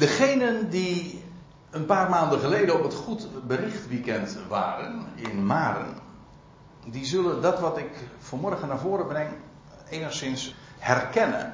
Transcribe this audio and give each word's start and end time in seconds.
Degenen 0.00 0.70
die 0.70 1.24
een 1.70 1.86
paar 1.86 2.10
maanden 2.10 2.40
geleden 2.40 2.74
op 2.74 2.82
het 2.82 2.94
Goed 2.94 3.46
Berichtweekend 3.46 4.36
waren 4.48 5.06
in 5.14 5.46
Maren, 5.46 5.96
die 6.86 7.04
zullen 7.04 7.42
dat 7.42 7.60
wat 7.60 7.78
ik 7.78 7.90
vanmorgen 8.18 8.68
naar 8.68 8.78
voren 8.78 9.06
breng 9.06 9.28
enigszins 9.88 10.54
herkennen. 10.78 11.52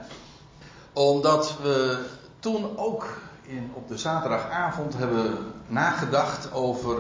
Omdat 0.92 1.58
we 1.62 2.06
toen 2.38 2.76
ook 2.78 3.20
in, 3.42 3.70
op 3.74 3.88
de 3.88 3.98
zaterdagavond 3.98 4.96
hebben 4.96 5.52
nagedacht 5.66 6.52
over 6.52 6.96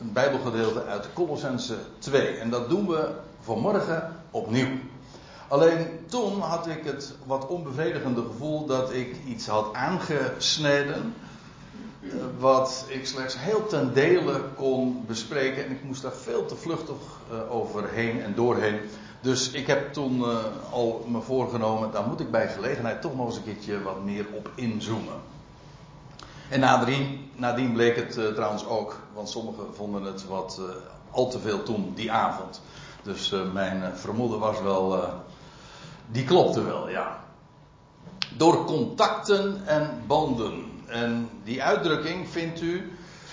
een 0.00 0.12
Bijbelgedeelte 0.12 0.84
uit 0.84 1.12
Colossense 1.12 1.76
2. 1.98 2.36
En 2.36 2.50
dat 2.50 2.68
doen 2.68 2.86
we 2.86 3.10
vanmorgen 3.40 4.16
opnieuw. 4.30 4.78
Alleen 5.52 5.86
toen 6.06 6.40
had 6.40 6.66
ik 6.66 6.84
het 6.84 7.14
wat 7.26 7.46
onbevredigende 7.46 8.22
gevoel 8.22 8.66
dat 8.66 8.92
ik 8.92 9.16
iets 9.26 9.46
had 9.46 9.74
aangesneden. 9.74 11.14
Eh, 12.02 12.08
wat 12.38 12.84
ik 12.88 13.06
slechts 13.06 13.38
heel 13.38 13.66
ten 13.66 13.94
dele 13.94 14.40
kon 14.56 15.04
bespreken. 15.06 15.64
En 15.64 15.70
ik 15.70 15.84
moest 15.84 16.02
daar 16.02 16.12
veel 16.12 16.46
te 16.46 16.56
vluchtig 16.56 16.96
uh, 17.32 17.52
overheen 17.54 18.22
en 18.22 18.34
doorheen. 18.34 18.80
Dus 19.20 19.50
ik 19.50 19.66
heb 19.66 19.92
toen 19.92 20.18
uh, 20.18 20.36
al 20.70 21.06
me 21.08 21.20
voorgenomen, 21.20 21.90
daar 21.90 22.06
moet 22.06 22.20
ik 22.20 22.30
bij 22.30 22.48
gelegenheid 22.48 23.00
toch 23.00 23.16
nog 23.16 23.26
eens 23.26 23.36
een 23.36 23.44
keertje 23.44 23.82
wat 23.82 24.04
meer 24.04 24.26
op 24.34 24.50
inzoomen. 24.54 25.20
En 26.48 26.60
nadien, 26.60 27.30
nadien 27.36 27.72
bleek 27.72 27.96
het 27.96 28.34
trouwens 28.34 28.66
ook, 28.66 28.96
want 29.14 29.28
sommigen 29.28 29.74
vonden 29.74 30.02
het 30.02 30.26
wat 30.26 30.60
al 31.10 31.30
te 31.30 31.38
veel 31.38 31.62
toen, 31.62 31.92
die 31.94 32.12
avond. 32.12 32.60
Dus 33.02 33.34
mijn 33.52 33.96
vermoeden 33.96 34.38
was 34.38 34.60
wel, 34.60 35.04
die 36.06 36.24
klopte 36.24 36.64
wel, 36.64 36.88
ja. 36.88 37.20
Door 38.36 38.64
contacten 38.64 39.62
en 39.66 40.02
banden. 40.06 40.70
En 40.86 41.28
die 41.44 41.62
uitdrukking 41.62 42.28
vindt 42.28 42.60
u, 42.60 42.92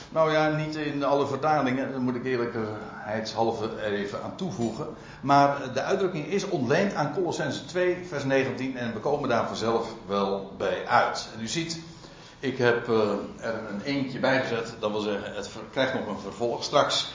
nou 0.10 0.32
ja, 0.32 0.50
niet 0.50 0.76
in 0.76 1.04
alle 1.04 1.27
vertalingen, 1.27 1.91
daar 1.91 2.02
moet 2.02 2.16
ik 2.16 2.26
eerlijkheidshalve 2.26 3.70
er 3.77 3.93
even 3.93 4.24
aan 4.24 4.35
toevoegen. 4.35 4.88
Maar 5.21 5.74
de 5.74 5.82
uitdrukking 5.82 6.26
is 6.26 6.49
ontleend 6.49 6.93
aan 6.93 7.13
Colossense 7.13 7.66
2, 7.66 7.98
vers 8.08 8.24
19, 8.24 8.77
en 8.77 8.93
we 8.93 8.99
komen 8.99 9.30
daar 9.30 9.48
vanzelf 9.48 9.93
wel 10.08 10.54
bij 10.58 10.88
uit. 10.88 11.30
En 11.36 11.43
u 11.43 11.48
ziet, 11.48 11.82
ik 12.40 12.58
heb 12.58 12.88
uh, 12.88 12.99
er 13.40 13.60
een 13.70 13.82
eentje 13.82 14.20
bij 14.20 14.41
gezet, 14.41 14.74
dat 14.80 14.91
wil 14.91 15.02
zeggen, 15.02 15.36
het 15.36 15.49
krijgt 15.71 15.93
nog 15.93 16.08
een 16.08 16.20
vervolg 16.20 16.63
straks. 16.63 17.13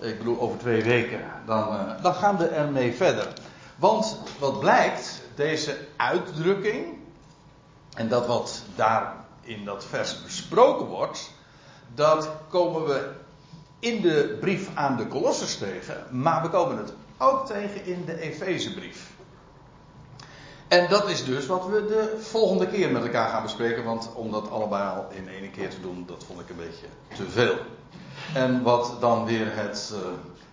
Ik 0.00 0.18
bedoel, 0.18 0.40
over 0.40 0.58
twee 0.58 0.82
weken, 0.82 1.20
dan, 1.46 1.68
uh, 1.68 2.02
dan 2.02 2.14
gaan 2.14 2.36
we 2.36 2.46
ermee 2.46 2.94
verder. 2.94 3.26
Want 3.80 4.16
wat 4.38 4.60
blijkt, 4.60 5.22
deze 5.34 5.76
uitdrukking, 5.96 6.98
en 7.94 8.08
dat 8.08 8.26
wat 8.26 8.62
daar 8.74 9.14
in 9.40 9.64
dat 9.64 9.84
vers 9.84 10.22
besproken 10.22 10.86
wordt, 10.86 11.30
dat 11.94 12.30
komen 12.48 12.84
we 12.84 13.10
in 13.78 14.00
de 14.00 14.36
brief 14.40 14.70
aan 14.74 14.96
de 14.96 15.06
Kolossers 15.06 15.58
tegen, 15.58 16.06
maar 16.10 16.42
we 16.42 16.48
komen 16.48 16.76
het 16.76 16.92
ook 17.18 17.46
tegen 17.46 17.84
in 17.84 18.04
de 18.04 18.20
Efezebrief. 18.20 19.10
En 20.68 20.88
dat 20.88 21.08
is 21.08 21.24
dus 21.24 21.46
wat 21.46 21.66
we 21.66 21.86
de 21.86 22.18
volgende 22.20 22.68
keer 22.68 22.90
met 22.90 23.02
elkaar 23.02 23.28
gaan 23.28 23.42
bespreken, 23.42 23.84
want 23.84 24.10
om 24.14 24.30
dat 24.30 24.50
allemaal 24.50 24.94
al 24.94 25.06
in 25.10 25.28
één 25.28 25.50
keer 25.50 25.70
te 25.70 25.80
doen, 25.80 26.04
dat 26.06 26.24
vond 26.24 26.40
ik 26.40 26.48
een 26.48 26.56
beetje 26.56 26.86
te 27.16 27.30
veel. 27.30 27.56
En 28.34 28.62
wat 28.62 28.96
dan 29.00 29.24
weer 29.24 29.56
het 29.56 29.92
uh, 29.94 29.98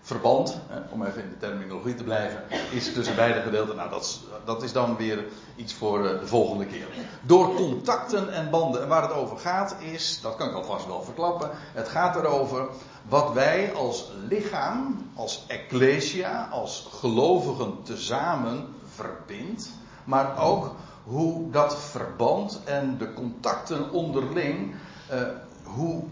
verband, 0.07 0.59
om 0.89 1.03
even 1.03 1.23
in 1.23 1.29
de 1.29 1.37
terminologie 1.37 1.95
te 1.95 2.03
blijven, 2.03 2.43
is 2.71 2.93
tussen 2.93 3.15
beide 3.15 3.41
gedeelten. 3.41 3.75
Nou, 3.75 3.89
dat, 3.89 4.19
dat 4.45 4.63
is 4.63 4.71
dan 4.71 4.95
weer 4.95 5.25
iets 5.55 5.73
voor 5.73 5.99
uh, 5.99 6.19
de 6.19 6.27
volgende 6.27 6.65
keer. 6.65 6.87
Door 7.21 7.55
contacten 7.55 8.33
en 8.33 8.49
banden. 8.49 8.81
En 8.81 8.87
waar 8.87 9.01
het 9.01 9.11
over 9.11 9.37
gaat 9.37 9.75
is, 9.79 10.19
dat 10.21 10.35
kan 10.35 10.49
ik 10.49 10.55
alvast 10.55 10.85
wel 10.85 11.03
verklappen, 11.03 11.49
het 11.73 11.87
gaat 11.87 12.15
erover 12.15 12.67
wat 13.09 13.33
wij 13.33 13.73
als 13.73 14.11
lichaam, 14.27 15.09
als 15.15 15.43
ecclesia, 15.47 16.47
als 16.51 16.87
gelovigen 16.99 17.83
tezamen 17.83 18.65
verbindt. 18.95 19.69
Maar 20.03 20.43
ook 20.43 20.75
hoe 21.03 21.51
dat 21.51 21.77
verband 21.79 22.61
en 22.63 22.97
de 22.97 23.13
contacten 23.13 23.91
onderling, 23.91 24.75
uh, 25.11 25.21
hoe 25.63 26.03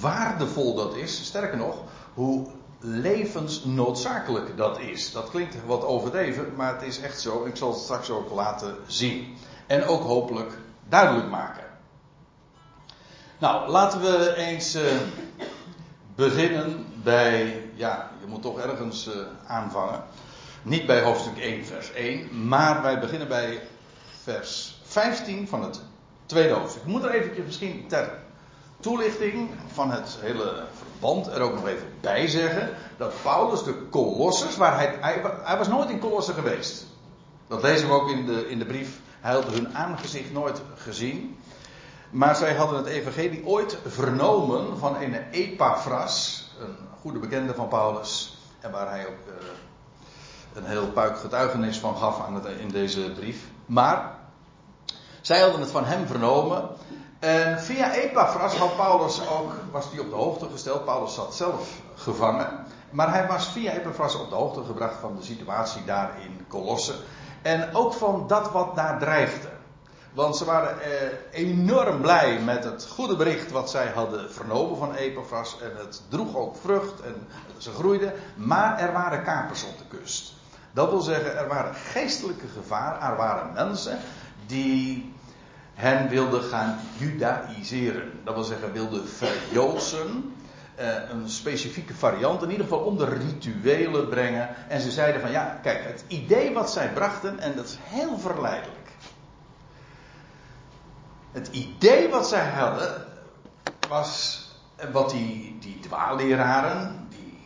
waardevol 0.00 0.74
dat 0.74 0.94
is. 0.96 1.24
Sterker 1.24 1.56
nog, 1.58 1.76
hoe 2.14 2.46
levensnoodzakelijk 2.82 4.56
dat 4.56 4.78
is. 4.78 5.12
Dat 5.12 5.30
klinkt 5.30 5.56
wat 5.66 5.84
overdreven, 5.84 6.54
maar 6.56 6.74
het 6.74 6.82
is 6.82 7.00
echt 7.00 7.20
zo. 7.20 7.44
Ik 7.44 7.56
zal 7.56 7.70
het 7.70 7.80
straks 7.80 8.10
ook 8.10 8.30
laten 8.30 8.76
zien. 8.86 9.36
En 9.66 9.84
ook 9.84 10.02
hopelijk 10.02 10.52
duidelijk 10.88 11.28
maken. 11.28 11.64
Nou, 13.38 13.70
laten 13.70 14.00
we 14.00 14.34
eens 14.36 14.76
uh, 14.76 14.82
beginnen 16.14 16.86
bij, 17.02 17.64
ja, 17.74 18.10
je 18.20 18.26
moet 18.26 18.42
toch 18.42 18.58
ergens 18.58 19.08
uh, 19.08 19.14
aanvangen. 19.46 20.04
Niet 20.62 20.86
bij 20.86 21.02
hoofdstuk 21.02 21.38
1, 21.38 21.64
vers 21.64 21.92
1, 21.92 22.48
maar 22.48 22.82
wij 22.82 23.00
beginnen 23.00 23.28
bij 23.28 23.60
vers 24.22 24.80
15 24.82 25.48
van 25.48 25.62
het 25.62 25.80
tweede 26.26 26.54
hoofdstuk. 26.54 26.82
Ik 26.82 26.88
moet 26.88 27.04
er 27.04 27.10
eventjes 27.10 27.44
misschien 27.44 27.84
ter 27.88 28.18
toelichting 28.80 29.50
van 29.72 29.90
het 29.90 30.16
hele 30.20 30.64
verband 31.02 31.26
er 31.26 31.40
ook 31.40 31.54
nog 31.54 31.66
even 31.66 31.86
bij 32.00 32.28
zeggen 32.28 32.70
dat 32.96 33.12
Paulus 33.22 33.62
de 33.62 33.88
Colossus, 33.90 34.56
waar 34.56 34.76
hij, 34.76 35.22
hij, 35.42 35.58
was 35.58 35.68
nooit 35.68 35.90
in 35.90 35.98
Colosse 35.98 36.32
geweest. 36.32 36.86
Dat 37.48 37.62
lezen 37.62 37.88
we 37.88 37.94
ook 37.94 38.10
in 38.10 38.26
de, 38.26 38.48
in 38.48 38.58
de 38.58 38.64
brief. 38.64 39.00
Hij 39.20 39.32
had 39.32 39.44
hun 39.44 39.76
aangezicht 39.76 40.32
nooit 40.32 40.62
gezien. 40.76 41.38
Maar 42.10 42.36
zij 42.36 42.54
hadden 42.54 42.76
het 42.76 42.86
evangelie 42.86 43.46
ooit 43.46 43.78
vernomen 43.86 44.78
van 44.78 44.96
een 44.96 45.14
Epaphras, 45.30 46.46
een 46.60 46.76
goede 47.00 47.18
bekende 47.18 47.54
van 47.54 47.68
Paulus. 47.68 48.38
En 48.60 48.70
waar 48.70 48.90
hij 48.90 49.06
ook 49.06 49.26
uh, 49.26 49.34
een 50.54 50.64
heel 50.64 50.86
puik 50.86 51.18
getuigenis 51.18 51.78
van 51.78 51.96
gaf 51.96 52.20
aan 52.20 52.48
in 52.48 52.68
deze 52.68 53.12
brief. 53.12 53.44
Maar 53.66 54.14
zij 55.20 55.40
hadden 55.40 55.60
het 55.60 55.70
van 55.70 55.84
hem 55.84 56.06
vernomen. 56.06 56.68
En 57.22 57.60
via 57.60 57.92
Epaphras 57.92 58.56
had 58.56 58.76
Paulus 58.76 59.28
ook, 59.28 59.52
was 59.70 59.90
hij 59.90 60.00
op 60.00 60.10
de 60.10 60.14
hoogte 60.14 60.48
gesteld. 60.50 60.84
Paulus 60.84 61.14
zat 61.14 61.34
zelf 61.34 61.80
gevangen. 61.94 62.66
Maar 62.90 63.12
hij 63.12 63.26
was 63.26 63.48
via 63.48 63.72
Epaphras 63.72 64.14
op 64.14 64.28
de 64.28 64.34
hoogte 64.34 64.64
gebracht 64.64 64.94
van 65.00 65.16
de 65.16 65.22
situatie 65.22 65.84
daar 65.84 66.10
in 66.20 66.46
Colosse. 66.48 66.94
En 67.42 67.74
ook 67.74 67.92
van 67.92 68.24
dat 68.26 68.50
wat 68.50 68.76
daar 68.76 68.98
dreigde. 68.98 69.48
Want 70.12 70.36
ze 70.36 70.44
waren 70.44 70.80
eh, 70.80 70.90
enorm 71.30 72.00
blij 72.00 72.40
met 72.40 72.64
het 72.64 72.86
goede 72.90 73.16
bericht 73.16 73.50
wat 73.50 73.70
zij 73.70 73.86
hadden 73.94 74.32
vernomen 74.32 74.76
van 74.76 74.94
Epaphras. 74.94 75.56
En 75.60 75.72
het 75.76 76.02
droeg 76.08 76.36
ook 76.36 76.56
vrucht 76.56 77.00
en 77.00 77.26
ze 77.56 77.70
groeiden. 77.70 78.12
Maar 78.34 78.78
er 78.78 78.92
waren 78.92 79.22
kapers 79.22 79.64
op 79.64 79.78
de 79.78 79.96
kust. 79.96 80.32
Dat 80.72 80.90
wil 80.90 81.00
zeggen, 81.00 81.38
er 81.38 81.48
waren 81.48 81.74
geestelijke 81.74 82.46
gevaren. 82.46 83.00
Er 83.00 83.16
waren 83.16 83.52
mensen 83.52 83.98
die 84.46 85.12
hen 85.74 86.08
wilden 86.08 86.42
gaan 86.42 86.78
judaïseren. 86.96 88.20
Dat 88.24 88.34
wil 88.34 88.44
zeggen, 88.44 88.72
wilden 88.72 89.08
verjoodsen. 89.08 90.34
Uh, 90.80 91.10
een 91.10 91.28
specifieke 91.28 91.94
variant, 91.94 92.42
in 92.42 92.50
ieder 92.50 92.64
geval 92.64 92.84
onder 92.84 93.18
rituelen 93.18 94.08
brengen. 94.08 94.68
En 94.68 94.80
ze 94.80 94.90
zeiden 94.90 95.20
van 95.20 95.30
ja, 95.30 95.58
kijk, 95.62 95.84
het 95.84 96.04
idee 96.06 96.52
wat 96.52 96.70
zij 96.70 96.92
brachten, 96.92 97.38
en 97.38 97.56
dat 97.56 97.64
is 97.64 97.78
heel 97.82 98.18
verleidelijk. 98.18 98.90
Het 101.32 101.48
idee 101.48 102.08
wat 102.08 102.28
zij 102.28 102.48
hadden, 102.48 103.06
was 103.88 104.40
wat 104.92 105.10
die, 105.10 105.58
die 105.60 105.78
die 107.08 107.38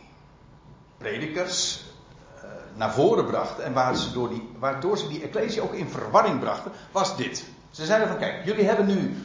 predikers, 0.97 1.83
uh, 2.35 2.41
naar 2.75 2.93
voren 2.93 3.25
brachten. 3.25 3.63
En 3.63 3.73
waar 3.73 3.95
ze 3.95 4.11
door 4.11 4.29
die, 4.29 4.49
waardoor 4.59 4.97
ze 4.97 5.07
die 5.07 5.23
ecclesie 5.23 5.61
ook 5.61 5.73
in 5.73 5.89
verwarring 5.89 6.39
brachten, 6.39 6.71
was 6.91 7.17
dit. 7.17 7.45
Ze 7.77 7.85
zeiden 7.85 8.07
van 8.07 8.17
kijk, 8.17 8.45
jullie 8.45 8.65
hebben 8.65 8.85
nu 8.85 9.15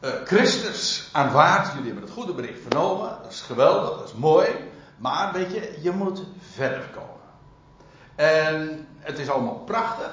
uh, 0.00 0.10
Christus 0.24 1.08
aanvaard, 1.12 1.72
jullie 1.72 1.86
hebben 1.86 2.02
het 2.02 2.12
goede 2.12 2.32
bericht 2.32 2.60
vernomen, 2.60 3.18
dat 3.22 3.32
is 3.32 3.40
geweldig, 3.40 3.98
dat 3.98 4.08
is 4.08 4.14
mooi, 4.14 4.48
maar 4.96 5.32
weet 5.32 5.52
je, 5.52 5.78
je 5.82 5.90
moet 5.90 6.22
verder 6.52 6.88
komen. 6.94 7.20
En 8.14 8.86
het 8.98 9.18
is 9.18 9.30
allemaal 9.30 9.58
prachtig, 9.58 10.12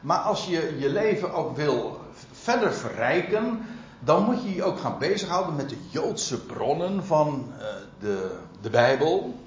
maar 0.00 0.18
als 0.18 0.46
je 0.46 0.76
je 0.78 0.88
leven 0.88 1.32
ook 1.32 1.56
wil 1.56 2.00
verder 2.32 2.72
verrijken, 2.72 3.66
dan 3.98 4.22
moet 4.22 4.42
je 4.42 4.54
je 4.54 4.64
ook 4.64 4.80
gaan 4.80 4.98
bezighouden 4.98 5.56
met 5.56 5.68
de 5.68 5.78
Joodse 5.90 6.40
bronnen 6.40 7.04
van 7.04 7.52
uh, 7.52 7.64
de, 7.98 8.36
de 8.60 8.70
Bijbel. 8.70 9.40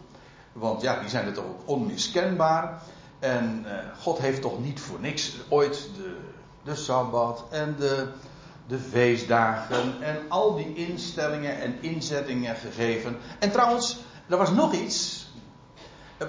Want 0.53 0.81
ja, 0.81 0.99
die 0.99 1.09
zijn 1.09 1.25
er 1.25 1.33
toch 1.33 1.45
ook 1.45 1.61
onmiskenbaar. 1.65 2.81
En 3.19 3.65
uh, 3.65 3.71
God 3.99 4.17
heeft 4.17 4.41
toch 4.41 4.59
niet 4.59 4.79
voor 4.79 4.99
niks 4.99 5.35
ooit 5.49 5.89
de 5.95 6.28
de 6.69 6.75
Sabbat 6.75 7.45
en 7.49 7.75
de, 7.77 8.07
de 8.67 8.77
feestdagen 8.77 10.01
en 10.01 10.17
al 10.27 10.55
die 10.55 10.73
instellingen 10.75 11.61
en 11.61 11.81
inzettingen 11.81 12.55
gegeven. 12.55 13.17
En 13.39 13.51
trouwens, 13.51 13.97
er 14.27 14.37
was 14.37 14.51
nog 14.51 14.73
iets 14.73 15.27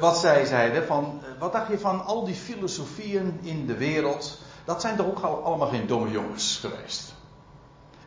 wat 0.01 0.19
zij 0.19 0.45
zeiden 0.45 0.87
van, 0.87 1.21
wat 1.39 1.53
dacht 1.53 1.71
je 1.71 1.79
van 1.79 2.05
al 2.05 2.25
die 2.25 2.35
filosofieën 2.35 3.39
in 3.43 3.67
de 3.67 3.77
wereld? 3.77 4.39
Dat 4.65 4.81
zijn 4.81 4.97
toch 4.97 5.07
ook 5.07 5.45
allemaal 5.45 5.69
geen 5.69 5.87
domme 5.87 6.11
jongens 6.11 6.59
geweest? 6.61 7.15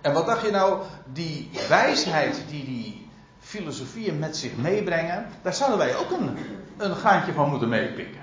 En 0.02 0.14
wat 0.14 0.26
dacht 0.26 0.46
je 0.46 0.52
nou, 0.52 0.82
die 1.06 1.50
wijsheid 1.70 2.44
die 2.50 2.66
die 2.66 3.10
filosofieën 3.40 4.20
met 4.20 4.38
zich 4.38 4.56
meebrengen, 4.56 5.28
daar 5.42 5.54
zouden 5.54 5.78
wij 5.78 5.96
ook 5.96 6.12
een, 6.12 6.38
een 6.78 6.96
graantje 6.96 7.34
van 7.34 7.50
moeten 7.50 7.70
meepikken. 7.70 8.22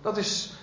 Dat 0.00 0.16
is, 0.16 0.53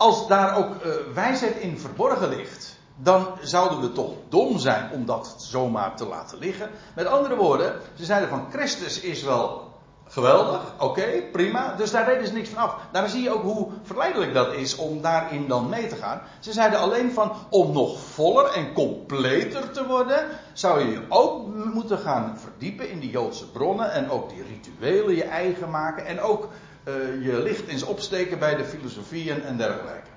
als 0.00 0.28
daar 0.28 0.56
ook 0.56 0.84
uh, 0.84 0.92
wijsheid 1.14 1.56
in 1.56 1.78
verborgen 1.78 2.28
ligt, 2.28 2.78
dan 2.96 3.26
zouden 3.40 3.80
we 3.80 3.92
toch 3.92 4.10
dom 4.28 4.58
zijn 4.58 4.90
om 4.92 5.06
dat 5.06 5.34
zomaar 5.38 5.96
te 5.96 6.06
laten 6.06 6.38
liggen. 6.38 6.70
Met 6.94 7.06
andere 7.06 7.36
woorden, 7.36 7.80
ze 7.94 8.04
zeiden 8.04 8.28
van 8.28 8.46
Christus 8.50 9.00
is 9.00 9.22
wel 9.22 9.70
geweldig, 10.04 10.74
oké, 10.78 11.22
prima. 11.32 11.74
Dus 11.76 11.90
daar 11.90 12.04
deden 12.04 12.26
ze 12.26 12.32
niks 12.32 12.48
van 12.48 12.62
af. 12.62 12.76
Daar 12.92 13.08
zie 13.08 13.22
je 13.22 13.34
ook 13.34 13.42
hoe 13.42 13.68
verleidelijk 13.82 14.34
dat 14.34 14.52
is 14.52 14.76
om 14.76 15.02
daarin 15.02 15.48
dan 15.48 15.68
mee 15.68 15.86
te 15.86 15.96
gaan. 15.96 16.20
Ze 16.38 16.52
zeiden 16.52 16.78
alleen 16.78 17.12
van 17.12 17.32
om 17.50 17.72
nog 17.72 18.00
voller 18.00 18.52
en 18.52 18.72
completer 18.72 19.70
te 19.70 19.86
worden, 19.86 20.26
zou 20.52 20.80
je 20.80 20.90
je 20.90 21.02
ook 21.08 21.54
moeten 21.54 21.98
gaan 21.98 22.38
verdiepen 22.38 22.90
in 22.90 23.00
die 23.00 23.10
Joodse 23.10 23.50
bronnen 23.50 23.92
en 23.92 24.10
ook 24.10 24.28
die 24.28 24.42
rituelen 24.42 25.14
je 25.14 25.24
eigen 25.24 25.70
maken 25.70 26.06
en 26.06 26.20
ook 26.20 26.48
uh, 26.98 27.24
je 27.24 27.42
licht 27.42 27.66
eens 27.66 27.82
opsteken 27.82 28.38
bij 28.38 28.56
de 28.56 28.64
filosofieën 28.64 29.42
en 29.42 29.56
dergelijke. 29.56 30.08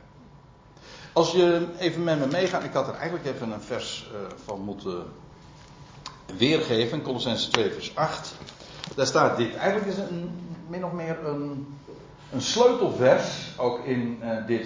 Als 1.14 1.32
je 1.32 1.68
even 1.80 2.04
met 2.04 2.20
me 2.20 2.28
meegaat, 2.28 2.64
ik 2.64 2.74
had 2.74 2.88
er 2.88 2.94
eigenlijk 2.94 3.26
even 3.26 3.52
een 3.52 3.62
vers 3.62 4.10
uh, 4.12 4.20
van 4.46 4.62
moeten 4.62 5.06
weergeven, 6.38 7.02
Colossense 7.02 7.50
2 7.50 7.72
vers 7.72 7.96
8. 7.96 8.36
Daar 8.96 9.06
staat 9.06 9.38
dit. 9.38 9.56
Eigenlijk 9.56 9.92
is 9.92 9.98
het 9.98 10.10
een, 10.10 10.30
min 10.68 10.86
of 10.86 10.92
meer 10.92 11.26
een, 11.26 11.76
een 12.32 12.42
sleutelvers, 12.42 13.54
ook 13.58 13.86
in 13.86 14.20
uh, 14.24 14.48
dit, 14.48 14.66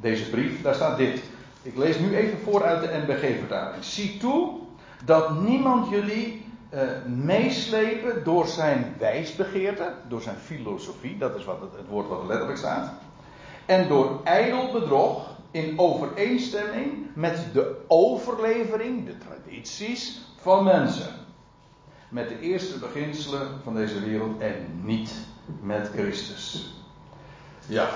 deze 0.00 0.30
brief. 0.30 0.62
Daar 0.62 0.74
staat 0.74 0.96
dit. 0.96 1.22
Ik 1.62 1.76
lees 1.76 1.98
nu 1.98 2.16
even 2.16 2.38
voor 2.44 2.64
uit 2.64 2.82
de 2.82 3.02
NBG-vertaling. 3.06 3.84
Zie 3.84 4.16
toe 4.16 4.58
dat 5.04 5.40
niemand 5.40 5.88
jullie 5.90 6.43
uh, 6.74 6.80
meeslepen 7.06 8.24
door 8.24 8.46
zijn 8.46 8.94
wijsbegeerte, 8.98 9.92
door 10.08 10.20
zijn 10.20 10.36
filosofie, 10.36 11.18
dat 11.18 11.36
is 11.36 11.44
wat 11.44 11.60
het, 11.60 11.70
het 11.76 11.88
woord 11.88 12.08
wat 12.08 12.20
er 12.20 12.26
letterlijk 12.26 12.58
staat, 12.58 12.92
en 13.66 13.88
door 13.88 14.20
ijdel 14.24 14.72
bedrog 14.72 15.34
in 15.50 15.78
overeenstemming 15.78 17.06
met 17.14 17.46
de 17.52 17.84
overlevering, 17.88 19.06
de 19.06 19.18
tradities 19.18 20.20
van 20.40 20.64
mensen. 20.64 21.14
Met 22.08 22.28
de 22.28 22.40
eerste 22.40 22.78
beginselen 22.78 23.48
van 23.62 23.74
deze 23.74 24.00
wereld 24.00 24.40
en 24.40 24.80
niet 24.82 25.12
met 25.60 25.90
Christus. 25.92 26.74
Ja. 27.66 27.88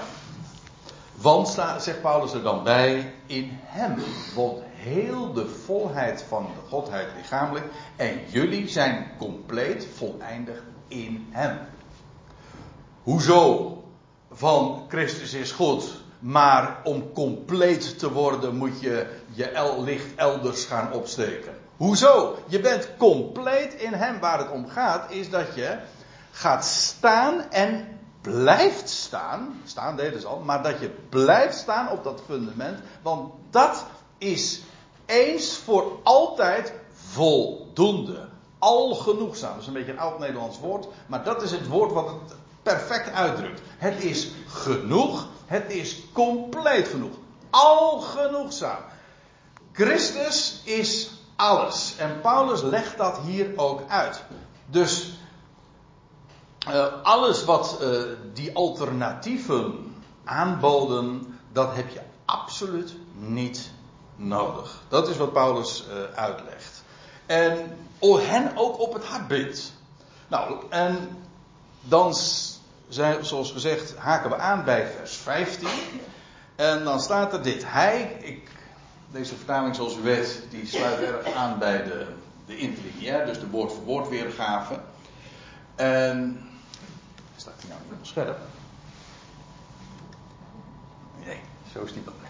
Want, 1.15 1.49
zegt 1.79 2.03
Paulus 2.03 2.33
er 2.33 2.43
dan 2.43 2.65
bij, 2.65 3.13
in 3.27 3.49
hem 3.53 3.95
wordt 4.35 4.68
heel 4.79 5.33
de 5.33 5.47
volheid 5.47 6.25
van 6.29 6.47
de 6.47 6.69
Godheid 6.69 7.09
lichamelijk. 7.17 7.67
En 7.97 8.21
jullie 8.29 8.69
zijn 8.69 9.11
compleet 9.19 9.87
voleindigd 9.97 10.63
in 10.89 11.27
hem. 11.31 11.59
Hoezo? 13.03 13.73
Van 14.33 14.85
Christus 14.89 15.35
is 15.35 15.53
goed. 15.53 16.01
Maar 16.19 16.81
om 16.85 17.13
compleet 17.13 17.99
te 17.99 18.13
worden 18.13 18.57
moet 18.57 18.81
je 18.81 19.07
je 19.33 19.75
licht 19.85 20.15
elders 20.17 20.65
gaan 20.65 20.93
opsteken. 20.93 21.55
Hoezo? 21.77 22.39
Je 22.47 22.61
bent 22.61 22.89
compleet 22.99 23.75
in 23.75 23.93
hem. 23.93 24.21
Waar 24.21 24.39
het 24.39 24.51
om 24.51 24.69
gaat 24.69 25.11
is 25.11 25.31
dat 25.31 25.55
je 25.55 25.79
gaat 26.31 26.65
staan 26.65 27.51
en 27.51 27.99
blijft 28.21 28.89
staan. 28.89 29.61
Staan 29.65 29.97
deden 29.97 30.21
ze 30.21 30.27
al. 30.27 30.41
Maar 30.41 30.63
dat 30.63 30.81
je 30.81 30.91
blijft 31.09 31.59
staan 31.59 31.91
op 31.91 32.05
dat 32.05 32.23
fundament. 32.27 32.79
Want 33.03 33.33
dat 33.51 33.87
is 34.19 34.63
eens 35.09 35.57
voor 35.57 35.99
altijd 36.03 36.73
voldoende. 36.93 38.29
Al 38.59 38.95
genoegzaam. 38.95 39.53
Dat 39.53 39.61
is 39.61 39.67
een 39.67 39.73
beetje 39.73 39.93
een 39.93 39.99
oud 39.99 40.19
Nederlands 40.19 40.59
woord. 40.59 40.87
Maar 41.07 41.25
dat 41.25 41.43
is 41.43 41.51
het 41.51 41.69
woord 41.69 41.93
wat 41.93 42.07
het 42.07 42.35
perfect 42.63 43.13
uitdrukt. 43.13 43.61
Het 43.77 44.05
is 44.05 44.31
genoeg. 44.47 45.29
Het 45.47 45.73
is 45.73 46.03
compleet 46.13 46.89
genoeg. 46.89 47.15
Al 47.51 48.01
genoegzaam. 48.01 48.83
Christus 49.73 50.61
is 50.65 51.11
alles. 51.37 51.95
En 51.97 52.21
Paulus 52.21 52.63
legt 52.63 52.97
dat 52.97 53.19
hier 53.19 53.53
ook 53.57 53.83
uit. 53.89 54.23
Dus 54.67 55.13
uh, 56.69 56.87
alles 57.03 57.45
wat 57.45 57.79
uh, 57.83 58.03
die 58.35 58.55
alternatieven 58.55 59.95
aanboden, 60.25 61.39
dat 61.53 61.75
heb 61.75 61.89
je 61.89 62.01
absoluut 62.25 62.97
niet 63.15 63.71
nodig. 64.19 64.83
Dat 64.89 65.09
is 65.09 65.17
wat 65.17 65.33
Paulus 65.33 65.85
uh, 65.89 66.19
uitlegt. 66.19 66.83
En 67.27 67.77
hen 68.01 68.57
ook 68.57 68.79
op 68.79 68.93
het 68.93 69.05
hart 69.05 69.29
bindt. 69.29 69.73
Nou, 70.29 70.65
en 70.71 71.23
dan, 71.81 72.15
zoals 73.21 73.53
gezegd, 73.53 73.97
haken 73.97 74.31
we 74.31 74.37
aan 74.37 74.65
bij 74.65 74.87
vers 74.87 75.17
15. 75.17 75.69
En 76.57 76.85
dan 76.85 77.01
staat 77.01 77.33
er 77.33 77.43
dit. 77.43 77.65
Hij, 77.67 78.19
ik, 78.21 78.51
deze 79.11 79.37
vertaling 79.37 79.75
zoals 79.75 79.97
u 79.97 80.01
weet, 80.01 80.43
die 80.51 80.67
sluit 80.67 81.01
erg 81.01 81.33
aan 81.33 81.59
bij 81.59 81.85
de, 81.85 82.07
de 82.47 82.57
interlineair, 82.57 83.27
dus 83.27 83.41
de 83.41 83.49
woord 83.49 83.73
voor 83.73 83.85
woord 83.85 84.09
weergave. 84.09 84.81
En, 85.75 86.49
staat 87.37 87.55
hij 87.59 87.69
nou 87.69 87.81
op 88.01 88.07
scherp? 88.07 88.39
Nee, 91.25 91.41
zo 91.73 91.83
is 91.83 91.93
die 91.93 92.03
wel. 92.05 92.28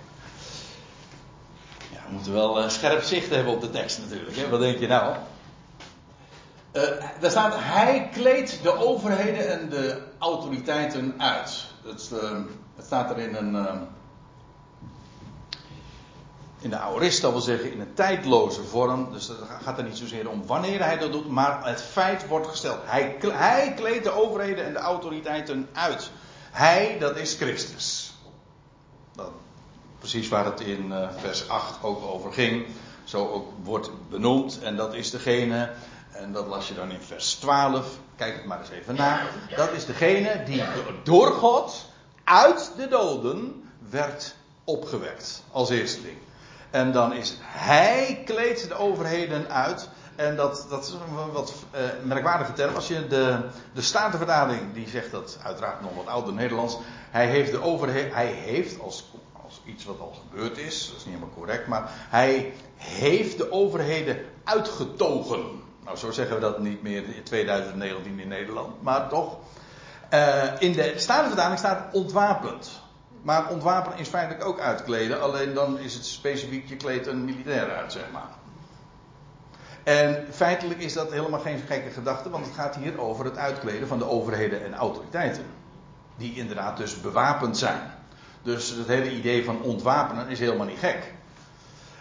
We 2.09 2.15
moeten 2.15 2.33
wel 2.33 2.63
uh, 2.63 2.69
scherp 2.69 3.03
zicht 3.03 3.31
hebben 3.31 3.53
op 3.53 3.61
de 3.61 3.71
tekst 3.71 3.99
natuurlijk. 3.99 4.37
Hè? 4.37 4.49
Wat 4.49 4.61
denk 4.61 4.79
je 4.79 4.87
nou? 4.87 5.17
Uh, 6.73 6.83
daar 7.21 7.31
staat, 7.31 7.55
hij 7.57 8.09
kleedt 8.13 8.63
de 8.63 8.77
overheden 8.77 9.51
en 9.61 9.69
de 9.69 10.03
autoriteiten 10.19 11.15
uit. 11.19 11.65
Dat, 11.83 12.11
uh, 12.13 12.31
het 12.77 12.85
staat 12.85 13.11
er 13.11 13.19
in 13.19 13.35
een, 13.35 13.87
in 16.61 16.71
de 16.71 16.79
aorist, 16.79 17.21
wil 17.21 17.41
zeggen 17.41 17.73
in 17.73 17.81
een 17.81 17.95
tijdloze 17.95 18.63
vorm. 18.63 19.13
Dus 19.13 19.29
het 19.29 19.39
gaat 19.63 19.79
er 19.79 19.85
niet 19.85 19.99
zozeer 19.99 20.29
om 20.29 20.47
wanneer 20.47 20.85
hij 20.85 20.99
dat 20.99 21.13
doet, 21.13 21.29
maar 21.29 21.67
het 21.67 21.83
feit 21.83 22.27
wordt 22.27 22.47
gesteld. 22.47 22.79
Hij, 22.85 23.17
hij 23.23 23.73
kleedt 23.77 24.05
de 24.05 24.11
overheden 24.11 24.65
en 24.65 24.73
de 24.73 24.79
autoriteiten 24.79 25.69
uit. 25.73 26.11
Hij, 26.51 26.97
dat 26.99 27.17
is 27.17 27.35
Christus. 27.35 28.08
Precies 30.11 30.29
waar 30.29 30.45
het 30.45 30.61
in 30.61 30.87
uh, 30.91 31.09
vers 31.17 31.49
8 31.49 31.83
ook 31.83 32.03
over 32.03 32.33
ging. 32.33 32.67
Zo 33.05 33.29
ook 33.29 33.53
wordt 33.63 33.91
benoemd. 34.11 34.59
En 34.63 34.77
dat 34.77 34.95
is 34.95 35.11
degene, 35.11 35.71
en 36.13 36.33
dat 36.33 36.47
las 36.47 36.69
je 36.69 36.75
dan 36.75 36.91
in 36.91 37.01
vers 37.01 37.35
12. 37.35 37.87
Kijk 38.17 38.37
het 38.37 38.45
maar 38.45 38.61
eens 38.61 38.71
even 38.71 38.95
na. 38.95 39.21
Dat 39.57 39.73
is 39.73 39.87
degene 39.87 40.43
die 40.45 40.63
door 41.03 41.33
God 41.33 41.87
uit 42.25 42.73
de 42.77 42.89
doden 42.89 43.71
werd 43.91 44.35
opgewekt. 44.65 45.43
Als 45.51 45.71
eersteling. 45.71 46.17
En 46.71 46.93
dan 46.93 47.13
is 47.13 47.37
hij 47.41 48.23
kleedt 48.25 48.69
de 48.69 48.75
overheden 48.75 49.51
uit. 49.51 49.89
En 50.17 50.37
dat, 50.37 50.67
dat 50.69 50.85
is 50.85 50.91
een 50.91 51.33
wat 51.33 51.55
uh, 51.75 51.81
merkwaardige 52.03 52.53
term. 52.53 52.75
Als 52.75 52.89
je 52.89 53.07
de, 53.07 53.39
de 53.73 53.83
Statenvertaling, 53.83 54.73
die 54.73 54.89
zegt 54.89 55.11
dat 55.11 55.39
uiteraard 55.43 55.81
nog 55.81 55.95
wat 55.95 56.07
ouder 56.07 56.33
Nederlands. 56.33 56.79
Hij 57.11 57.27
heeft 57.27 57.51
de 57.51 57.63
overheid, 57.63 58.15
hij 58.15 58.27
heeft 58.27 58.81
als 58.81 59.11
iets 59.69 59.85
wat 59.85 60.01
al 60.01 60.17
gebeurd 60.29 60.59
is, 60.59 60.87
dat 60.87 60.97
is 60.97 61.05
niet 61.05 61.15
helemaal 61.15 61.35
correct, 61.35 61.67
maar 61.67 61.91
hij 61.91 62.53
heeft 62.77 63.39
de 63.39 63.53
overheden 63.53 64.25
uitgetogen. 64.45 65.41
Nou, 65.85 65.97
zo 65.97 66.11
zeggen 66.11 66.35
we 66.35 66.41
dat 66.41 66.59
niet 66.59 66.83
meer 66.83 67.05
in 67.05 67.23
2019 67.23 68.19
in 68.19 68.29
Nederland, 68.29 68.83
maar 68.83 69.09
toch. 69.09 69.39
Uh, 70.15 70.45
in 70.59 70.73
de 70.73 70.93
Statenvertaling 70.97 71.59
staat 71.59 71.95
ontwapend. 71.95 72.81
Maar 73.23 73.49
ontwapenen 73.49 73.99
is 73.99 74.09
feitelijk 74.09 74.45
ook 74.45 74.61
uitkleden, 74.61 75.23
alleen 75.23 75.55
dan 75.55 75.79
is 75.79 75.95
het 75.95 76.05
specifiek 76.07 76.69
je 76.69 76.77
kleed 76.77 77.07
een 77.07 77.25
militair 77.25 77.71
uit, 77.71 77.93
zeg 77.93 78.11
maar. 78.13 78.29
En 79.83 80.27
feitelijk 80.31 80.81
is 80.81 80.93
dat 80.93 81.13
helemaal 81.13 81.41
geen 81.41 81.59
gekke 81.67 81.91
gedachte, 81.91 82.31
want 82.31 82.47
het 82.47 82.55
gaat 82.55 82.77
hier 82.77 83.01
over 83.01 83.25
het 83.25 83.37
uitkleden 83.37 83.89
van 83.89 83.99
de 83.99 84.09
overheden 84.09 84.65
en 84.65 84.75
autoriteiten. 84.75 85.45
Die 86.17 86.35
inderdaad 86.35 86.77
dus 86.77 87.01
bewapend 87.01 87.59
zijn. 87.59 87.81
Dus 88.43 88.71
het 88.71 88.87
hele 88.87 89.11
idee 89.11 89.45
van 89.45 89.63
ontwapenen 89.63 90.29
is 90.29 90.39
helemaal 90.39 90.67
niet 90.67 90.79
gek. 90.79 91.13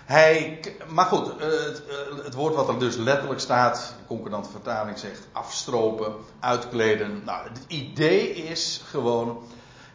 Hij, 0.06 0.60
maar 0.88 1.06
goed, 1.06 1.30
eh, 1.30 1.48
het, 1.48 1.84
eh, 1.86 2.24
het, 2.24 2.34
woord 2.34 2.56
wat 2.56 2.70
er 2.70 2.80
dus 2.80 2.96
letterlijk 2.96 3.40
staat, 3.40 3.94
de 4.00 4.06
concordante 4.08 4.50
vertaling 4.50 4.98
zegt 4.98 5.28
afstropen, 5.32 6.14
uitkleden. 6.40 7.22
Nou, 7.26 7.48
het 7.48 7.60
idee 7.68 8.36
is 8.36 8.82
gewoon 8.90 9.48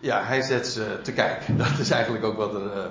ja, 0.02 0.22
hij 0.24 0.42
zet 0.42 0.66
ze 0.66 0.98
te 1.02 1.12
kijken. 1.12 1.56
Dat 1.64 1.78
is 1.78 1.90
eigenlijk 1.90 2.24
ook 2.24 2.36
wat 2.36 2.54
er 2.54 2.76
uh, 2.76 2.84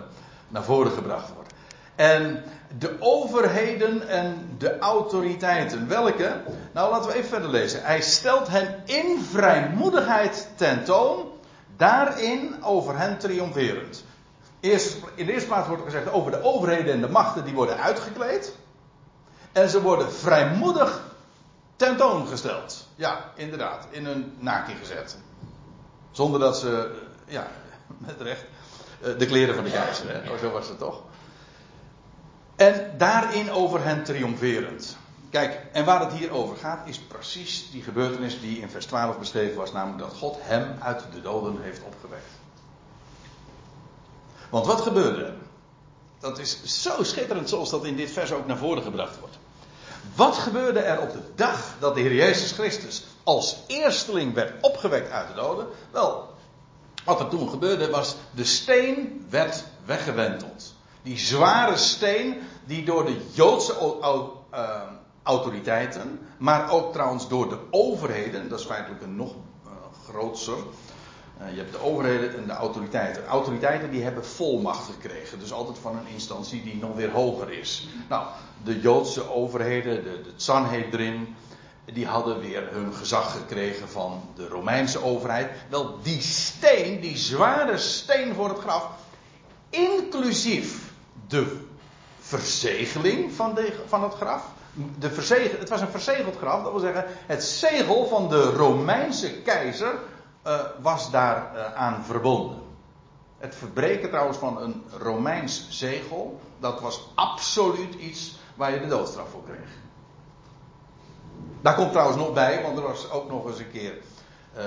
naar 0.47 0.63
voren 0.63 0.91
gebracht 0.91 1.29
wordt. 1.35 1.53
En 1.95 2.43
de 2.77 2.95
overheden 2.99 4.07
en 4.07 4.55
de 4.57 4.79
autoriteiten, 4.79 5.87
welke? 5.87 6.41
Nou, 6.71 6.91
laten 6.91 7.09
we 7.09 7.15
even 7.15 7.29
verder 7.29 7.49
lezen. 7.49 7.83
Hij 7.83 8.01
stelt 8.01 8.47
hen 8.47 8.81
in 8.85 9.19
vrijmoedigheid 9.31 10.49
tentoon, 10.55 11.30
daarin 11.81 12.63
over 12.63 12.97
hen 12.97 13.17
triomferend. 13.17 14.03
Eerst, 14.59 14.97
in 15.15 15.25
de 15.25 15.33
eerste 15.33 15.47
plaats 15.47 15.67
wordt 15.67 15.83
er 15.83 15.91
gezegd 15.91 16.11
over 16.11 16.31
de 16.31 16.43
overheden 16.43 16.93
en 16.93 17.01
de 17.01 17.09
machten 17.09 17.43
die 17.43 17.53
worden 17.53 17.77
uitgekleed. 17.77 18.55
En 19.51 19.69
ze 19.69 19.81
worden 19.81 20.13
vrijmoedig 20.13 21.01
tentoongesteld. 21.75 22.87
Ja, 22.95 23.31
inderdaad, 23.35 23.87
in 23.89 24.05
een 24.05 24.33
naki 24.39 24.73
gezet. 24.75 25.17
Zonder 26.11 26.39
dat 26.39 26.57
ze, 26.57 27.01
ja, 27.27 27.47
met 28.07 28.21
recht, 28.21 28.43
eh, 29.01 29.17
de 29.17 29.25
kleren 29.25 29.55
van 29.55 29.63
de 29.63 29.71
keizer, 29.71 30.09
hè? 30.09 30.31
Oh, 30.31 30.37
zo 30.39 30.51
was 30.51 30.67
het 30.67 30.77
toch? 30.77 31.01
En 32.55 32.93
daarin 32.97 33.51
over 33.51 33.83
hen 33.83 34.03
triomferend. 34.03 34.97
Kijk, 35.31 35.61
en 35.71 35.85
waar 35.85 35.99
het 35.99 36.13
hier 36.13 36.31
over 36.31 36.57
gaat, 36.57 36.87
is 36.87 36.99
precies 36.99 37.71
die 37.71 37.83
gebeurtenis 37.83 38.41
die 38.41 38.59
in 38.59 38.69
vers 38.69 38.85
12 38.85 39.17
beschreven 39.19 39.57
was, 39.57 39.71
namelijk 39.71 39.99
dat 39.99 40.17
God 40.17 40.37
hem 40.39 40.75
uit 40.79 41.03
de 41.13 41.21
doden 41.21 41.61
heeft 41.61 41.81
opgewekt. 41.83 42.29
Want 44.49 44.65
wat 44.65 44.81
gebeurde? 44.81 45.33
Dat 46.19 46.39
is 46.39 46.81
zo 46.83 47.03
schitterend 47.03 47.49
zoals 47.49 47.69
dat 47.69 47.85
in 47.85 47.95
dit 47.95 48.11
vers 48.11 48.31
ook 48.31 48.47
naar 48.47 48.57
voren 48.57 48.83
gebracht 48.83 49.19
wordt. 49.19 49.37
Wat 50.15 50.35
gebeurde 50.35 50.79
er 50.79 51.01
op 51.01 51.11
de 51.11 51.21
dag 51.35 51.75
dat 51.79 51.95
de 51.95 52.01
Heer 52.01 52.13
Jezus 52.13 52.51
Christus 52.51 53.03
als 53.23 53.57
eersteling 53.67 54.33
werd 54.33 54.53
opgewekt 54.61 55.11
uit 55.11 55.27
de 55.27 55.33
doden? 55.33 55.67
Wel, 55.91 56.29
wat 57.03 57.19
er 57.19 57.27
toen 57.27 57.49
gebeurde 57.49 57.89
was, 57.89 58.15
de 58.31 58.43
steen 58.43 59.25
werd 59.29 59.63
weggewenteld. 59.85 60.73
Die 61.01 61.17
zware 61.17 61.77
steen 61.77 62.41
die 62.65 62.85
door 62.85 63.05
de 63.05 63.21
Joodse 63.33 63.75
uh, 64.53 64.81
autoriteiten, 65.23 66.19
maar 66.37 66.71
ook 66.71 66.93
trouwens 66.93 67.27
door 67.27 67.49
de 67.49 67.57
overheden, 67.69 68.49
dat 68.49 68.59
is 68.59 68.65
feitelijk 68.65 69.01
een 69.01 69.15
nog 69.15 69.33
uh, 69.65 69.71
grootser. 70.07 70.57
Uh, 71.41 71.51
je 71.51 71.57
hebt 71.57 71.71
de 71.71 71.83
overheden 71.83 72.37
en 72.37 72.47
de 72.47 72.53
autoriteiten. 72.53 73.25
Autoriteiten 73.25 73.91
die 73.91 74.03
hebben 74.03 74.25
volmacht 74.25 74.85
gekregen, 74.85 75.39
dus 75.39 75.51
altijd 75.51 75.77
van 75.77 75.97
een 75.97 76.13
instantie 76.13 76.63
die 76.63 76.75
nog 76.75 76.95
weer 76.95 77.11
hoger 77.11 77.51
is. 77.51 77.87
Nou, 78.09 78.25
de 78.63 78.79
Joodse 78.79 79.33
overheden, 79.33 80.03
de, 80.03 80.21
de 80.21 80.33
die 81.93 82.07
hadden 82.07 82.39
weer 82.39 82.67
hun 82.71 82.93
gezag 82.93 83.31
gekregen 83.31 83.89
van 83.89 84.21
de 84.35 84.47
Romeinse 84.47 85.03
overheid. 85.03 85.51
Wel, 85.69 85.99
die 86.01 86.21
steen, 86.21 86.99
die 86.99 87.17
zware 87.17 87.77
steen 87.77 88.33
voor 88.33 88.49
het 88.49 88.59
graf, 88.59 88.89
inclusief 89.69 90.91
de 91.27 91.59
verzegeling 92.19 93.31
van, 93.33 93.55
de, 93.55 93.73
van 93.87 94.03
het 94.03 94.13
graf. 94.13 94.43
De 94.73 95.11
verzegel, 95.11 95.59
het 95.59 95.69
was 95.69 95.81
een 95.81 95.87
verzegeld 95.87 96.37
graf, 96.37 96.63
dat 96.63 96.71
wil 96.71 96.81
zeggen, 96.81 97.05
het 97.07 97.43
zegel 97.43 98.07
van 98.07 98.29
de 98.29 98.43
Romeinse 98.43 99.41
keizer 99.41 99.93
uh, 100.47 100.59
was 100.81 101.11
daar 101.11 101.51
uh, 101.55 101.73
aan 101.73 102.03
verbonden. 102.03 102.57
Het 103.37 103.55
verbreken 103.55 104.09
trouwens 104.09 104.37
van 104.37 104.61
een 104.61 104.83
Romeins 104.97 105.67
zegel, 105.69 106.39
dat 106.59 106.81
was 106.81 107.07
absoluut 107.15 107.93
iets 107.93 108.39
waar 108.55 108.73
je 108.73 108.79
de 108.79 108.87
doodstraf 108.87 109.29
voor 109.29 109.43
kreeg. 109.43 109.69
Daar 111.61 111.75
komt 111.75 111.91
trouwens 111.91 112.17
nog 112.17 112.33
bij, 112.33 112.61
want 112.61 112.77
er 112.77 112.83
was 112.83 113.09
ook 113.09 113.29
nog 113.29 113.47
eens 113.47 113.59
een 113.59 113.71
keer 113.71 113.93
uh, 114.57 114.63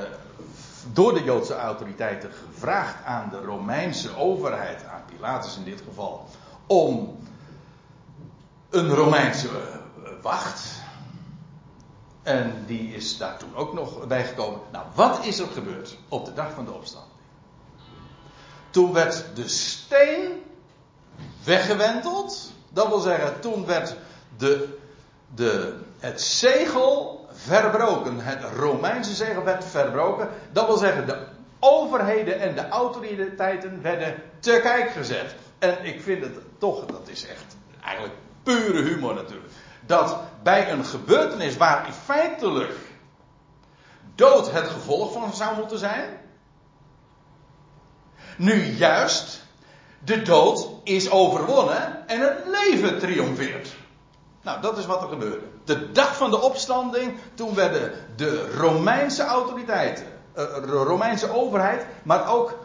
door 0.92 1.14
de 1.14 1.22
Joodse 1.22 1.54
autoriteiten 1.54 2.30
gevraagd 2.32 3.04
aan 3.04 3.28
de 3.30 3.40
Romeinse 3.40 4.16
overheid, 4.16 4.84
aan 4.84 5.02
Pilatus 5.14 5.56
in 5.56 5.64
dit 5.64 5.82
geval, 5.88 6.26
om 6.66 7.18
een 8.70 8.94
Romeinse 8.94 9.48
eh, 9.48 9.54
wacht. 10.24 10.82
En 12.22 12.64
die 12.66 12.94
is 12.94 13.18
daar 13.18 13.38
toen 13.38 13.56
ook 13.56 13.72
nog 13.72 14.06
bijgekomen. 14.06 14.60
Nou, 14.72 14.84
wat 14.94 15.24
is 15.24 15.38
er 15.38 15.46
gebeurd 15.46 15.96
op 16.08 16.24
de 16.24 16.32
dag 16.32 16.52
van 16.54 16.64
de 16.64 16.72
opstanding? 16.72 17.12
Toen 18.70 18.92
werd 18.92 19.24
de 19.34 19.48
steen 19.48 20.42
weggewenteld. 21.44 22.52
Dat 22.68 22.88
wil 22.88 22.98
zeggen, 22.98 23.40
toen 23.40 23.66
werd 23.66 23.96
de, 24.36 24.78
de, 25.34 25.78
het 25.98 26.20
zegel 26.20 27.26
verbroken. 27.32 28.20
Het 28.20 28.42
Romeinse 28.56 29.14
zegel 29.14 29.44
werd 29.44 29.64
verbroken. 29.64 30.28
Dat 30.52 30.66
wil 30.66 30.76
zeggen, 30.76 31.06
de 31.06 31.26
overheden 31.58 32.40
en 32.40 32.54
de 32.54 32.68
autoriteiten 32.68 33.82
werden 33.82 34.22
te 34.38 34.60
kijk 34.62 34.90
gezet. 34.90 35.34
En 35.58 35.84
ik 35.84 36.02
vind 36.02 36.24
het 36.24 36.38
toch, 36.58 36.84
dat 36.84 37.08
is 37.08 37.26
echt 37.26 37.56
eigenlijk 37.80 38.14
pure 38.42 38.82
humor 38.82 39.14
natuurlijk. 39.14 39.52
Dat 39.86 40.16
bij 40.42 40.70
een 40.70 40.84
gebeurtenis 40.84 41.56
waar 41.56 41.92
feitelijk 42.04 42.74
dood 44.14 44.52
het 44.52 44.66
gevolg 44.66 45.12
van 45.12 45.34
zou 45.34 45.56
moeten 45.56 45.78
zijn. 45.78 46.20
Nu 48.36 48.62
juist 48.62 49.42
de 49.98 50.22
dood 50.22 50.68
is 50.82 51.10
overwonnen 51.10 52.08
en 52.08 52.20
het 52.20 52.44
leven 52.46 52.98
triomfeert. 52.98 53.74
Nou, 54.42 54.60
dat 54.60 54.78
is 54.78 54.86
wat 54.86 55.02
er 55.02 55.08
gebeurde. 55.08 55.46
De 55.64 55.92
dag 55.92 56.16
van 56.16 56.30
de 56.30 56.40
opstanding, 56.40 57.18
toen 57.34 57.54
werden 57.54 57.92
de 58.16 58.56
Romeinse 58.56 59.22
autoriteiten, 59.22 60.06
eh, 60.34 60.54
de 60.54 60.70
Romeinse 60.70 61.32
overheid, 61.32 61.86
maar 62.02 62.28
ook 62.28 62.58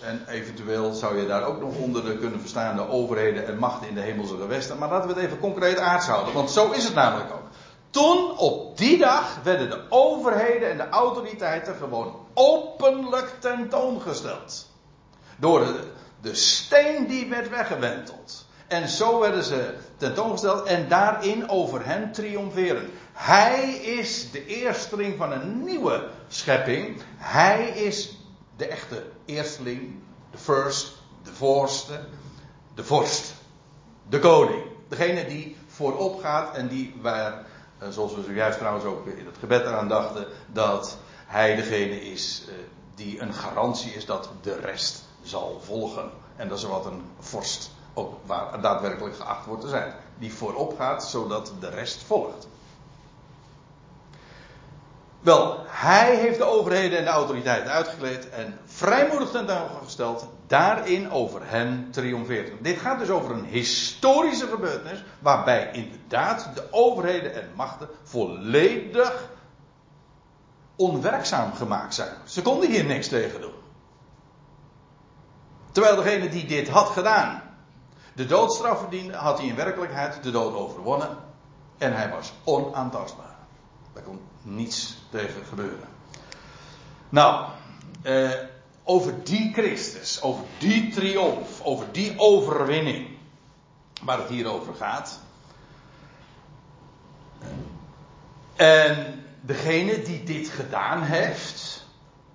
en 0.00 0.24
eventueel 0.28 0.92
zou 0.92 1.18
je 1.18 1.26
daar 1.26 1.44
ook 1.44 1.60
nog 1.60 1.76
onder 1.76 2.16
kunnen 2.16 2.40
verstaan 2.40 2.76
de 2.76 2.88
overheden 2.88 3.46
en 3.46 3.58
machten 3.58 3.88
in 3.88 3.94
de 3.94 4.00
hemelse 4.00 4.36
gewesten. 4.36 4.78
Maar 4.78 4.90
laten 4.90 5.08
we 5.08 5.14
het 5.14 5.24
even 5.24 5.38
concreet 5.38 5.78
aards 5.78 6.06
houden, 6.06 6.34
want 6.34 6.50
zo 6.50 6.70
is 6.70 6.84
het 6.84 6.94
namelijk 6.94 7.32
ook. 7.32 7.48
Toen, 7.90 8.38
op 8.38 8.78
die 8.78 8.98
dag, 8.98 9.38
werden 9.42 9.70
de 9.70 9.82
overheden 9.88 10.70
en 10.70 10.76
de 10.76 10.88
autoriteiten 10.88 11.74
gewoon 11.74 12.14
openlijk 12.34 13.36
tentoongesteld. 13.38 14.68
Door 15.36 15.60
de, 15.60 15.84
de 16.20 16.34
steen 16.34 17.06
die 17.06 17.28
werd 17.28 17.48
weggewenteld. 17.48 18.46
En 18.66 18.88
zo 18.88 19.20
werden 19.20 19.44
ze 19.44 19.74
tentoongesteld 19.96 20.66
en 20.66 20.88
daarin 20.88 21.48
over 21.48 21.86
hen 21.86 22.12
triomferen. 22.12 22.90
Hij 23.12 23.70
is 23.72 24.30
de 24.30 24.46
eersteling 24.46 25.16
van 25.18 25.32
een 25.32 25.64
nieuwe 25.64 26.08
schepping. 26.28 27.02
Hij 27.16 27.68
is 27.68 28.19
de 28.60 28.66
echte 28.66 29.02
eersteling, 29.24 29.94
de 30.30 30.38
first, 30.38 30.92
de 31.22 31.32
voorste, 31.32 32.00
de 32.74 32.84
vorst, 32.84 33.34
de 34.08 34.18
koning. 34.18 34.62
Degene 34.88 35.26
die 35.26 35.56
voorop 35.66 36.20
gaat 36.20 36.54
en 36.56 36.68
die 36.68 36.94
waar, 37.00 37.46
eh, 37.78 37.88
zoals 37.88 38.14
we 38.14 38.22
zojuist 38.22 38.58
trouwens 38.58 38.84
ook 38.84 39.06
in 39.06 39.26
het 39.26 39.36
gebed 39.38 39.60
eraan 39.60 39.88
dachten, 39.88 40.26
dat 40.52 40.98
hij 41.26 41.56
degene 41.56 42.10
is 42.10 42.44
eh, 42.48 42.54
die 42.94 43.20
een 43.20 43.34
garantie 43.34 43.92
is 43.92 44.06
dat 44.06 44.28
de 44.42 44.56
rest 44.56 45.04
zal 45.22 45.60
volgen. 45.64 46.10
En 46.36 46.48
dat 46.48 46.58
is 46.58 46.64
wat 46.64 46.86
een 46.86 47.02
vorst 47.18 47.70
ook 47.94 48.14
waar 48.26 48.60
daadwerkelijk 48.60 49.16
geacht 49.16 49.46
wordt 49.46 49.62
te 49.62 49.68
zijn. 49.68 49.94
Die 50.18 50.32
voorop 50.32 50.76
gaat 50.78 51.04
zodat 51.04 51.52
de 51.60 51.68
rest 51.68 52.02
volgt. 52.02 52.48
Wel, 55.20 55.64
hij 55.66 56.16
heeft 56.16 56.38
de 56.38 56.44
overheden 56.44 56.98
en 56.98 57.04
de 57.04 57.10
autoriteiten 57.10 57.72
uitgekleed 57.72 58.30
en 58.30 58.58
vrijmoedig 58.64 59.30
tentoongesteld, 59.30 60.28
daarin 60.46 61.10
over 61.10 61.40
hen 61.44 61.88
triomfeert. 61.90 62.64
Dit 62.64 62.78
gaat 62.78 62.98
dus 62.98 63.10
over 63.10 63.30
een 63.30 63.44
historische 63.44 64.46
gebeurtenis, 64.46 65.04
waarbij 65.18 65.70
inderdaad 65.72 66.50
de 66.54 66.68
overheden 66.70 67.34
en 67.34 67.50
machten 67.54 67.88
volledig 68.02 69.28
onwerkzaam 70.76 71.52
gemaakt 71.52 71.94
zijn. 71.94 72.14
Ze 72.24 72.42
konden 72.42 72.70
hier 72.70 72.84
niks 72.84 73.08
tegen 73.08 73.40
doen. 73.40 73.54
Terwijl 75.72 75.96
degene 75.96 76.28
die 76.28 76.46
dit 76.46 76.68
had 76.68 76.88
gedaan, 76.88 77.42
de 78.14 78.26
doodstraf 78.26 78.78
verdiende, 78.78 79.16
had 79.16 79.38
hij 79.38 79.46
in 79.46 79.56
werkelijkheid 79.56 80.22
de 80.22 80.30
dood 80.30 80.54
overwonnen 80.54 81.16
en 81.78 81.96
hij 81.96 82.10
was 82.10 82.32
onaantastbaar. 82.44 83.36
Daar 83.92 84.02
kon 84.02 84.20
niets 84.42 84.99
tegen 85.10 85.44
gebeuren. 85.48 85.88
Nou, 87.08 87.50
eh, 88.02 88.30
over 88.84 89.24
die 89.24 89.52
Christus, 89.52 90.22
over 90.22 90.44
die 90.58 90.92
triomf, 90.92 91.62
over 91.62 91.86
die 91.92 92.18
overwinning, 92.18 93.08
waar 94.02 94.18
het 94.18 94.28
hier 94.28 94.46
over 94.46 94.74
gaat. 94.74 95.20
En 98.56 99.24
degene 99.40 100.02
die 100.02 100.22
dit 100.22 100.48
gedaan 100.48 101.02
heeft, 101.02 101.84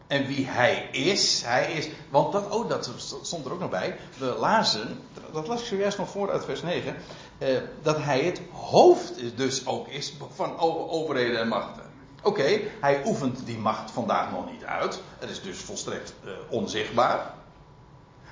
en 0.07 0.25
wie 0.25 0.45
hij 0.45 0.89
is, 0.91 1.41
hij 1.41 1.71
is, 1.71 1.89
want 2.09 2.31
dat, 2.31 2.49
oh, 2.49 2.69
dat 2.69 2.91
stond 3.21 3.45
er 3.45 3.51
ook 3.51 3.59
nog 3.59 3.69
bij. 3.69 3.97
We 4.17 4.25
lazen, 4.25 4.99
dat 5.31 5.47
las 5.47 5.59
ik 5.61 5.65
zojuist 5.65 5.97
nog 5.97 6.09
voor 6.09 6.31
uit 6.31 6.45
vers 6.45 6.61
9, 6.61 6.95
eh, 7.37 7.57
dat 7.81 7.97
hij 7.97 8.21
het 8.21 8.41
hoofd 8.51 9.37
dus 9.37 9.67
ook 9.67 9.87
is 9.87 10.13
van 10.35 10.59
overheden 10.89 11.39
en 11.39 11.47
machten. 11.47 11.84
Oké, 12.25 12.61
hij 12.81 13.01
oefent 13.05 13.45
die 13.45 13.57
macht 13.57 13.91
vandaag 13.91 14.31
nog 14.31 14.51
niet 14.51 14.63
uit. 14.63 15.01
Het 15.19 15.29
is 15.29 15.41
dus 15.41 15.57
volstrekt 15.57 16.13
uh, 16.25 16.31
onzichtbaar. 16.49 17.33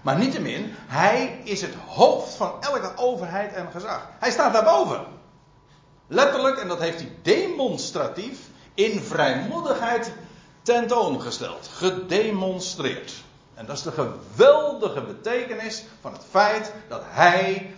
Maar 0.02 0.18
niettemin, 0.18 0.74
hij 0.76 1.42
is 1.44 1.62
het 1.62 1.76
hoofd 1.88 2.34
van 2.34 2.62
elke 2.62 2.92
overheid 2.96 3.54
en 3.54 3.72
gezag. 3.72 4.10
Hij 4.20 4.32
staat 4.32 4.54
daarboven. 4.54 5.06
Letterlijk, 6.08 6.58
en 6.58 6.68
dat 6.68 6.80
heeft 6.80 7.00
hij 7.00 7.12
demonstratief 7.22 8.40
in 8.74 9.00
vrijmoedigheid 9.00 10.12
tentoongesteld. 10.62 11.70
Gedemonstreerd. 11.74 13.14
En 13.54 13.66
dat 13.66 13.78
is 13.78 13.84
de 13.84 13.92
geweldige 13.92 15.02
betekenis 15.02 15.84
van 16.02 16.14
het 16.14 16.24
feit 16.30 16.74
dat 16.90 17.02
hij 17.06 17.76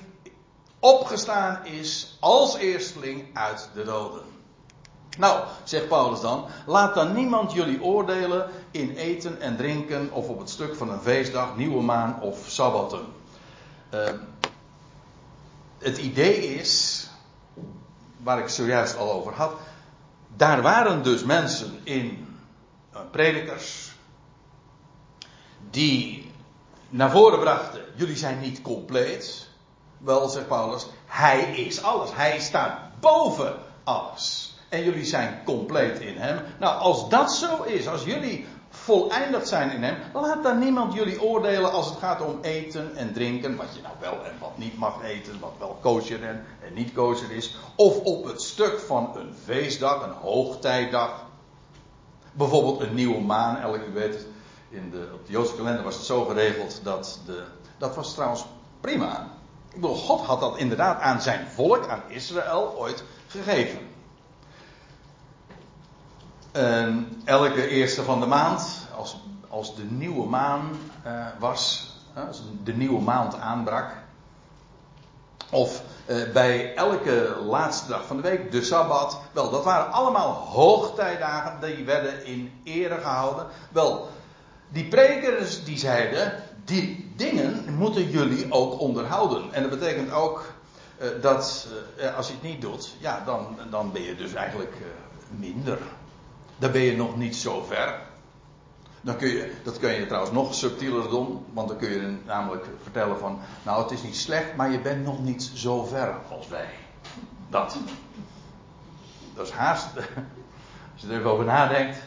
opgestaan 0.80 1.66
is 1.66 2.18
als 2.20 2.58
eersteling 2.58 3.26
uit 3.34 3.70
de 3.74 3.84
doden. 3.84 4.35
Nou, 5.18 5.44
zegt 5.64 5.88
Paulus 5.88 6.22
dan, 6.22 6.46
laat 6.66 6.94
dan 6.94 7.14
niemand 7.14 7.52
jullie 7.52 7.84
oordelen 7.84 8.50
in 8.72 8.96
eten 8.96 9.42
en 9.42 9.58
drinken 9.58 10.12
of 10.12 10.28
op 10.28 10.40
het 10.40 10.50
stuk 10.50 10.76
van 10.76 10.90
een 10.90 11.02
feestdag, 11.02 11.58
nieuwe 11.58 11.82
maan 11.82 12.22
of 12.22 12.38
sabbatten. 12.48 13.06
Uh, 13.94 14.10
het 15.78 15.98
idee 15.98 16.56
is, 16.56 17.08
waar 18.18 18.40
ik 18.40 18.50
zojuist 18.50 18.98
al 18.98 19.12
over 19.12 19.34
had, 19.34 19.54
daar 20.36 20.62
waren 20.62 21.04
dus 21.04 21.24
mensen 21.24 21.80
in, 21.84 22.28
uh, 22.94 23.00
predikers, 23.12 23.92
die 25.70 26.32
naar 26.90 27.12
voren 27.12 27.40
brachten, 27.40 27.82
jullie 27.96 28.18
zijn 28.18 28.40
niet 28.40 28.62
compleet. 28.62 29.48
Wel, 29.98 30.30
zegt 30.30 30.48
Paulus, 30.48 30.86
hij 31.06 31.40
is 31.40 31.84
alles. 31.84 32.10
Hij 32.14 32.40
staat 32.40 32.80
boven 33.00 33.56
alles. 33.84 34.55
En 34.76 34.84
jullie 34.84 35.06
zijn 35.06 35.42
compleet 35.46 36.00
in 36.00 36.18
hem. 36.18 36.40
Nou, 36.60 36.80
als 36.80 37.10
dat 37.10 37.34
zo 37.34 37.64
is, 37.64 37.88
als 37.88 38.04
jullie 38.04 38.46
voleindigd 38.70 39.48
zijn 39.48 39.72
in 39.72 39.84
hem, 39.84 39.98
laat 40.14 40.44
dan 40.44 40.60
niemand 40.60 40.94
jullie 40.94 41.22
oordelen 41.22 41.72
als 41.72 41.90
het 41.90 41.98
gaat 41.98 42.22
om 42.22 42.38
eten 42.42 42.96
en 42.96 43.14
drinken, 43.14 43.56
wat 43.56 43.76
je 43.76 43.82
nou 43.82 43.96
wel 44.00 44.26
en 44.26 44.32
wat 44.40 44.58
niet 44.58 44.78
mag 44.78 45.04
eten, 45.04 45.40
wat 45.40 45.54
wel 45.60 45.78
kosher 45.82 46.24
en, 46.24 46.46
en 46.62 46.74
niet 46.74 46.94
kosher 46.94 47.32
is, 47.32 47.58
of 47.76 48.00
op 48.00 48.26
het 48.26 48.42
stuk 48.42 48.80
van 48.80 49.12
een 49.18 49.34
feestdag, 49.44 50.04
een 50.04 50.14
hoogtijdag, 50.22 51.26
bijvoorbeeld 52.32 52.80
een 52.80 52.96
nieuwe 52.96 53.22
maan, 53.22 53.58
elke 53.58 53.86
u 53.86 53.94
weet, 53.94 54.26
in 54.70 54.90
de, 54.90 55.10
op 55.14 55.26
de 55.26 55.32
Joodse 55.32 55.56
kalender 55.56 55.84
was 55.84 55.96
het 55.96 56.06
zo 56.06 56.26
geregeld 56.26 56.80
dat 56.84 57.20
de, 57.26 57.44
dat 57.78 57.96
was 57.96 58.14
trouwens 58.14 58.46
prima. 58.82 59.32
Ik 59.74 59.82
bedoel, 59.82 59.96
God 59.96 60.22
had 60.22 60.40
dat 60.40 60.58
inderdaad 60.58 61.02
aan 61.02 61.22
zijn 61.22 61.48
volk, 61.48 61.88
aan 61.88 62.04
Israël, 62.08 62.76
ooit 62.78 63.04
gegeven. 63.28 63.94
En 66.56 67.22
elke 67.26 67.68
eerste 67.68 68.04
van 68.04 68.20
de 68.20 68.26
maand, 68.26 68.88
als, 68.98 69.18
als 69.50 69.76
de 69.76 69.84
nieuwe 69.84 70.28
maan 70.28 70.70
uh, 71.06 71.26
was, 71.40 71.94
als 72.28 72.42
de 72.64 72.74
nieuwe 72.74 73.02
maand 73.02 73.40
aanbrak, 73.40 73.92
of 75.52 75.82
uh, 76.06 76.32
bij 76.34 76.76
elke 76.76 77.36
laatste 77.48 77.88
dag 77.88 78.06
van 78.06 78.16
de 78.16 78.22
week, 78.22 78.52
de 78.52 78.64
Sabbat, 78.64 79.20
wel, 79.32 79.50
dat 79.50 79.64
waren 79.64 79.92
allemaal 79.92 80.32
hoogtijdagen, 80.34 81.58
die 81.62 81.86
werden 81.86 82.26
in 82.26 82.62
ere 82.64 82.98
gehouden. 83.02 83.46
Wel, 83.72 84.10
die 84.70 84.88
prekers 84.88 85.64
die 85.64 85.78
zeiden, 85.78 86.44
die 86.66 87.14
dingen 87.16 87.74
moeten 87.78 88.10
jullie 88.10 88.52
ook 88.52 88.80
onderhouden. 88.80 89.54
En 89.54 89.62
dat 89.62 89.80
betekent 89.80 90.12
ook 90.12 90.46
uh, 91.02 91.08
dat 91.22 91.68
als 92.16 92.28
je 92.28 92.34
het 92.34 92.44
niet 92.44 92.62
doet, 92.62 92.96
ja, 93.00 93.24
dan, 93.26 93.58
dan 93.70 93.92
ben 93.92 94.02
je 94.02 94.16
dus 94.16 94.34
eigenlijk 94.34 94.74
minder. 95.30 95.78
Dan 96.58 96.72
ben 96.72 96.82
je 96.82 96.96
nog 96.96 97.18
niet 97.18 97.36
zo 97.36 97.64
ver. 97.64 98.00
Dan 99.02 99.18
kun 99.18 99.28
je, 99.28 99.54
dat 99.64 99.80
kun 99.80 99.94
je 99.94 100.06
trouwens 100.06 100.34
nog 100.34 100.54
subtieler 100.54 101.10
doen, 101.10 101.46
want 101.54 101.68
dan 101.68 101.78
kun 101.78 101.90
je 101.90 102.18
namelijk 102.26 102.66
vertellen 102.82 103.20
van, 103.20 103.40
nou 103.64 103.82
het 103.82 103.92
is 103.92 104.04
niet 104.04 104.16
slecht, 104.16 104.56
maar 104.56 104.72
je 104.72 104.80
bent 104.80 105.04
nog 105.04 105.24
niet 105.24 105.52
zo 105.54 105.84
ver 105.84 106.14
als 106.30 106.48
wij. 106.48 106.70
Dat. 107.50 107.78
Dat 109.36 109.48
is 109.48 109.54
haast, 109.54 109.88
als 110.94 111.02
je 111.02 111.08
er 111.08 111.18
even 111.18 111.32
over 111.32 111.46
nadenkt, 111.46 111.98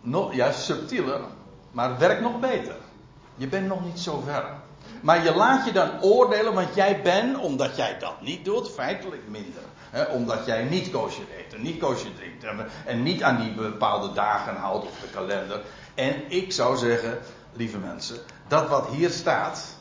nog, 0.00 0.34
juist 0.34 0.60
subtieler, 0.60 1.20
maar 1.70 1.88
het 1.88 1.98
werkt 1.98 2.20
nog 2.20 2.40
beter. 2.40 2.76
Je 3.34 3.46
bent 3.46 3.66
nog 3.66 3.84
niet 3.84 4.00
zo 4.00 4.20
ver. 4.20 4.44
Maar 5.00 5.24
je 5.24 5.34
laat 5.34 5.64
je 5.64 5.72
dan 5.72 6.02
oordelen, 6.02 6.54
want 6.54 6.74
jij 6.74 7.02
bent, 7.02 7.38
omdat 7.38 7.76
jij 7.76 7.98
dat 7.98 8.20
niet 8.20 8.44
doet, 8.44 8.70
feitelijk 8.70 9.28
minder. 9.28 9.62
Omdat 10.10 10.46
jij 10.46 10.64
niet 10.64 10.90
koosje 10.90 11.22
eet 11.38 11.48
niet 11.62 11.78
koosje 11.78 12.14
drinkt. 12.14 12.44
En, 12.44 12.66
en 12.84 13.02
niet 13.02 13.22
aan 13.22 13.40
die 13.40 13.52
bepaalde 13.52 14.12
dagen 14.12 14.56
houdt 14.56 14.86
of 14.86 15.00
de 15.00 15.08
kalender. 15.08 15.60
En 15.94 16.14
ik 16.30 16.52
zou 16.52 16.76
zeggen, 16.76 17.18
lieve 17.52 17.78
mensen, 17.78 18.18
dat 18.48 18.68
wat 18.68 18.86
hier 18.86 19.10
staat, 19.10 19.76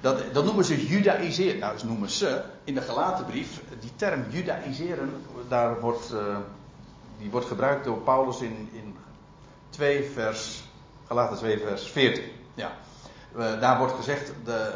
dat, 0.00 0.34
dat 0.34 0.44
noemen 0.44 0.64
ze 0.64 0.86
judaïseren. 0.86 1.58
Nou, 1.58 1.78
ze 1.78 1.86
noemen 1.86 2.10
ze 2.10 2.42
in 2.64 2.74
de 2.74 2.80
gelaten 2.80 3.24
brief, 3.24 3.60
die 3.80 3.92
term 3.96 4.24
judaïseren, 4.30 5.24
daar 5.48 5.80
wordt, 5.80 6.12
uh, 6.12 6.36
die 7.18 7.30
wordt 7.30 7.46
gebruikt 7.46 7.84
door 7.84 7.98
Paulus 7.98 8.40
in, 8.40 8.68
in 8.72 8.96
2 9.70 10.10
vers 10.14 10.62
Galaten 11.06 11.36
2 11.36 11.58
vers 11.58 11.90
14. 11.90 12.24
Ja. 12.54 12.72
Daar 13.60 13.78
wordt 13.78 13.94
gezegd 13.94 14.32
de, 14.44 14.72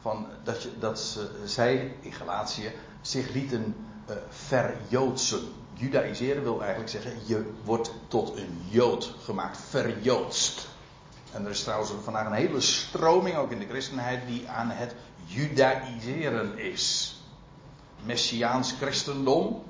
van, 0.00 0.26
dat, 0.44 0.62
je, 0.62 0.70
dat 0.78 1.18
zij 1.44 1.94
in 2.00 2.12
Galatië 2.12 2.72
zich 3.08 3.30
lieten 3.30 3.76
uh, 4.10 4.16
verjoodsen. 4.28 5.40
Judaïseren 5.72 6.42
wil 6.42 6.60
eigenlijk 6.60 6.90
zeggen, 6.90 7.12
je 7.24 7.50
wordt 7.64 7.92
tot 8.08 8.36
een 8.36 8.60
jood 8.68 9.14
gemaakt, 9.22 9.58
verjoodst. 9.68 10.68
En 11.32 11.44
er 11.44 11.50
is 11.50 11.62
trouwens 11.62 11.92
vandaag 12.02 12.26
een 12.26 12.32
hele 12.32 12.60
stroming, 12.60 13.36
ook 13.36 13.50
in 13.50 13.58
de 13.58 13.66
christenheid, 13.68 14.26
die 14.26 14.48
aan 14.48 14.70
het 14.70 14.94
judaïseren 15.24 16.58
is. 16.58 17.16
Messiaans 18.04 18.72
christendom. 18.72 19.62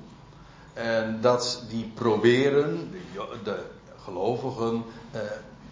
En 0.73 1.21
dat 1.21 1.63
die 1.69 1.91
proberen 1.93 2.91
de, 3.13 3.37
de 3.43 3.65
gelovigen 4.03 4.83
uh, 5.15 5.21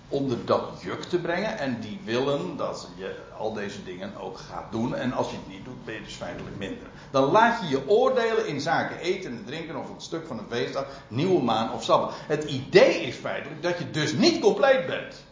onder 0.10 0.46
dat 0.46 0.82
juk 0.82 1.04
te 1.04 1.20
brengen. 1.20 1.58
En 1.58 1.80
die 1.80 2.00
willen 2.04 2.58
dat 2.58 2.89
je 2.96 3.15
al 3.38 3.54
deze 3.54 3.84
dingen 3.84 4.15
ook 4.15 4.38
gaat 4.38 4.72
doen. 4.72 4.96
En 4.96 5.13
als 5.13 5.30
je 5.30 5.36
het 5.36 5.48
niet 5.48 5.65
doet, 5.65 5.86
ben 5.86 5.93
je 5.93 6.04
dus 6.04 6.13
feitelijk 6.13 6.58
minder. 6.58 6.88
Dan 7.12 7.32
laat 7.32 7.62
je 7.62 7.67
je 7.67 7.89
oordelen 7.89 8.48
in 8.48 8.62
zaken 8.62 8.98
eten 8.98 9.32
en 9.32 9.46
drinken 9.46 9.76
of 9.76 9.89
een 9.89 10.02
stuk 10.02 10.28
van 10.28 10.38
een 10.38 10.50
feestdag, 10.50 10.86
nieuwe 11.08 11.43
maan 11.43 11.74
of 11.74 11.84
sabbat. 11.84 12.13
Het 12.15 12.43
idee 12.43 13.02
is 13.02 13.15
feitelijk 13.15 13.62
dat 13.62 13.78
je 13.78 13.91
dus 13.91 14.13
niet 14.13 14.41
compleet 14.41 14.86
bent. 14.86 15.26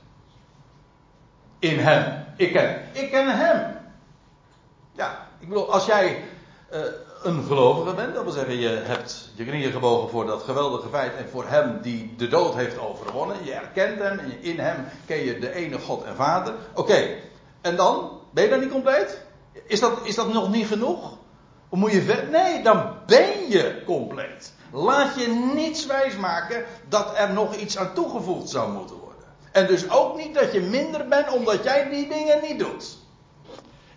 In 1.60 1.80
hem. 1.80 2.26
Ik 2.38 2.52
ken, 2.52 2.82
ik 2.92 3.12
ken 3.12 3.38
hem. 3.38 3.78
Ja, 4.92 5.28
ik 5.40 5.48
bedoel, 5.48 5.72
als 5.72 5.86
jij 5.86 6.24
uh, 6.74 6.80
een 7.26 7.44
gelovige 7.44 7.96
bent. 7.96 8.14
Dat 8.14 8.24
wil 8.24 8.32
zeggen, 8.32 8.60
je 8.60 8.68
hebt 8.68 9.30
je 9.36 9.46
knieën 9.46 9.72
gebogen 9.72 10.10
voor 10.10 10.26
dat 10.26 10.44
geweldige 10.44 10.90
feit 10.90 11.16
en 11.16 11.30
voor 11.30 11.48
hem 11.48 11.82
die 11.82 12.16
de 12.18 12.28
dood 12.28 12.56
heeft 12.56 12.80
overwonnen. 12.80 13.38
Je 13.44 13.54
erkent 13.54 14.00
hem 14.00 14.20
en 14.20 14.42
in 14.42 14.60
hem 14.60 14.86
ken 15.06 15.24
je 15.24 15.40
de 15.40 15.54
ene 15.54 15.80
God 15.80 16.04
en 16.04 16.16
Vader. 16.16 16.54
Oké, 16.74 17.16
en 17.62 17.76
dan? 17.76 18.20
Ben 18.32 18.44
je 18.44 18.50
dan 18.50 18.60
niet 18.60 18.72
compleet? 18.72 19.22
Is 19.68 19.80
dat, 19.80 20.00
is 20.04 20.16
dat 20.16 20.34
nog 20.34 20.52
niet 20.52 20.68
genoeg? 20.68 21.18
Of 21.70 21.80
moet 21.80 21.92
je 21.92 22.02
ver? 22.02 22.28
Nee, 22.32 22.64
dan 22.64 22.94
ben 23.06 23.50
je 23.50 23.82
compleet. 23.86 24.54
Laat 24.72 25.20
je 25.20 25.28
niets 25.54 25.86
wijsmaken 25.86 26.66
dat 26.90 27.12
er 27.18 27.34
nog 27.34 27.56
iets 27.56 27.78
aan 27.78 27.94
toegevoegd 27.94 28.50
zou 28.50 28.72
moeten 28.72 28.96
worden. 28.96 29.26
En 29.52 29.68
dus 29.68 29.90
ook 29.90 30.18
niet 30.18 30.34
dat 30.34 30.54
je 30.54 30.62
minder 30.62 31.08
bent 31.08 31.32
omdat 31.32 31.64
jij 31.64 31.90
die 31.90 32.08
dingen 32.08 32.42
niet 32.42 32.60
doet. 32.60 32.98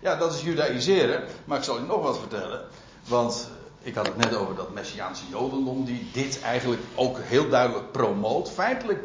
Ja, 0.00 0.16
dat 0.16 0.34
is 0.34 0.42
judaïseren. 0.42 1.24
Maar 1.44 1.58
ik 1.58 1.64
zal 1.64 1.78
je 1.78 1.84
nog 1.84 2.02
wat 2.02 2.18
vertellen. 2.18 2.60
Want 3.08 3.50
ik 3.82 3.94
had 3.94 4.06
het 4.06 4.16
net 4.16 4.34
over 4.34 4.54
dat 4.54 4.74
Messiaanse 4.74 5.24
Jodendom, 5.30 5.84
die 5.84 6.10
dit 6.12 6.40
eigenlijk 6.40 6.82
ook 6.94 7.18
heel 7.20 7.48
duidelijk 7.48 7.92
promoot. 7.92 8.50
Feitelijk, 8.50 9.02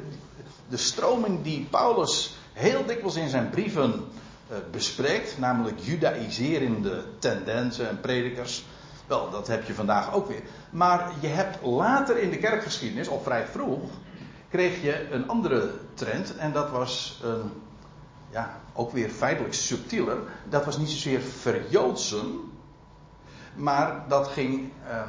de 0.69 0.77
stroming 0.77 1.43
die 1.43 1.67
Paulus 1.69 2.35
heel 2.53 2.85
dikwijls 2.85 3.15
in 3.15 3.29
zijn 3.29 3.49
brieven 3.49 3.93
uh, 4.51 4.57
bespreekt, 4.71 5.37
namelijk 5.37 5.79
judaïserende 5.79 7.03
tendensen 7.19 7.89
en 7.89 7.99
predikers. 7.99 8.65
Wel, 9.07 9.29
dat 9.29 9.47
heb 9.47 9.63
je 9.65 9.73
vandaag 9.73 10.13
ook 10.13 10.27
weer. 10.27 10.41
Maar 10.69 11.11
je 11.19 11.27
hebt 11.27 11.65
later 11.65 12.17
in 12.17 12.29
de 12.29 12.37
kerkgeschiedenis, 12.37 13.09
al 13.09 13.21
vrij 13.23 13.47
vroeg, 13.47 13.89
kreeg 14.49 14.81
je 14.81 15.11
een 15.11 15.27
andere 15.27 15.71
trend. 15.93 16.35
En 16.37 16.51
dat 16.51 16.69
was 16.69 17.19
een, 17.23 17.51
ja, 18.31 18.61
ook 18.73 18.91
weer 18.91 19.09
feitelijk 19.09 19.53
subtieler. 19.53 20.17
Dat 20.49 20.65
was 20.65 20.77
niet 20.77 20.89
zozeer 20.89 21.21
verjoodsen, 21.21 22.51
maar 23.55 24.03
dat 24.07 24.27
ging. 24.27 24.71
Uh, 24.87 25.01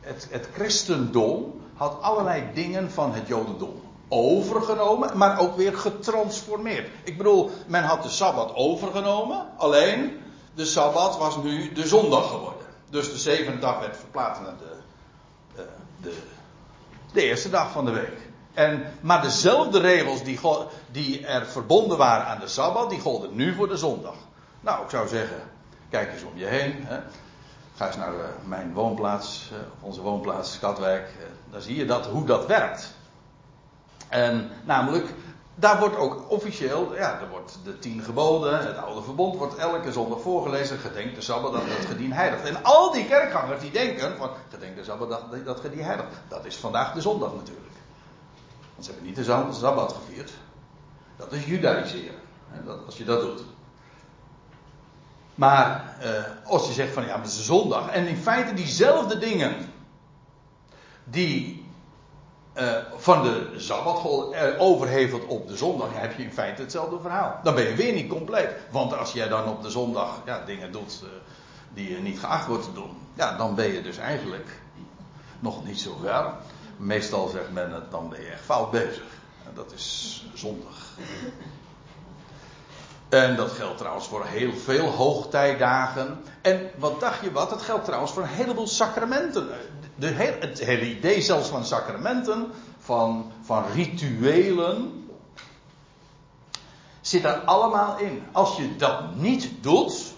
het, 0.00 0.26
het 0.30 0.48
christendom 0.54 1.60
had 1.74 2.02
allerlei 2.02 2.44
dingen 2.54 2.90
van 2.90 3.14
het 3.14 3.26
jodendom 3.26 3.80
overgenomen, 4.08 5.18
maar 5.18 5.38
ook 5.38 5.56
weer 5.56 5.76
getransformeerd. 5.76 6.88
Ik 7.04 7.16
bedoel, 7.16 7.50
men 7.66 7.82
had 7.82 8.02
de 8.02 8.08
sabbat 8.08 8.54
overgenomen, 8.54 9.46
alleen 9.56 10.20
de 10.54 10.64
sabbat 10.64 11.18
was 11.18 11.36
nu 11.36 11.72
de 11.72 11.86
zondag 11.86 12.28
geworden. 12.28 12.66
Dus 12.90 13.10
de 13.10 13.18
zevende 13.18 13.58
dag 13.58 13.80
werd 13.80 13.96
verplaatst 13.96 14.42
naar 14.42 14.56
de, 14.58 14.76
de, 15.54 15.68
de, 16.00 16.16
de 17.12 17.22
eerste 17.22 17.50
dag 17.50 17.70
van 17.70 17.84
de 17.84 17.90
week. 17.90 18.30
En, 18.54 18.92
maar 19.00 19.22
dezelfde 19.22 19.78
regels 19.78 20.22
die, 20.22 20.40
die 20.90 21.26
er 21.26 21.46
verbonden 21.46 21.98
waren 21.98 22.26
aan 22.26 22.40
de 22.40 22.48
sabbat, 22.48 22.90
die 22.90 23.00
golden 23.00 23.34
nu 23.34 23.54
voor 23.54 23.68
de 23.68 23.76
zondag. 23.76 24.14
Nou, 24.60 24.84
ik 24.84 24.90
zou 24.90 25.08
zeggen, 25.08 25.42
kijk 25.90 26.12
eens 26.12 26.22
om 26.22 26.38
je 26.38 26.46
heen. 26.46 26.74
Hè. 26.78 26.98
Ga 27.76 27.86
eens 27.86 27.96
naar 27.96 28.12
uh, 28.12 28.20
mijn 28.44 28.72
woonplaats, 28.72 29.50
uh, 29.52 29.58
onze 29.80 30.00
woonplaats 30.00 30.58
Katwijk. 30.58 31.08
Uh, 31.18 31.24
dan 31.50 31.60
zie 31.60 31.76
je 31.76 31.84
dat, 31.84 32.06
hoe 32.06 32.24
dat 32.24 32.46
werkt. 32.46 32.92
En 34.08 34.50
namelijk, 34.64 35.14
daar 35.54 35.78
wordt 35.78 35.96
ook 35.96 36.30
officieel, 36.30 36.94
ja, 36.94 37.20
er 37.20 37.28
wordt 37.28 37.58
de 37.64 37.78
tien 37.78 38.02
geboden, 38.02 38.66
het 38.66 38.76
oude 38.76 39.02
verbond 39.02 39.36
wordt 39.36 39.56
elke 39.56 39.92
zondag 39.92 40.20
voorgelezen. 40.20 40.78
Gedenk 40.78 41.14
de 41.14 41.20
Sabbat 41.20 41.52
dat 41.52 41.62
het 41.64 41.86
gedien 41.86 42.12
heiligt. 42.12 42.44
En 42.44 42.64
al 42.64 42.92
die 42.92 43.06
kerkgangers 43.06 43.60
die 43.60 43.70
denken 43.70 44.16
van, 44.16 44.30
gedenk 44.50 44.76
de 44.76 44.84
Sabbat 44.84 45.08
dat, 45.08 45.44
dat 45.44 45.60
gedien 45.60 45.84
heiligt. 45.84 46.08
Dat 46.28 46.44
is 46.44 46.56
vandaag 46.56 46.92
de 46.92 47.00
zondag 47.00 47.34
natuurlijk. 47.34 47.76
Want 48.74 48.84
ze 48.84 48.90
hebben 48.90 49.08
niet 49.08 49.16
de 49.16 49.52
Sabbat 49.52 49.92
gevierd. 49.92 50.32
Dat 51.16 51.32
is 51.32 51.44
judaïseren. 51.44 52.20
Als 52.86 52.96
je 52.96 53.04
dat 53.04 53.20
doet. 53.20 53.42
Maar 55.34 55.96
eh, 56.00 56.10
als 56.44 56.66
je 56.66 56.72
zegt 56.72 56.92
van 56.92 57.06
ja, 57.06 57.16
het 57.16 57.26
is 57.26 57.44
zondag. 57.44 57.88
En 57.88 58.06
in 58.06 58.16
feite 58.16 58.54
diezelfde 58.54 59.18
dingen 59.18 59.54
die 61.04 61.66
uh, 62.54 62.72
van 62.96 63.22
de 63.22 63.54
Sabbat 63.56 64.32
uh, 64.32 64.60
overhevelt 64.60 65.26
op 65.26 65.48
de 65.48 65.56
zondag, 65.56 65.88
heb 65.92 66.16
je 66.16 66.22
in 66.22 66.32
feite 66.32 66.62
hetzelfde 66.62 67.00
verhaal. 67.00 67.40
Dan 67.42 67.54
ben 67.54 67.68
je 67.68 67.74
weer 67.74 67.92
niet 67.92 68.08
compleet. 68.08 68.50
Want 68.70 68.96
als 68.96 69.12
jij 69.12 69.28
dan 69.28 69.48
op 69.48 69.62
de 69.62 69.70
zondag 69.70 70.22
ja, 70.24 70.44
dingen 70.44 70.72
doet 70.72 71.02
die 71.74 71.90
je 71.90 71.98
niet 71.98 72.18
geacht 72.18 72.46
wordt 72.46 72.64
te 72.64 72.72
doen, 72.72 72.96
ja, 73.14 73.36
dan 73.36 73.54
ben 73.54 73.72
je 73.72 73.82
dus 73.82 73.98
eigenlijk 73.98 74.60
nog 75.40 75.64
niet 75.64 75.80
zo 75.80 75.96
ver. 76.02 76.32
Meestal 76.76 77.28
zegt 77.28 77.52
men 77.52 77.72
het, 77.72 77.90
dan 77.90 78.08
ben 78.08 78.20
je 78.20 78.26
echt 78.26 78.44
fout 78.44 78.70
bezig. 78.70 79.04
En 79.44 79.52
dat 79.54 79.72
is 79.72 80.26
zondag. 80.34 80.76
En 83.12 83.36
dat 83.36 83.50
geldt 83.50 83.78
trouwens 83.78 84.06
voor 84.06 84.24
heel 84.24 84.52
veel 84.52 84.86
hoogtijdagen. 84.86 86.22
En 86.42 86.70
wat 86.78 87.00
dacht 87.00 87.22
je 87.22 87.32
wat? 87.32 87.50
Dat 87.50 87.62
geldt 87.62 87.84
trouwens 87.84 88.12
voor 88.12 88.22
een 88.22 88.28
heleboel 88.28 88.66
sacramenten 88.66 89.48
de, 89.94 90.08
het 90.40 90.58
hele 90.58 90.96
idee 90.96 91.20
zelfs 91.20 91.48
van 91.48 91.64
sacramenten, 91.64 92.52
van, 92.78 93.32
van 93.42 93.64
rituelen, 93.74 95.08
zit 97.00 97.22
daar 97.22 97.38
allemaal 97.38 97.98
in. 97.98 98.22
Als 98.32 98.56
je 98.56 98.76
dat 98.76 99.14
niet 99.14 99.50
doet, 99.60 100.12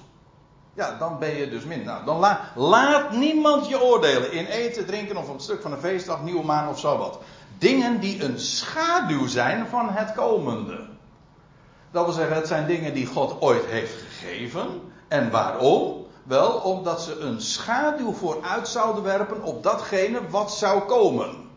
ja, 0.74 0.98
dan 0.98 1.18
ben 1.18 1.36
je 1.36 1.50
dus 1.50 1.64
minder. 1.64 1.86
Nou, 1.86 2.04
dan 2.04 2.36
laat 2.54 3.12
niemand 3.12 3.68
je 3.68 3.82
oordelen 3.82 4.32
in 4.32 4.46
eten, 4.46 4.86
drinken 4.86 5.16
of 5.16 5.28
een 5.28 5.40
stuk 5.40 5.62
van 5.62 5.72
een 5.72 5.80
feestdag, 5.80 6.22
nieuwe 6.22 6.44
maan 6.44 6.68
of 6.68 6.78
zo 6.78 6.98
wat. 6.98 7.18
Dingen 7.58 8.00
die 8.00 8.24
een 8.24 8.38
schaduw 8.38 9.26
zijn 9.26 9.66
van 9.66 9.88
het 9.90 10.12
komende. 10.12 10.93
Dat 11.94 12.04
wil 12.04 12.14
zeggen, 12.14 12.36
het 12.36 12.46
zijn 12.46 12.66
dingen 12.66 12.94
die 12.94 13.06
God 13.06 13.40
ooit 13.40 13.64
heeft 13.64 14.02
gegeven. 14.02 14.92
En 15.08 15.30
waarom? 15.30 16.06
Wel 16.22 16.50
omdat 16.50 17.02
ze 17.02 17.18
een 17.18 17.40
schaduw 17.40 18.12
vooruit 18.12 18.68
zouden 18.68 19.02
werpen 19.02 19.42
op 19.42 19.62
datgene 19.62 20.28
wat 20.28 20.52
zou 20.52 20.82
komen. 20.82 21.50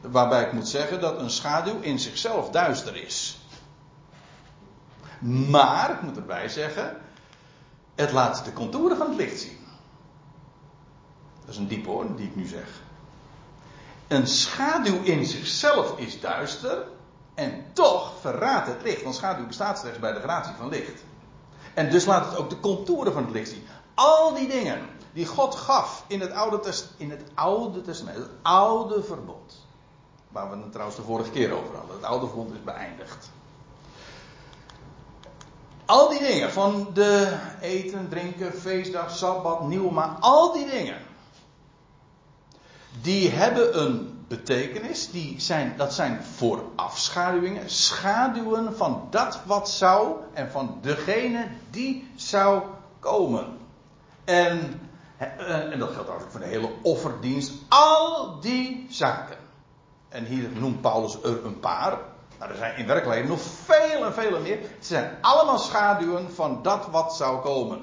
Waarbij 0.00 0.42
ik 0.42 0.52
moet 0.52 0.68
zeggen 0.68 1.00
dat 1.00 1.20
een 1.20 1.30
schaduw 1.30 1.80
in 1.80 1.98
zichzelf 1.98 2.50
duister 2.50 2.96
is. 2.96 3.38
Maar, 5.48 5.90
ik 5.90 6.02
moet 6.02 6.16
erbij 6.16 6.48
zeggen, 6.48 6.96
het 7.94 8.12
laat 8.12 8.44
de 8.44 8.52
contouren 8.52 8.96
van 8.96 9.08
het 9.08 9.16
licht 9.16 9.40
zien. 9.40 9.58
Dat 11.40 11.48
is 11.48 11.56
een 11.56 11.68
diep 11.68 11.86
hoor, 11.86 12.16
die 12.16 12.26
ik 12.26 12.36
nu 12.36 12.46
zeg. 12.46 12.68
Een 14.08 14.26
schaduw 14.26 15.02
in 15.02 15.26
zichzelf 15.26 15.98
is 15.98 16.20
duister 16.20 16.86
en 17.40 17.64
toch 17.72 18.12
verraadt 18.20 18.66
het 18.66 18.82
licht, 18.82 19.02
want 19.02 19.14
schaduw 19.14 19.46
bestaat 19.46 19.78
slechts 19.78 19.98
bij 19.98 20.12
de 20.12 20.20
gratie 20.20 20.54
van 20.54 20.68
licht. 20.68 21.02
En 21.74 21.90
dus 21.90 22.04
laat 22.04 22.26
het 22.26 22.38
ook 22.38 22.50
de 22.50 22.60
contouren 22.60 23.12
van 23.12 23.22
het 23.22 23.32
licht 23.32 23.48
zien. 23.48 23.66
Al 23.94 24.34
die 24.34 24.48
dingen 24.48 24.88
die 25.12 25.26
God 25.26 25.54
gaf 25.54 26.04
in 26.06 26.20
het 26.20 26.32
Oude, 26.32 26.60
Test, 26.60 26.88
in 26.96 27.10
het 27.10 27.22
oude 27.34 27.80
Testament, 27.80 28.16
het 28.16 28.30
Oude 28.42 29.02
Verbond. 29.02 29.66
Waar 30.28 30.50
we 30.50 30.56
het 30.56 30.70
trouwens 30.72 30.98
de 30.98 31.04
vorige 31.04 31.30
keer 31.30 31.52
over 31.52 31.76
hadden. 31.76 31.96
Het 31.96 32.04
Oude 32.04 32.26
Verbond 32.26 32.52
is 32.52 32.64
beëindigd. 32.64 33.30
Al 35.84 36.08
die 36.08 36.18
dingen 36.18 36.52
van 36.52 36.88
de 36.94 37.38
eten, 37.60 38.08
drinken, 38.08 38.52
feestdag, 38.52 39.16
sabbat, 39.16 39.62
nieuwmaan, 39.62 40.20
al 40.20 40.52
die 40.52 40.70
dingen. 40.70 40.98
Die 43.02 43.30
hebben 43.30 43.82
een 43.82 44.19
betekenis. 44.30 45.10
Die 45.10 45.40
zijn, 45.40 45.74
dat 45.76 45.94
zijn 45.94 46.22
voorafschaduwingen, 46.22 47.70
schaduwen 47.70 48.76
van 48.76 49.06
dat 49.10 49.40
wat 49.44 49.70
zou 49.70 50.16
en 50.32 50.50
van 50.50 50.78
degene 50.80 51.46
die 51.70 52.10
zou 52.14 52.62
komen. 52.98 53.58
En, 54.24 54.80
en 55.16 55.78
dat 55.78 55.92
geldt 55.92 56.08
eigenlijk 56.08 56.30
voor 56.30 56.40
de 56.40 56.46
hele 56.46 56.70
offerdienst. 56.82 57.52
Al 57.68 58.40
die 58.40 58.86
zaken. 58.90 59.36
En 60.08 60.24
hier 60.24 60.48
noemt 60.48 60.80
Paulus 60.80 61.22
er 61.22 61.44
een 61.44 61.60
paar. 61.60 61.98
Maar 62.38 62.50
er 62.50 62.56
zijn 62.56 62.76
in 62.76 62.86
werkelijkheid 62.86 63.28
nog 63.28 63.40
veel 63.40 64.04
en 64.04 64.12
veel 64.12 64.40
meer. 64.40 64.58
Het 64.60 64.86
zijn 64.86 65.18
allemaal 65.20 65.58
schaduwen 65.58 66.32
van 66.34 66.62
dat 66.62 66.86
wat 66.90 67.16
zou 67.16 67.40
komen. 67.40 67.80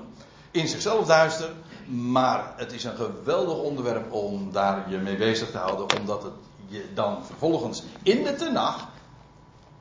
In 0.51 0.67
zichzelf 0.67 1.05
duister, 1.05 1.49
maar 1.87 2.53
het 2.55 2.71
is 2.71 2.83
een 2.83 2.95
geweldig 2.95 3.57
onderwerp 3.57 4.11
om 4.11 4.51
daar 4.51 4.89
je 4.89 4.97
mee 4.97 5.15
bezig 5.15 5.51
te 5.51 5.57
houden, 5.57 5.99
omdat 5.99 6.23
het 6.23 6.33
je 6.65 6.85
dan 6.93 7.25
vervolgens 7.25 7.83
in 8.03 8.23
de 8.23 8.35
Tenach, 8.35 8.87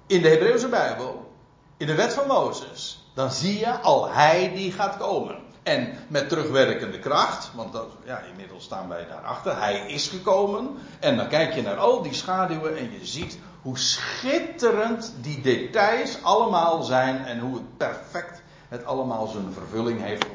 in 0.07 0.23
de 0.23 0.29
Hebreeuwse 0.29 0.69
Bijbel, 0.69 1.33
in 1.77 1.87
de 1.87 1.95
wet 1.95 2.13
van 2.15 2.27
Mozes, 2.27 3.11
dan 3.15 3.31
zie 3.31 3.59
je 3.59 3.81
al 3.81 4.11
hij 4.11 4.53
die 4.55 4.73
gaat 4.73 4.97
komen. 4.97 5.45
En 5.63 5.95
met 6.09 6.29
terugwerkende 6.29 6.99
kracht, 6.99 7.51
want 7.55 7.73
dat, 7.73 7.89
ja, 8.05 8.21
inmiddels 8.31 8.65
staan 8.65 8.89
wij 8.89 9.07
daarachter, 9.09 9.59
hij 9.59 9.87
is 9.87 10.09
gekomen. 10.09 10.77
En 11.01 11.17
dan 11.17 11.29
kijk 11.29 11.55
je 11.55 11.63
naar 11.63 11.77
al 11.77 12.03
die 12.03 12.15
schaduwen 12.15 12.77
en 12.77 12.93
je 12.93 13.07
ziet 13.07 13.39
hoe 13.63 13.79
schitterend 13.79 15.15
die 15.21 15.41
details 15.41 16.23
allemaal 16.23 16.83
zijn 16.83 17.25
en 17.25 17.39
hoe 17.39 17.55
het 17.55 17.77
perfect 17.77 18.43
het 18.69 18.85
allemaal 18.85 19.27
zijn 19.27 19.53
vervulling 19.53 20.03
heeft 20.03 20.27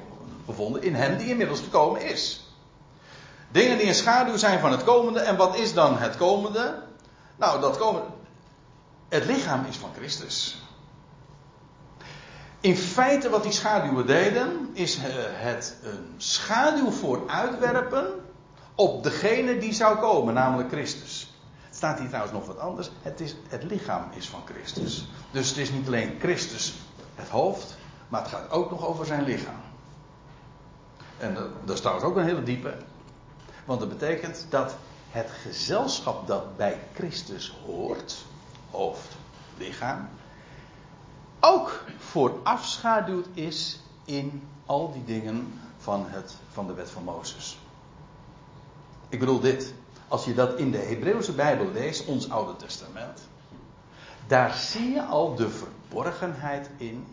gevonden 0.52 0.82
in 0.82 0.96
hem 0.96 1.18
die 1.18 1.28
inmiddels 1.28 1.60
gekomen 1.60 2.02
is. 2.02 2.46
Dingen 3.52 3.78
die 3.78 3.88
een 3.88 3.96
schaduw 3.96 4.38
zijn 4.38 4.60
van 4.60 4.72
het 4.72 4.84
komende. 4.84 5.20
En 5.20 5.38
wat 5.38 5.56
is 5.56 5.74
dan 5.74 5.98
het 5.98 6.18
komende? 6.18 6.84
Nou, 7.36 7.62
dat 7.62 7.78
komende. 7.78 8.08
Het 9.10 9.26
lichaam 9.26 9.66
is 9.66 9.78
van 9.78 9.90
Christus. 9.96 10.62
In 12.60 12.78
feite 12.78 13.30
wat 13.30 13.44
die 13.44 13.52
schaduwen 13.52 14.06
deden, 14.06 14.70
is 14.74 14.96
eh, 14.96 15.04
het 15.18 15.76
een 15.84 16.14
schaduw 16.18 16.92
vooruitwerpen 16.92 18.08
op 18.76 19.04
degene 19.04 19.58
die 19.58 19.74
zou 19.74 19.98
komen, 19.98 20.34
namelijk 20.34 20.70
Christus. 20.70 21.34
Het 21.66 21.76
staat 21.76 22.00
hier 22.00 22.08
trouwens 22.08 22.34
nog 22.34 22.46
wat 22.46 22.60
anders. 22.60 22.92
Het, 23.02 23.20
is, 23.20 23.36
het 23.48 23.64
lichaam 23.64 24.10
is 24.16 24.28
van 24.28 24.42
Christus. 24.46 25.08
Dus 25.32 25.50
het 25.50 25.58
is 25.58 25.72
niet 25.72 25.88
alleen 25.88 26.18
Christus 26.20 26.74
het 27.16 27.30
hoofd, 27.30 27.78
maar 28.08 28.22
het 28.22 28.30
gaat 28.30 28.52
ook 28.52 28.70
nog 28.70 28.86
over 28.86 29.06
zijn 29.06 29.24
lichaam. 29.24 29.71
En 31.22 31.38
dat, 31.66 31.78
trouwens 31.78 32.06
ook 32.06 32.16
een 32.16 32.24
hele 32.24 32.44
diepe. 32.44 32.74
Want 33.66 33.80
dat 33.80 33.90
betekent 33.90 34.46
dat 34.50 34.76
het 35.10 35.30
gezelschap 35.30 36.28
dat 36.28 36.58
bij 36.58 36.80
Christus 36.94 37.56
hoort, 37.66 38.26
hoofd, 38.72 39.16
lichaam, 39.58 40.10
ook 41.40 41.84
voorafschaduwd 41.98 43.28
is 43.34 43.80
in 44.06 44.44
al 44.66 44.92
die 44.94 45.04
dingen 45.04 45.60
van, 45.78 46.06
het, 46.08 46.36
van 46.52 46.68
de 46.68 46.74
wet 46.74 46.90
van 46.90 47.04
Mozes. 47.04 47.60
Ik 49.10 49.20
bedoel 49.20 49.40
dit. 49.40 49.74
Als 50.08 50.26
je 50.26 50.34
dat 50.34 50.58
in 50.58 50.72
de 50.72 50.78
Hebreeuwse 50.78 51.34
Bijbel 51.34 51.72
leest, 51.72 52.06
ons 52.06 52.30
Oude 52.30 52.56
Testament, 52.56 53.22
daar 54.28 54.54
zie 54.54 54.92
je 54.92 55.04
al 55.04 55.36
de 55.36 55.50
verborgenheid 55.50 56.70
in 56.78 57.06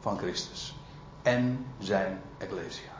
van 0.00 0.18
Christus 0.18 0.74
en 1.22 1.66
zijn 1.78 2.20
Ecclesia. 2.38 2.90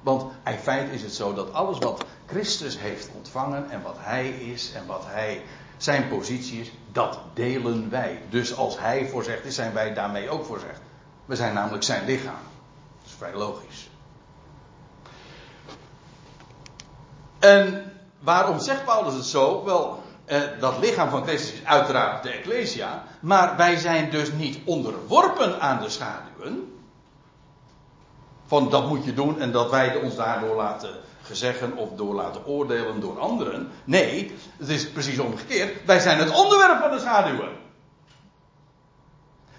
Want 0.00 0.32
in 0.44 0.58
feite 0.58 0.92
is 0.94 1.02
het 1.02 1.14
zo 1.14 1.34
dat 1.34 1.52
alles 1.52 1.78
wat 1.78 2.04
Christus 2.26 2.78
heeft 2.78 3.10
ontvangen 3.14 3.70
en 3.70 3.82
wat 3.82 3.96
Hij 3.98 4.28
is 4.28 4.72
en 4.72 4.86
wat 4.86 5.04
Hij 5.06 5.42
zijn 5.76 6.08
positie 6.08 6.60
is, 6.60 6.70
dat 6.92 7.18
delen 7.34 7.90
wij. 7.90 8.22
Dus 8.28 8.56
als 8.56 8.78
Hij 8.78 9.08
voorzegd 9.08 9.44
is, 9.44 9.54
zijn 9.54 9.72
wij 9.72 9.94
daarmee 9.94 10.30
ook 10.30 10.44
voorzegd. 10.44 10.80
We 11.24 11.36
zijn 11.36 11.54
namelijk 11.54 11.82
zijn 11.82 12.04
lichaam. 12.04 12.42
Dat 12.98 13.06
is 13.06 13.12
vrij 13.12 13.34
logisch. 13.34 13.90
En 17.38 17.92
waarom 18.18 18.60
zegt 18.60 18.84
Paulus 18.84 19.14
het 19.14 19.24
zo? 19.24 19.64
Wel, 19.64 20.02
eh, 20.24 20.40
dat 20.60 20.78
lichaam 20.78 21.10
van 21.10 21.22
Christus 21.22 21.52
is 21.52 21.64
uiteraard 21.64 22.22
de 22.22 22.30
Ecclesia, 22.30 23.04
maar 23.20 23.56
wij 23.56 23.76
zijn 23.76 24.10
dus 24.10 24.32
niet 24.32 24.58
onderworpen 24.64 25.60
aan 25.60 25.82
de 25.82 25.88
schaduwen. 25.88 26.79
Van 28.50 28.70
dat 28.70 28.88
moet 28.88 29.04
je 29.04 29.14
doen 29.14 29.40
en 29.40 29.52
dat 29.52 29.70
wij 29.70 29.96
ons 29.96 30.16
daardoor 30.16 30.56
laten 30.56 30.90
gezeggen 31.22 31.76
of 31.76 31.88
door 31.96 32.14
laten 32.14 32.46
oordelen 32.46 33.00
door 33.00 33.18
anderen. 33.18 33.70
Nee, 33.84 34.34
het 34.56 34.68
is 34.68 34.90
precies 34.90 35.18
omgekeerd. 35.18 35.84
Wij 35.86 36.00
zijn 36.00 36.18
het 36.18 36.34
onderwerp 36.34 36.80
van 36.80 36.90
de 36.90 36.98
schaduwen. 36.98 37.48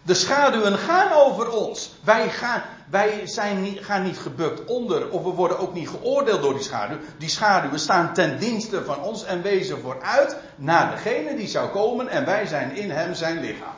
De 0.02 0.14
schaduwen 0.14 0.78
gaan 0.78 1.12
over 1.12 1.52
ons. 1.52 1.92
Wij, 2.04 2.30
gaan, 2.30 2.64
wij 2.90 3.22
zijn 3.24 3.62
niet, 3.62 3.80
gaan 3.86 4.04
niet 4.04 4.18
gebukt 4.18 4.66
onder, 4.66 5.10
of 5.10 5.24
we 5.24 5.30
worden 5.30 5.60
ook 5.60 5.74
niet 5.74 5.90
geoordeeld 5.90 6.42
door 6.42 6.54
die 6.54 6.64
schaduw. 6.64 6.98
Die 7.18 7.30
schaduwen 7.30 7.80
staan 7.80 8.14
ten 8.14 8.40
dienste 8.40 8.84
van 8.84 9.02
ons 9.02 9.24
en 9.24 9.42
wezen 9.42 9.82
vooruit 9.82 10.38
naar 10.56 10.92
degene 10.92 11.36
die 11.36 11.48
zou 11.48 11.70
komen 11.70 12.08
en 12.08 12.26
wij 12.26 12.46
zijn 12.46 12.76
in 12.76 12.92
hem 12.92 13.14
zijn 13.14 13.40
lichaam. 13.40 13.76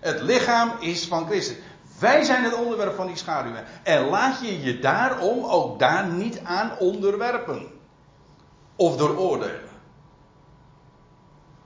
Het 0.00 0.20
lichaam 0.20 0.72
is 0.80 1.06
van 1.06 1.26
Christus. 1.26 1.56
Wij 1.98 2.24
zijn 2.24 2.44
het 2.44 2.54
onderwerp 2.54 2.96
van 2.96 3.06
die 3.06 3.16
schaduwen. 3.16 3.64
En 3.82 4.08
laat 4.08 4.40
je 4.40 4.62
je 4.62 4.78
daarom 4.78 5.44
ook 5.44 5.78
daar 5.78 6.06
niet 6.06 6.40
aan 6.44 6.78
onderwerpen. 6.78 7.66
Of 8.76 8.96
door 8.96 9.16
oordelen. 9.16 9.68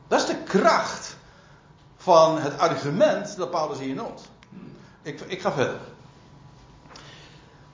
Dat 0.08 0.20
is 0.20 0.26
de 0.26 0.42
kracht 0.42 1.16
van 1.96 2.38
het 2.38 2.58
argument 2.58 3.36
dat 3.36 3.50
Paulus 3.50 3.78
hier 3.78 3.94
noemt. 3.94 4.30
Ik, 5.02 5.20
ik 5.20 5.40
ga 5.40 5.52
verder. 5.52 5.80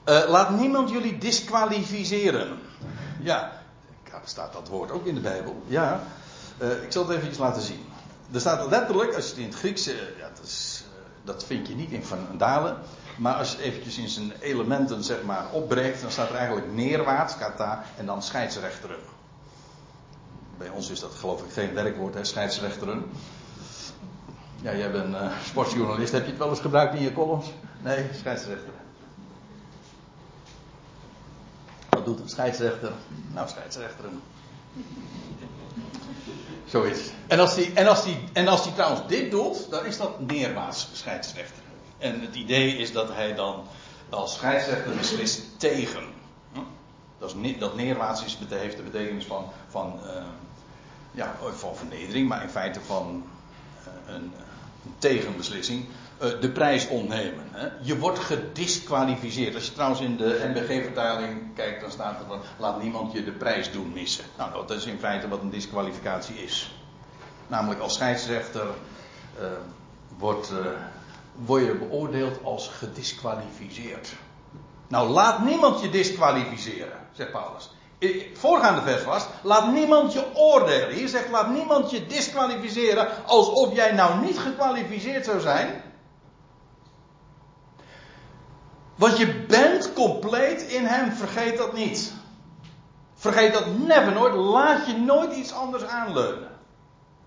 Uh, 0.05 0.29
laat 0.29 0.51
niemand 0.51 0.91
jullie 0.91 1.19
disqualificeren. 1.19 2.59
Ja, 3.21 3.59
staat 4.29 4.53
dat 4.53 4.69
woord 4.69 4.91
ook 4.91 5.07
in 5.07 5.15
de 5.15 5.21
Bijbel. 5.21 5.63
Ja, 5.67 6.03
uh, 6.63 6.83
ik 6.83 6.93
zal 6.93 7.09
het 7.09 7.23
even 7.23 7.41
laten 7.41 7.63
zien. 7.63 7.87
Er 8.33 8.41
staat 8.41 8.71
letterlijk, 8.71 9.15
als 9.15 9.25
je 9.25 9.31
het 9.31 9.41
in 9.41 9.47
het 9.47 9.55
Grieks, 9.55 9.89
uh, 9.89 9.95
ja, 10.19 10.31
is, 10.43 10.78
dat, 11.29 11.45
vind 11.45 11.69
je 11.69 11.75
niet 11.75 11.91
in 11.91 12.05
Van 12.05 12.19
Dalen. 12.37 12.77
Maar 13.17 13.35
als 13.35 13.51
je 13.51 13.57
het 13.57 13.65
eventjes 13.65 13.99
in 13.99 14.09
zijn 14.09 14.33
elementen 14.41 15.05
zeg 15.05 15.23
maar 15.23 15.51
opbreekt, 15.53 16.01
dan 16.01 16.11
staat 16.11 16.29
er 16.29 16.35
eigenlijk 16.35 16.73
neerwaarts, 16.73 17.39
kata, 17.39 17.85
en 17.97 18.07
dan 18.07 18.23
scheidsrechteren. 18.23 18.97
Bij 20.59 20.69
ons 20.69 20.91
is 20.91 21.01
dat 21.01 21.15
geloof 21.15 21.43
ik 21.43 21.53
geen 21.53 21.75
werkwoord, 21.75 22.15
hè, 22.15 22.25
scheidsrechteren. 22.25 23.05
Ja, 24.61 24.75
jij 24.75 24.91
bent 24.91 25.15
uh, 25.15 25.31
sportjournalist. 25.45 26.13
Heb 26.13 26.25
je 26.25 26.29
het 26.29 26.39
wel 26.39 26.51
eens 26.51 26.61
gebruikt 26.61 26.95
in 26.95 27.03
je 27.03 27.13
columns? 27.13 27.47
Nee, 27.83 28.07
scheidsrechter. 28.15 28.73
Wat 31.89 32.05
doet 32.05 32.21
een 32.21 32.29
scheidsrechter? 32.29 32.93
Nou, 33.33 33.49
scheidsrechteren. 33.49 34.21
Zoiets. 36.69 37.01
En 37.27 37.39
als, 37.39 37.55
die, 37.55 37.73
en, 37.73 37.87
als 37.87 38.05
die, 38.05 38.19
en 38.33 38.49
als 38.49 38.63
die 38.63 38.73
trouwens 38.73 39.09
dit 39.09 39.31
doet, 39.31 39.71
dan 39.71 39.87
is 39.87 39.97
dat 39.97 40.21
neerwaarts 40.21 40.89
scheidsrechter. 40.93 41.63
En 41.99 42.21
het 42.21 42.35
idee 42.35 42.77
is 42.77 42.93
dat 42.93 43.09
hij 43.15 43.35
dan 43.35 43.65
als 44.11 44.35
scheidsrechter 44.35 44.97
beslist 44.97 45.43
tegen. 45.57 46.05
Hm? 46.53 46.61
Dat, 47.19 47.35
is, 47.43 47.59
dat 47.59 47.77
neerwaarts 47.77 48.25
is, 48.25 48.39
heeft 48.49 48.77
de 48.77 48.83
betekenis 48.83 49.25
van, 49.25 49.45
van, 49.69 50.01
uh, 50.05 50.23
ja, 51.11 51.35
van 51.55 51.77
vernedering, 51.77 52.29
maar 52.29 52.43
in 52.43 52.49
feite 52.49 52.81
van 52.81 53.25
uh, 54.09 54.15
een, 54.15 54.33
tegenbeslissing, 54.99 55.85
uh, 55.85 55.95
de 56.19 56.51
prijs 56.53 56.89
ontnemen. 56.89 57.45
Hè? 57.51 57.69
Je 57.81 57.99
wordt 57.99 58.19
gedisqualificeerd. 58.19 59.55
Als 59.55 59.65
je 59.65 59.73
trouwens 59.73 60.01
in 60.01 60.17
de 60.17 60.53
NBG-vertaling 60.55 61.55
kijkt, 61.55 61.81
dan 61.81 61.91
staat 61.91 62.21
er 62.21 62.27
van 62.27 62.41
laat 62.59 62.83
niemand 62.83 63.13
je 63.13 63.25
de 63.25 63.33
prijs 63.33 63.73
doen 63.73 63.93
missen. 63.93 64.25
Nou, 64.37 64.53
dat 64.53 64.71
is 64.71 64.87
in 64.87 64.99
feite 64.99 65.29
wat 65.29 65.41
een 65.41 65.51
disqualificatie 65.51 66.37
is. 66.37 66.75
Namelijk 67.47 67.81
als 67.81 67.95
scheidsrechter 67.95 68.67
uh, 69.41 69.47
wordt, 70.19 70.53
uh, 70.53 70.59
word 71.35 71.65
je 71.65 71.75
beoordeeld 71.75 72.45
als 72.45 72.69
gedisqualificeerd. 72.69 74.13
Nou, 74.89 75.09
laat 75.09 75.45
niemand 75.45 75.81
je 75.81 75.89
disqualificeren, 75.89 76.99
zegt 77.13 77.33
Paulus 77.33 77.71
voorgaande 78.33 78.81
vers 78.81 79.05
was, 79.05 79.27
laat 79.43 79.73
niemand 79.73 80.13
je 80.13 80.25
oordelen. 80.35 80.95
Hier 80.95 81.09
zegt, 81.09 81.31
laat 81.31 81.51
niemand 81.51 81.91
je 81.91 82.07
disqualificeren 82.07 83.09
alsof 83.27 83.75
jij 83.75 83.93
nou 83.93 84.21
niet 84.25 84.39
gekwalificeerd 84.39 85.25
zou 85.25 85.41
zijn. 85.41 85.83
Want 88.99 89.17
je 89.17 89.45
bent 89.45 89.93
compleet 89.93 90.63
in 90.63 90.85
hem, 90.85 91.13
vergeet 91.13 91.59
dat 91.59 91.73
niet. 91.73 92.13
Vergeet 93.15 93.53
dat 93.53 93.79
never 93.79 94.13
nooit, 94.13 94.35
laat 94.35 94.87
je 94.87 94.97
nooit 94.97 95.33
iets 95.33 95.53
anders 95.53 95.85
aanleunen. 95.85 96.49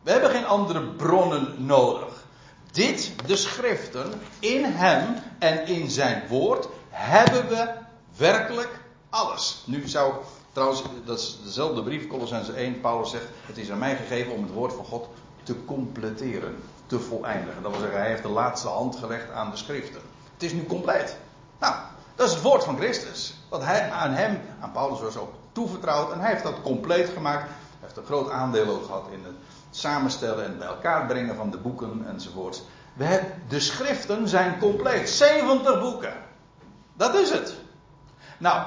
We 0.04 0.12
hebben 0.12 0.30
geen 0.30 0.46
andere 0.46 0.84
bronnen 0.84 1.66
nodig. 1.66 2.26
Dit, 2.72 3.14
de 3.26 3.36
schriften, 3.36 4.22
in 4.40 4.64
hem 4.64 5.16
en 5.40 5.68
in 5.68 5.90
zijn 5.90 6.28
woord, 6.28 6.68
hebben 6.90 7.48
we 7.48 7.74
werkelijk 8.18 8.80
alles. 9.10 9.64
Nu 9.66 9.88
zou 9.88 10.14
Trouwens, 10.52 10.84
dat 11.06 11.20
is 11.20 11.40
dezelfde 11.44 11.84
brief, 11.84 12.08
Colossense 12.08 12.54
1. 12.54 12.82
Paulus 12.82 13.10
zegt: 13.10 13.28
Het 13.46 13.58
is 13.58 13.72
aan 13.72 13.78
mij 13.78 13.96
gegeven 13.96 14.34
om 14.34 14.44
het 14.44 14.52
woord 14.52 14.74
van 14.74 14.86
God 14.86 15.08
te 15.44 15.66
completeren, 15.66 16.56
te 16.86 17.00
voleindigen. 17.00 17.62
Dat 17.62 17.72
wil 17.72 17.80
zeggen, 17.80 18.00
hij 18.00 18.10
heeft 18.10 18.24
de 18.24 18.30
laatste 18.30 18.68
hand 18.68 18.96
gelegd 18.96 19.32
aan 19.32 19.52
de 19.52 19.58
schriften. 19.58 20.02
Het 20.34 20.44
is 20.44 20.54
nu 20.54 20.66
compleet. 20.66 21.18
Nou, 21.62 21.76
dat 22.16 22.28
is 22.28 22.34
het 22.34 22.44
woord 22.44 22.64
van 22.64 22.78
Christus. 22.78 23.34
Wat 23.50 23.64
hij 23.64 23.92
aan 23.92 24.12
hem, 24.12 24.42
aan 24.60 24.72
Paulus 24.72 25.00
was 25.00 25.18
ook 25.18 25.34
toevertrouwd. 25.52 26.12
En 26.12 26.20
hij 26.20 26.30
heeft 26.30 26.44
dat 26.44 26.62
compleet 26.62 27.10
gemaakt. 27.10 27.44
Hij 27.44 27.80
heeft 27.80 27.98
een 27.98 28.06
groot 28.06 28.32
aandeel 28.32 28.68
ook 28.68 28.86
gehad 28.86 29.08
in 29.12 29.24
het 29.24 29.36
samenstellen 29.70 30.46
en 30.46 30.58
bij 30.58 30.68
elkaar 30.68 31.06
brengen 31.06 31.36
van 31.36 31.52
de 31.52 31.58
boeken 31.58 32.06
enzovoort. 32.08 32.64
We 32.94 33.04
hebben, 33.04 33.42
de 33.48 33.60
schriften 33.60 34.28
zijn 34.28 34.60
compleet. 34.60 35.10
70 35.10 35.80
boeken. 35.80 36.14
Dat 36.94 37.16
is 37.16 37.30
het. 37.30 37.56
Nou, 38.38 38.64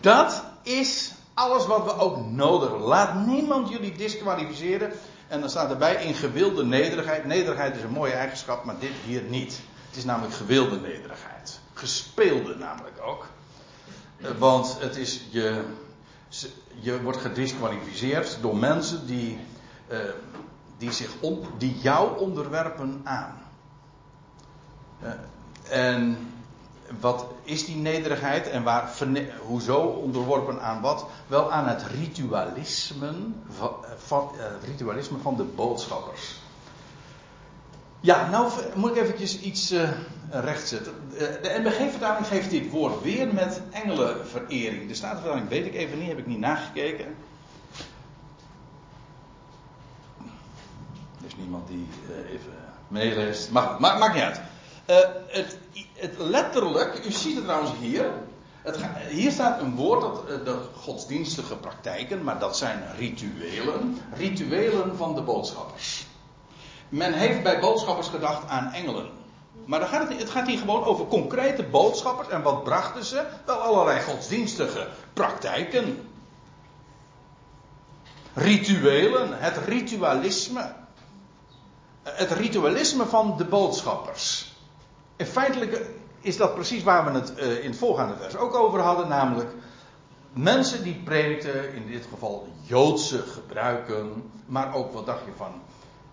dat 0.00 0.44
is 0.62 1.12
alles 1.34 1.66
wat 1.66 1.84
we 1.84 1.98
ook 1.98 2.26
nodig 2.26 2.68
hebben. 2.68 2.86
Laat 2.86 3.26
niemand 3.26 3.68
jullie 3.68 3.96
disqualificeren. 3.96 4.92
En 5.28 5.40
dan 5.40 5.50
staat 5.50 5.70
erbij 5.70 6.04
in 6.04 6.14
gewilde 6.14 6.64
nederigheid. 6.64 7.24
Nederigheid 7.24 7.76
is 7.76 7.82
een 7.82 7.90
mooie 7.90 8.12
eigenschap, 8.12 8.64
maar 8.64 8.78
dit 8.78 8.92
hier 9.04 9.22
niet. 9.22 9.60
Het 9.88 9.96
is 9.96 10.04
namelijk 10.04 10.34
gewilde 10.34 10.80
nederigheid. 10.80 11.57
Gespeelde 11.78 12.56
namelijk 12.56 13.00
ook. 13.02 13.26
Eh, 14.16 14.30
want 14.38 14.80
het 14.80 14.96
is 14.96 15.22
je, 15.30 15.64
je 16.80 17.02
wordt 17.02 17.18
gedisqualificeerd 17.18 18.38
door 18.40 18.56
mensen 18.56 19.06
die, 19.06 19.38
uh, 19.90 19.98
die, 20.78 20.92
zich 20.92 21.10
die 21.58 21.78
jou 21.78 22.18
onderwerpen 22.18 23.00
aan. 23.04 23.42
Uh, 25.02 25.10
en 25.70 26.30
wat 27.00 27.26
is 27.42 27.66
die 27.66 27.76
nederigheid 27.76 28.50
en 28.50 28.62
waar, 28.62 28.92
hoezo 29.46 29.78
onderworpen 29.80 30.62
aan 30.62 30.80
wat? 30.80 31.06
Wel 31.26 31.52
aan 31.52 31.68
het 31.68 31.82
ritualisme 31.82 33.12
van, 33.96 34.30
ritualisme 34.64 35.18
van 35.18 35.36
de 35.36 35.44
boodschappers. 35.44 36.36
Ja, 38.00 38.30
nou 38.30 38.52
moet 38.74 38.90
ik 38.90 39.02
eventjes 39.02 39.40
iets 39.40 39.72
uh, 39.72 39.90
rechtzetten. 40.30 40.92
De 41.42 41.60
NBG-vertaling 41.60 42.26
geeft 42.26 42.50
dit 42.50 42.70
woord 42.70 43.02
weer 43.02 43.34
met 43.34 43.60
engelenverering. 43.70 44.88
De 44.88 44.94
Statenvertaling 44.94 45.48
weet 45.48 45.66
ik 45.66 45.74
even 45.74 45.98
niet, 45.98 46.08
heb 46.08 46.18
ik 46.18 46.26
niet 46.26 46.38
nagekeken. 46.38 47.06
Er 51.18 51.26
is 51.26 51.36
niemand 51.36 51.68
die 51.68 51.86
uh, 52.10 52.32
even 52.32 52.52
meeleest. 52.88 53.50
Maar 53.50 53.80
maakt 53.80 54.14
niet 54.14 54.22
uit. 54.22 54.40
Het, 55.26 55.58
letterlijk, 56.18 57.04
u 57.06 57.10
ziet 57.10 57.34
het 57.34 57.44
trouwens 57.44 57.72
hier. 57.80 58.12
Het, 58.62 58.78
hier 59.10 59.30
staat 59.30 59.60
een 59.60 59.74
woord 59.74 60.00
dat 60.00 60.44
de 60.44 60.58
godsdienstige 60.76 61.56
praktijken, 61.56 62.24
maar 62.24 62.38
dat 62.38 62.56
zijn 62.56 62.82
rituelen. 62.96 63.98
Rituelen 64.14 64.96
van 64.96 65.14
de 65.14 65.22
boodschappers. 65.22 66.06
Men 66.88 67.12
heeft 67.12 67.42
bij 67.42 67.60
boodschappers 67.60 68.08
gedacht 68.08 68.48
aan 68.48 68.72
engelen. 68.72 69.10
Maar 69.64 69.80
dan 69.80 69.88
gaat 69.88 70.08
het, 70.08 70.18
het 70.18 70.30
gaat 70.30 70.46
hier 70.46 70.58
gewoon 70.58 70.84
over 70.84 71.06
concrete 71.06 71.62
boodschappers. 71.62 72.28
En 72.28 72.42
wat 72.42 72.64
brachten 72.64 73.04
ze? 73.04 73.26
Wel 73.46 73.56
allerlei 73.56 74.00
godsdienstige 74.00 74.88
praktijken. 75.12 76.08
Rituelen, 78.34 79.38
het 79.38 79.56
ritualisme. 79.56 80.72
Het 82.02 82.30
ritualisme 82.30 83.06
van 83.06 83.36
de 83.36 83.44
boodschappers. 83.44 84.52
En 85.16 85.26
feitelijk 85.26 85.86
is 86.20 86.36
dat 86.36 86.54
precies 86.54 86.82
waar 86.82 87.04
we 87.04 87.18
het 87.18 87.32
uh, 87.38 87.64
in 87.64 87.70
het 87.70 87.78
voorgaande 87.78 88.14
vers 88.16 88.36
ook 88.36 88.54
over 88.54 88.80
hadden, 88.80 89.08
namelijk 89.08 89.50
mensen 90.32 90.82
die 90.82 91.00
predikten, 91.04 91.74
in 91.74 91.86
dit 91.86 92.06
geval 92.10 92.48
Joodse 92.62 93.18
gebruiken, 93.18 94.30
maar 94.46 94.74
ook 94.74 94.92
wat 94.92 95.06
dacht 95.06 95.24
je 95.24 95.32
van 95.36 95.52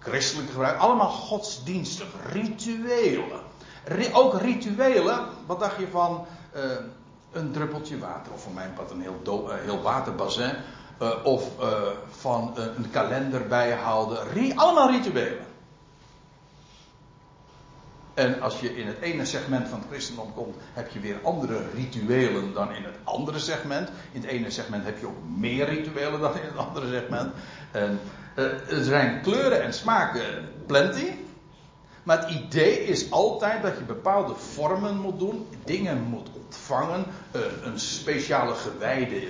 christelijke 0.05 0.51
gebruiken, 0.51 0.81
allemaal 0.81 1.09
godsdienstig, 1.09 2.07
rituelen. 2.31 3.41
ook 4.13 4.41
rituelen, 4.41 5.27
wat 5.45 5.59
dacht 5.59 5.79
je 5.79 5.87
van 5.87 6.25
uh, 6.55 6.61
een 7.31 7.51
druppeltje 7.51 7.99
water, 7.99 8.33
of 8.33 8.41
voor 8.41 8.53
mijn 8.53 8.73
part 8.73 8.91
een 8.91 9.01
heel, 9.01 9.49
uh, 9.49 9.55
heel 9.63 9.81
waterbassin, 9.81 10.53
of 11.23 11.49
van 12.09 12.53
een 12.55 12.89
kalender 12.91 13.47
bijhouden, 13.47 14.17
allemaal 14.55 14.91
rituelen. 14.91 15.45
En 18.15 18.41
als 18.41 18.59
je 18.59 18.75
in 18.75 18.87
het 18.87 18.99
ene 18.99 19.25
segment 19.25 19.67
van 19.67 19.79
het 19.79 19.87
christendom 19.87 20.33
komt, 20.33 20.55
heb 20.73 20.91
je 20.91 20.99
weer 20.99 21.19
andere 21.23 21.61
rituelen 21.73 22.53
dan 22.53 22.73
in 22.73 22.83
het 22.83 22.95
andere 23.03 23.39
segment. 23.39 23.89
In 24.11 24.21
het 24.21 24.29
ene 24.29 24.49
segment 24.49 24.83
heb 24.83 24.99
je 24.99 25.07
ook 25.07 25.23
meer 25.37 25.69
rituelen 25.69 26.19
dan 26.19 26.37
in 26.37 26.45
het 26.45 26.57
andere 26.57 26.99
segment. 26.99 27.33
En, 27.71 27.99
er 28.35 28.83
zijn 28.83 29.21
kleuren 29.21 29.63
en 29.63 29.73
smaken 29.73 30.49
plenty. 30.65 31.11
Maar 32.03 32.19
het 32.19 32.29
idee 32.29 32.85
is 32.85 33.11
altijd 33.11 33.61
dat 33.61 33.77
je 33.77 33.83
bepaalde 33.83 34.35
vormen 34.35 34.97
moet 34.97 35.19
doen, 35.19 35.47
dingen 35.63 36.01
moet 36.01 36.29
ontvangen, 36.33 37.05
een 37.63 37.79
speciale 37.79 38.53
gewijde 38.53 39.27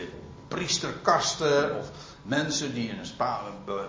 priesterkasten 0.48 1.78
of 1.78 1.89
mensen 2.22 2.74
die 2.74 2.89
een 2.89 3.34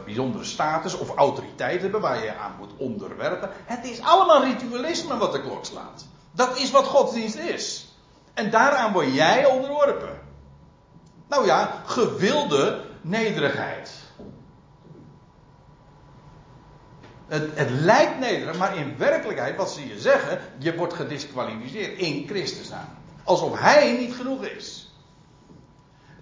bijzondere 0.04 0.44
status 0.44 0.98
of 0.98 1.16
autoriteit 1.16 1.82
hebben 1.82 2.00
waar 2.00 2.24
je 2.24 2.36
aan 2.36 2.54
moet 2.58 2.70
onderwerpen. 2.76 3.50
Het 3.64 3.84
is 3.84 4.00
allemaal 4.00 4.42
ritualisme 4.42 5.16
wat 5.16 5.32
de 5.32 5.42
klok 5.42 5.64
slaat. 5.64 6.06
Dat 6.32 6.58
is 6.58 6.70
wat 6.70 6.84
godsdienst 6.84 7.38
is. 7.38 7.86
En 8.34 8.50
daaraan 8.50 8.92
word 8.92 9.14
jij 9.14 9.46
onderworpen. 9.46 10.20
Nou 11.28 11.46
ja, 11.46 11.82
gewilde 11.86 12.80
nederigheid. 13.00 13.90
Het, 17.26 17.50
het, 17.54 17.70
lijkt 17.70 18.18
nederig, 18.18 18.58
maar 18.58 18.76
in 18.76 18.96
werkelijkheid, 18.98 19.56
wat 19.56 19.70
ze 19.70 19.86
je 19.86 20.00
zeggen, 20.00 20.40
je 20.58 20.76
wordt 20.76 20.94
gedisqualificeerd 20.94 21.98
in 21.98 22.26
Christus 22.26 22.72
aan. 22.72 22.88
Alsof 23.24 23.58
hij 23.58 23.96
niet 23.98 24.14
genoeg 24.14 24.44
is. 24.44 24.90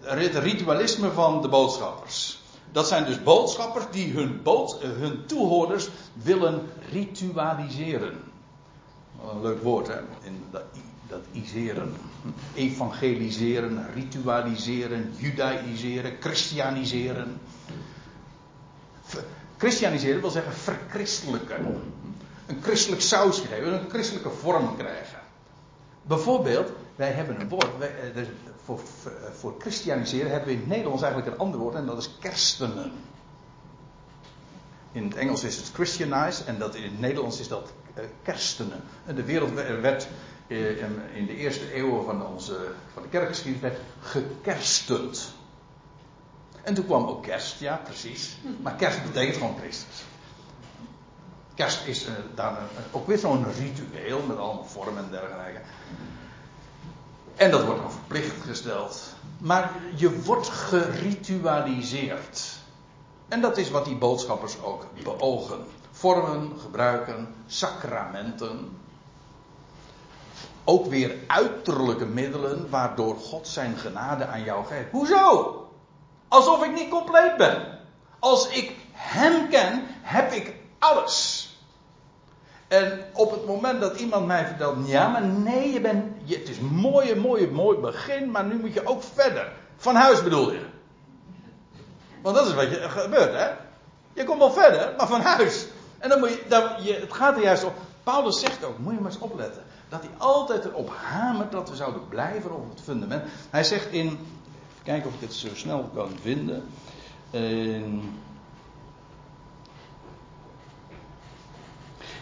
Het 0.00 0.34
ritualisme 0.34 1.10
van 1.10 1.42
de 1.42 1.48
boodschappers. 1.48 2.42
Dat 2.72 2.88
zijn 2.88 3.04
dus 3.04 3.22
boodschappers 3.22 3.84
die 3.90 4.12
hun, 4.12 4.40
eh, 4.44 4.88
hun 4.98 5.26
toehoorders 5.26 5.88
willen 6.12 6.68
ritualiseren. 6.90 8.20
Een 9.30 9.42
leuk 9.42 9.62
woord, 9.62 9.86
hè? 9.86 9.98
In 10.22 10.44
dat, 10.50 10.62
dat 11.08 11.20
iseren. 11.32 11.96
Evangeliseren, 12.54 13.86
ritualiseren, 13.94 15.14
judaïseren, 15.16 16.16
christianiseren. 16.20 17.40
Christianiseren 19.56 20.20
wil 20.20 20.30
zeggen 20.30 20.52
verchristelijken. 20.52 21.82
Een 22.46 22.62
christelijk 22.62 23.02
sausje 23.02 23.46
geven, 23.46 23.72
een 23.72 23.90
christelijke 23.90 24.30
vorm 24.30 24.76
krijgen. 24.76 25.18
Bijvoorbeeld, 26.02 26.72
wij 26.96 27.10
hebben 27.10 27.40
een 27.40 27.48
woord, 27.48 27.68
eh, 27.80 27.88
dus 28.14 28.26
voor, 28.64 28.80
eh, 29.04 29.10
voor 29.38 29.54
christianiseren 29.58 30.30
hebben 30.30 30.48
we 30.48 30.54
in 30.54 30.60
het 30.60 30.68
Nederlands 30.68 31.02
eigenlijk 31.02 31.32
een 31.32 31.40
ander 31.40 31.60
woord 31.60 31.74
en 31.74 31.86
dat 31.86 31.98
is 31.98 32.10
kerstenen. 32.20 32.92
In 34.92 35.04
het 35.04 35.14
Engels 35.14 35.44
is 35.44 35.56
het 35.56 35.70
Christianize 35.72 36.44
en 36.44 36.58
dat 36.58 36.74
in 36.74 36.82
het 36.82 37.00
Nederlands 37.00 37.40
is 37.40 37.48
dat 37.48 37.72
uh, 37.98 38.04
kerstenen. 38.22 38.80
En 39.06 39.14
de 39.14 39.24
wereld 39.24 39.52
werd 39.80 40.08
in 41.14 41.26
de 41.26 41.36
eerste 41.36 41.72
eeuwen 41.72 42.04
van, 42.04 42.26
onze, 42.26 42.68
van 42.92 43.02
de 43.02 43.08
kerkgeschiedenis 43.08 43.78
gekerstend. 44.00 45.34
En 46.64 46.74
toen 46.74 46.84
kwam 46.84 47.06
ook 47.06 47.22
kerst, 47.22 47.60
ja 47.60 47.80
precies. 47.84 48.36
Maar 48.62 48.74
kerst 48.74 49.02
betekent 49.02 49.36
gewoon 49.36 49.56
Christus. 49.58 50.04
Kerst 51.54 51.86
is 51.86 52.06
uh, 52.06 52.12
daar 52.34 52.58
ook 52.90 53.06
weer 53.06 53.18
zo'n 53.18 53.52
ritueel 53.52 54.22
met 54.22 54.36
allemaal 54.36 54.64
vormen 54.64 55.04
en 55.04 55.10
dergelijke. 55.10 55.60
En 57.36 57.50
dat 57.50 57.64
wordt 57.64 57.80
dan 57.80 57.90
verplicht 57.90 58.44
gesteld. 58.44 59.14
Maar 59.38 59.72
je 59.96 60.22
wordt 60.22 60.48
geritualiseerd. 60.48 62.56
En 63.28 63.40
dat 63.40 63.56
is 63.56 63.70
wat 63.70 63.84
die 63.84 63.96
boodschappers 63.96 64.62
ook 64.62 64.86
beogen. 65.02 65.64
Vormen, 65.90 66.52
gebruiken, 66.60 67.34
sacramenten. 67.46 68.78
Ook 70.64 70.86
weer 70.86 71.14
uiterlijke 71.26 72.06
middelen 72.06 72.70
waardoor 72.70 73.16
God 73.16 73.48
zijn 73.48 73.76
genade 73.76 74.26
aan 74.26 74.44
jou 74.44 74.66
geeft. 74.66 74.90
Hoezo? 74.90 75.63
Alsof 76.28 76.64
ik 76.64 76.72
niet 76.72 76.88
compleet 76.88 77.36
ben. 77.36 77.78
Als 78.18 78.48
ik 78.48 78.72
Hem 78.92 79.48
ken, 79.48 79.82
heb 80.02 80.32
ik 80.32 80.54
alles. 80.78 81.48
En 82.68 83.04
op 83.12 83.30
het 83.30 83.46
moment 83.46 83.80
dat 83.80 84.00
iemand 84.00 84.26
mij 84.26 84.46
vertelt, 84.46 84.88
ja 84.88 85.08
maar 85.08 85.22
nee, 85.22 85.72
je 85.72 85.80
bent, 85.80 86.04
je, 86.24 86.36
het 86.36 86.48
is 86.48 86.58
een 86.58 86.74
mooi, 86.74 87.14
mooi 87.50 87.76
begin, 87.76 88.30
maar 88.30 88.44
nu 88.44 88.58
moet 88.58 88.74
je 88.74 88.86
ook 88.86 89.02
verder. 89.14 89.52
Van 89.76 89.94
huis 89.94 90.22
bedoel 90.22 90.52
je. 90.52 90.60
Want 92.22 92.36
dat 92.36 92.46
is 92.46 92.54
wat 92.54 92.70
je 92.70 92.88
gebeurt, 92.88 93.34
hè? 93.34 93.48
Je 94.12 94.24
komt 94.24 94.38
wel 94.38 94.52
verder, 94.52 94.94
maar 94.96 95.06
van 95.06 95.20
huis. 95.20 95.66
En 95.98 96.08
dan 96.08 96.18
moet 96.18 96.28
je, 96.28 96.44
dan, 96.48 96.70
je 96.82 96.92
het 96.92 97.12
gaat 97.12 97.36
er 97.36 97.42
juist 97.42 97.64
om. 97.64 97.72
Paulus 98.02 98.40
zegt 98.40 98.64
ook, 98.64 98.78
moet 98.78 98.94
je 98.94 99.00
maar 99.00 99.10
eens 99.10 99.20
opletten, 99.20 99.62
dat 99.88 100.00
hij 100.00 100.10
altijd 100.18 100.64
erop 100.64 100.90
hamert 101.02 101.52
dat 101.52 101.68
we 101.70 101.76
zouden 101.76 102.08
blijven 102.08 102.54
op 102.54 102.70
het 102.70 102.80
fundament. 102.80 103.24
Hij 103.50 103.64
zegt 103.64 103.92
in, 103.92 104.18
kijken 104.84 105.08
of 105.08 105.14
ik 105.14 105.20
het 105.20 105.34
zo 105.34 105.48
snel 105.54 105.90
kan 105.94 106.10
vinden. 106.22 106.68
In 107.30 108.14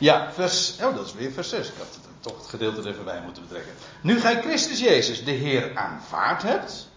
Ja, 0.03 0.33
vers, 0.33 0.79
oh 0.83 0.96
dat 0.96 1.07
is 1.07 1.14
weer 1.14 1.33
vers 1.33 1.48
6. 1.48 1.68
Ik 1.68 1.75
had 1.79 1.98
toch 2.20 2.37
het 2.37 2.46
gedeelte 2.46 2.81
er 2.81 2.87
even 2.87 3.05
bij 3.05 3.20
moeten 3.25 3.42
betrekken. 3.42 3.72
Nu 4.01 4.20
gij 4.20 4.40
Christus 4.40 4.81
Jezus, 4.81 5.25
de 5.25 5.31
Heer, 5.31 5.77
aanvaard 5.77 6.42
hebt, 6.42 6.88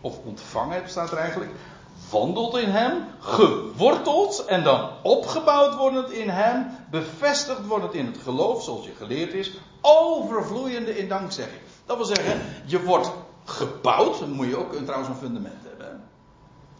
of 0.00 0.18
ontvangen 0.24 0.74
hebt, 0.74 0.90
staat 0.90 1.10
er 1.10 1.18
eigenlijk, 1.18 1.50
wandelt 2.10 2.56
in 2.56 2.68
Hem, 2.68 3.04
geworteld 3.20 4.44
en 4.44 4.62
dan 4.62 4.90
opgebouwd 5.02 5.76
wordend 5.76 6.10
in 6.10 6.28
Hem, 6.28 6.66
bevestigd 6.90 7.66
wordend 7.66 7.94
in 7.94 8.06
het 8.06 8.18
geloof, 8.22 8.62
zoals 8.62 8.84
je 8.84 8.92
geleerd 8.98 9.32
is, 9.32 9.52
overvloeiende 9.80 10.98
in 10.98 11.08
dankzegging. 11.08 11.60
Dat 11.86 11.96
wil 11.96 12.06
zeggen, 12.06 12.40
je 12.64 12.82
wordt 12.82 13.10
gebouwd, 13.50 14.18
dan 14.18 14.30
moet 14.30 14.46
je 14.46 14.56
ook 14.56 14.74
trouwens 14.74 15.08
een 15.08 15.16
fundament 15.16 15.64
hebben. 15.68 16.02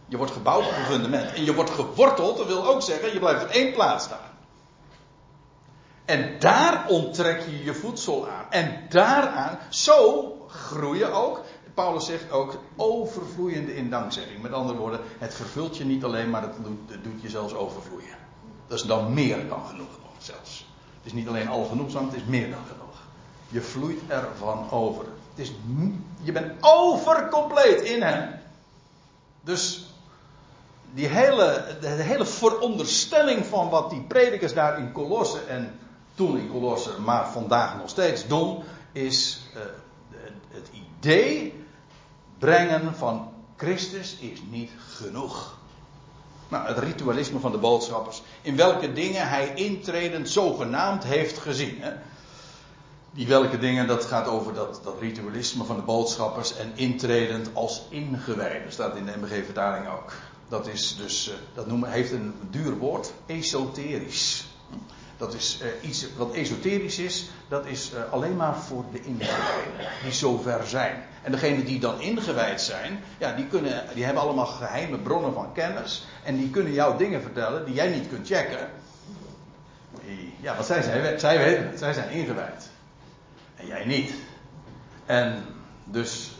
Je 0.07 0.17
wordt 0.17 0.31
gebouwd 0.31 0.65
op 0.65 0.75
een 0.77 0.85
fundament. 0.85 1.33
En 1.33 1.43
je 1.43 1.53
wordt 1.53 1.69
geworteld, 1.69 2.37
dat 2.37 2.47
wil 2.47 2.65
ook 2.65 2.81
zeggen, 2.81 3.13
je 3.13 3.19
blijft 3.19 3.43
op 3.43 3.49
één 3.49 3.73
plaats 3.73 4.05
staan. 4.05 4.29
En 6.05 6.39
daar 6.39 6.85
onttrek 6.87 7.41
je 7.41 7.63
je 7.63 7.73
voedsel 7.73 8.29
aan. 8.29 8.45
En 8.49 8.85
daaraan, 8.89 9.59
zo 9.69 10.25
groei 10.47 10.99
je 10.99 11.11
ook. 11.11 11.41
Paulus 11.73 12.05
zegt 12.05 12.31
ook 12.31 12.57
overvloeiende 12.75 13.75
in 13.75 13.89
dankzegging. 13.89 14.41
Met 14.41 14.53
andere 14.53 14.77
woorden, 14.77 14.99
het 15.17 15.33
vervult 15.33 15.77
je 15.77 15.85
niet 15.85 16.03
alleen, 16.03 16.29
maar 16.29 16.41
het 16.41 16.55
doet, 16.63 17.03
doet 17.03 17.21
je 17.21 17.29
zelfs 17.29 17.53
overvloeien. 17.53 18.17
Dat 18.67 18.79
is 18.79 18.85
dan 18.85 19.13
meer 19.13 19.47
dan 19.47 19.65
genoeg 19.65 19.99
zelfs. 20.23 20.65
Het 20.97 21.05
is 21.05 21.13
niet 21.13 21.27
alleen 21.27 21.47
al 21.47 21.65
genoegzaam, 21.65 22.05
het 22.05 22.15
is 22.15 22.23
meer 22.23 22.49
dan 22.49 22.59
genoeg. 22.67 22.80
Je 23.51 23.61
vloeit 23.61 23.99
ervan 24.07 24.71
over. 24.71 25.05
Het 25.29 25.39
is, 25.39 25.53
je 26.21 26.31
bent 26.31 26.51
overcompleet 26.59 27.81
in 27.81 28.01
hem. 28.01 28.39
Dus 29.41 29.85
die 30.93 31.07
hele, 31.07 31.77
de 31.81 31.87
hele 31.87 32.25
veronderstelling 32.25 33.45
van 33.45 33.69
wat 33.69 33.89
die 33.89 34.01
predikers 34.01 34.53
daar 34.53 34.77
in 34.77 34.91
Colosse 34.91 35.39
en 35.39 35.79
toen 36.15 36.37
in 36.37 36.49
Colosse, 36.49 37.01
maar 37.01 37.31
vandaag 37.31 37.77
nog 37.77 37.89
steeds 37.89 38.27
doen, 38.27 38.63
is 38.91 39.41
uh, 39.55 39.61
het 40.49 40.69
idee 40.99 41.65
brengen 42.39 42.95
van 42.95 43.33
Christus 43.57 44.17
is 44.19 44.39
niet 44.49 44.71
genoeg. 44.87 45.59
Nou, 46.47 46.67
het 46.67 46.77
ritualisme 46.77 47.39
van 47.39 47.51
de 47.51 47.57
boodschappers. 47.57 48.21
In 48.41 48.55
welke 48.55 48.93
dingen 48.93 49.29
hij 49.29 49.53
intredend 49.55 50.29
zogenaamd 50.29 51.03
heeft 51.03 51.37
gezien. 51.37 51.81
Hè? 51.81 51.91
Die 53.13 53.27
welke 53.27 53.57
dingen, 53.57 53.87
dat 53.87 54.05
gaat 54.05 54.27
over 54.27 54.53
dat, 54.53 54.81
dat 54.83 54.99
ritualisme 54.99 55.63
van 55.63 55.75
de 55.75 55.81
boodschappers 55.81 56.57
en 56.57 56.71
intredend 56.75 57.49
als 57.53 57.85
ingewijde. 57.89 58.71
Staat 58.71 58.95
in 58.95 59.05
de 59.05 59.13
MBG-vertaling 59.21 59.87
ook. 59.87 60.13
Dat 60.47 60.67
is 60.67 60.95
dus, 60.95 61.29
uh, 61.29 61.33
dat 61.53 61.67
noemen, 61.67 61.89
heeft 61.89 62.11
een 62.11 62.33
duur 62.49 62.77
woord, 62.77 63.13
esoterisch. 63.25 64.45
Dat 65.17 65.33
is 65.33 65.59
uh, 65.61 65.89
iets 65.89 66.07
wat 66.17 66.33
esoterisch 66.33 66.99
is. 66.99 67.29
Dat 67.47 67.65
is 67.65 67.91
uh, 67.93 68.13
alleen 68.13 68.35
maar 68.35 68.57
voor 68.57 68.85
de 68.91 69.01
ingewijden. 69.03 69.89
Die 70.03 70.11
zover 70.11 70.67
zijn. 70.67 71.03
En 71.21 71.31
degenen 71.31 71.65
die 71.65 71.79
dan 71.79 72.01
ingewijd 72.01 72.61
zijn. 72.61 73.03
Ja, 73.17 73.35
die, 73.35 73.47
kunnen, 73.47 73.85
die 73.93 74.03
hebben 74.03 74.23
allemaal 74.23 74.45
geheime 74.45 74.97
bronnen 74.97 75.33
van 75.33 75.53
kennis. 75.53 76.05
En 76.23 76.37
die 76.37 76.49
kunnen 76.49 76.73
jou 76.73 76.97
dingen 76.97 77.21
vertellen 77.21 77.65
die 77.65 77.73
jij 77.73 77.89
niet 77.89 78.09
kunt 78.09 78.27
checken. 78.27 78.69
Ja, 80.39 80.53
want 80.53 80.65
zij, 80.65 80.81
zijn, 80.81 81.19
zij. 81.19 81.71
Zij 81.75 81.93
zijn 81.93 82.09
ingewijd. 82.09 82.70
En 83.61 83.67
jij 83.67 83.85
niet. 83.85 84.13
En 85.05 85.45
dus 85.83 86.31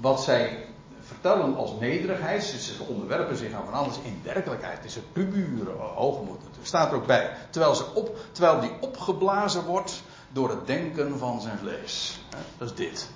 wat 0.00 0.22
zij 0.22 0.66
vertellen 1.08 1.56
als 1.56 1.70
nederigheid. 1.80 2.44
Ze 2.44 2.82
onderwerpen 2.82 3.36
zich 3.36 3.52
aan 3.52 3.64
van 3.64 3.74
alles. 3.74 3.98
In 4.02 4.20
werkelijkheid 4.24 4.84
is 4.84 4.94
het 4.94 5.12
pure 5.12 5.70
hoogmoed. 5.70 6.40
Het 6.56 6.66
staat 6.66 6.90
er 6.90 6.96
ook 6.96 7.06
bij. 7.06 7.36
Terwijl, 7.50 7.74
ze 7.74 7.94
op, 7.94 8.16
terwijl 8.32 8.60
die 8.60 8.72
opgeblazen 8.80 9.64
wordt 9.64 10.02
door 10.32 10.50
het 10.50 10.66
denken 10.66 11.18
van 11.18 11.40
zijn 11.40 11.58
vlees. 11.58 12.18
Dat 12.58 12.70
is 12.70 12.74
dit. 12.76 13.08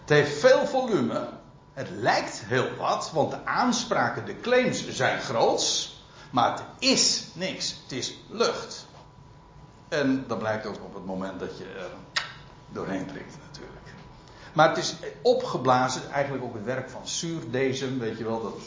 Het 0.00 0.08
heeft 0.08 0.38
veel 0.38 0.66
volume. 0.66 1.28
Het 1.72 1.90
lijkt 1.90 2.42
heel 2.44 2.76
wat, 2.78 3.10
want 3.14 3.30
de 3.30 3.44
aanspraken, 3.44 4.24
de 4.26 4.40
claims 4.40 4.88
zijn 4.88 5.20
groots. 5.20 5.98
Maar 6.30 6.52
het 6.52 6.62
is 6.78 7.26
niks. 7.32 7.76
Het 7.82 7.92
is 7.92 8.14
lucht. 8.28 8.86
En 9.90 10.24
dat 10.26 10.38
blijkt 10.38 10.66
ook 10.66 10.84
op 10.84 10.94
het 10.94 11.04
moment 11.06 11.40
dat 11.40 11.58
je 11.58 11.64
er 11.64 11.90
doorheen 12.68 13.06
drinkt 13.06 13.36
natuurlijk. 13.46 13.86
Maar 14.52 14.68
het 14.68 14.78
is 14.78 14.96
opgeblazen, 15.22 16.10
eigenlijk 16.10 16.44
ook 16.44 16.54
het 16.54 16.64
werk 16.64 16.90
van 16.90 17.08
zuurdesem, 17.08 17.98
weet 17.98 18.18
je 18.18 18.24
wel, 18.24 18.42
dat 18.42 18.60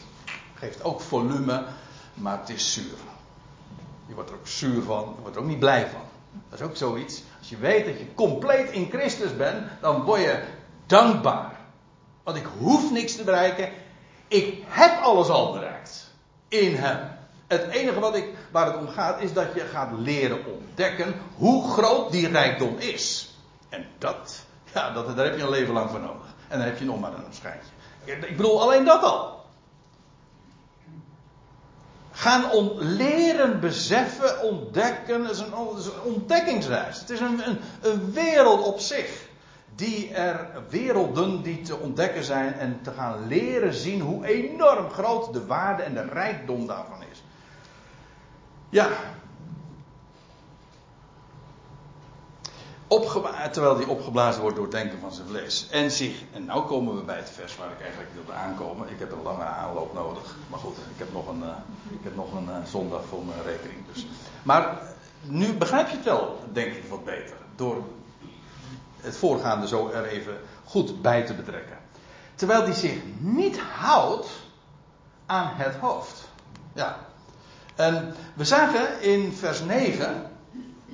geeft 0.54 0.84
ook 0.84 1.02
volume, 1.02 1.64
maar 2.14 2.40
het 2.40 2.50
is 2.50 2.74
zuur. 2.74 2.98
Je 4.06 4.14
wordt 4.14 4.30
er 4.30 4.36
ook 4.36 4.48
zuur 4.48 4.82
van, 4.82 5.14
je 5.16 5.22
wordt 5.22 5.36
er 5.36 5.42
ook 5.42 5.48
niet 5.48 5.60
blij 5.60 5.88
van. 5.90 6.02
Dat 6.50 6.60
is 6.60 6.66
ook 6.66 6.76
zoiets. 6.76 7.24
Als 7.40 7.50
je 7.50 7.58
weet 7.58 7.86
dat 7.86 8.00
je 8.00 8.14
compleet 8.14 8.72
in 8.72 8.90
Christus 8.90 9.36
bent, 9.38 9.68
dan 9.82 10.02
word 10.02 10.22
je 10.22 10.44
dankbaar. 10.86 11.60
Want 12.24 12.38
ik 12.38 12.48
hoef 12.58 12.92
niks 12.92 13.16
te 13.16 13.24
bereiken. 13.24 13.70
Ik 14.28 14.64
heb 14.66 15.02
alles 15.02 15.28
al 15.28 15.54
bereikt. 15.54 16.12
In 16.48 16.76
Hem. 16.76 17.00
Het 17.48 17.68
enige 17.68 18.00
wat 18.00 18.16
ik, 18.16 18.26
waar 18.52 18.66
het 18.66 18.78
om 18.78 18.88
gaat, 18.88 19.22
is 19.22 19.34
dat 19.34 19.54
je 19.54 19.60
gaat 19.60 19.90
leren 19.98 20.46
ontdekken 20.46 21.16
hoe 21.36 21.72
groot 21.72 22.12
die 22.12 22.28
rijkdom 22.28 22.78
is. 22.78 23.36
En 23.70 23.86
dat, 23.98 24.46
ja, 24.74 24.92
dat, 24.92 25.16
daar 25.16 25.26
heb 25.26 25.38
je 25.38 25.44
een 25.44 25.50
leven 25.50 25.74
lang 25.74 25.90
voor 25.90 26.00
nodig. 26.00 26.34
En 26.48 26.58
dan 26.58 26.68
heb 26.68 26.78
je 26.80 26.86
nog 26.86 27.00
maar 27.00 27.14
een 27.14 27.34
schijntje. 27.34 27.70
Ik 28.06 28.38
bedoel, 28.38 28.62
alleen 28.62 28.86
dat 28.86 29.04
al. 29.04 29.42
Gaan 32.12 32.52
on, 32.52 32.72
leren, 32.78 33.60
beseffen, 33.60 34.42
ontdekken. 34.42 35.22
Het 35.22 35.32
is 35.32 35.40
een, 35.40 35.54
ontdekkingsreis. 36.04 37.00
Het 37.00 37.10
is 37.10 37.20
een, 37.20 37.48
een, 37.48 37.60
een, 37.82 38.12
wereld 38.12 38.64
op 38.64 38.80
zich. 38.80 39.28
Die 39.76 40.14
er, 40.14 40.48
werelden 40.70 41.42
die 41.42 41.62
te 41.62 41.78
ontdekken 41.78 42.24
zijn 42.24 42.54
en 42.54 42.80
te 42.82 42.92
gaan 42.92 43.28
leren 43.28 43.74
zien 43.74 44.02
hoe 44.02 44.26
enorm 44.26 44.90
groot 44.90 45.34
de 45.34 45.46
waarde 45.46 45.84
en 45.84 45.94
de 45.94 46.06
rijkdom 46.06 46.68
daarvan 46.68 47.04
is. 47.12 47.13
Ja, 48.74 48.90
terwijl 53.52 53.76
die 53.76 53.88
opgeblazen 53.88 54.42
wordt 54.42 54.56
door 54.56 54.66
het 54.66 54.76
denken 54.76 55.00
van 55.00 55.12
zijn 55.12 55.28
vlees. 55.28 55.68
En 55.72 55.92
zich, 55.92 56.22
en 56.34 56.46
nou 56.46 56.66
komen 56.66 56.96
we 56.96 57.02
bij 57.02 57.18
het 57.18 57.30
vers 57.30 57.58
waar 57.58 57.72
ik 57.72 57.82
eigenlijk 57.82 58.10
wilde 58.14 58.32
aankomen. 58.32 58.90
Ik 58.90 59.00
heb 59.00 59.12
een 59.12 59.22
lange 59.22 59.44
aanloop 59.44 59.94
nodig. 59.94 60.36
Maar 60.50 60.60
goed, 60.60 60.78
ik 60.78 60.98
heb 60.98 61.14
nog 61.14 61.28
een, 61.28 61.40
uh, 61.40 61.48
ik 61.90 62.04
heb 62.04 62.16
nog 62.16 62.34
een 62.34 62.48
uh, 62.48 62.56
zondag 62.66 63.02
voor 63.10 63.26
mijn 63.26 63.44
rekening. 63.44 63.80
Dus. 63.94 64.08
Maar 64.44 64.78
nu 65.22 65.54
begrijp 65.54 65.88
je 65.88 65.96
het 65.96 66.06
wel, 66.06 66.40
denk 66.52 66.74
ik, 66.74 66.84
wat 66.90 67.06
beter. 67.06 67.36
Door 67.56 67.84
het 68.98 69.18
voorgaande 69.18 69.68
zo 69.68 69.90
er 69.90 70.06
even 70.06 70.38
goed 70.66 71.02
bij 71.02 71.26
te 71.26 71.34
betrekken. 71.34 71.78
Terwijl 72.36 72.66
die 72.66 72.74
zich 72.74 72.98
niet 73.20 73.60
houdt 73.60 74.30
aan 75.26 75.52
het 75.56 75.76
hoofd. 75.76 76.30
Ja. 76.74 77.12
En 77.76 78.14
we 78.34 78.46
zagen 78.46 79.02
in 79.02 79.34
vers 79.34 79.62
9 79.62 80.32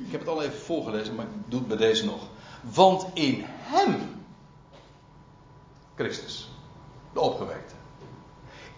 ik 0.05 0.11
heb 0.11 0.19
het 0.19 0.29
al 0.29 0.41
even 0.41 0.59
voorgelezen, 0.59 1.15
maar 1.15 1.25
ik 1.25 1.31
doe 1.51 1.59
het 1.59 1.67
bij 1.67 1.77
deze 1.77 2.05
nog. 2.05 2.27
Want 2.61 3.05
in 3.13 3.43
Hem, 3.45 4.23
Christus, 5.95 6.49
de 7.13 7.19
opgewekte, 7.19 7.73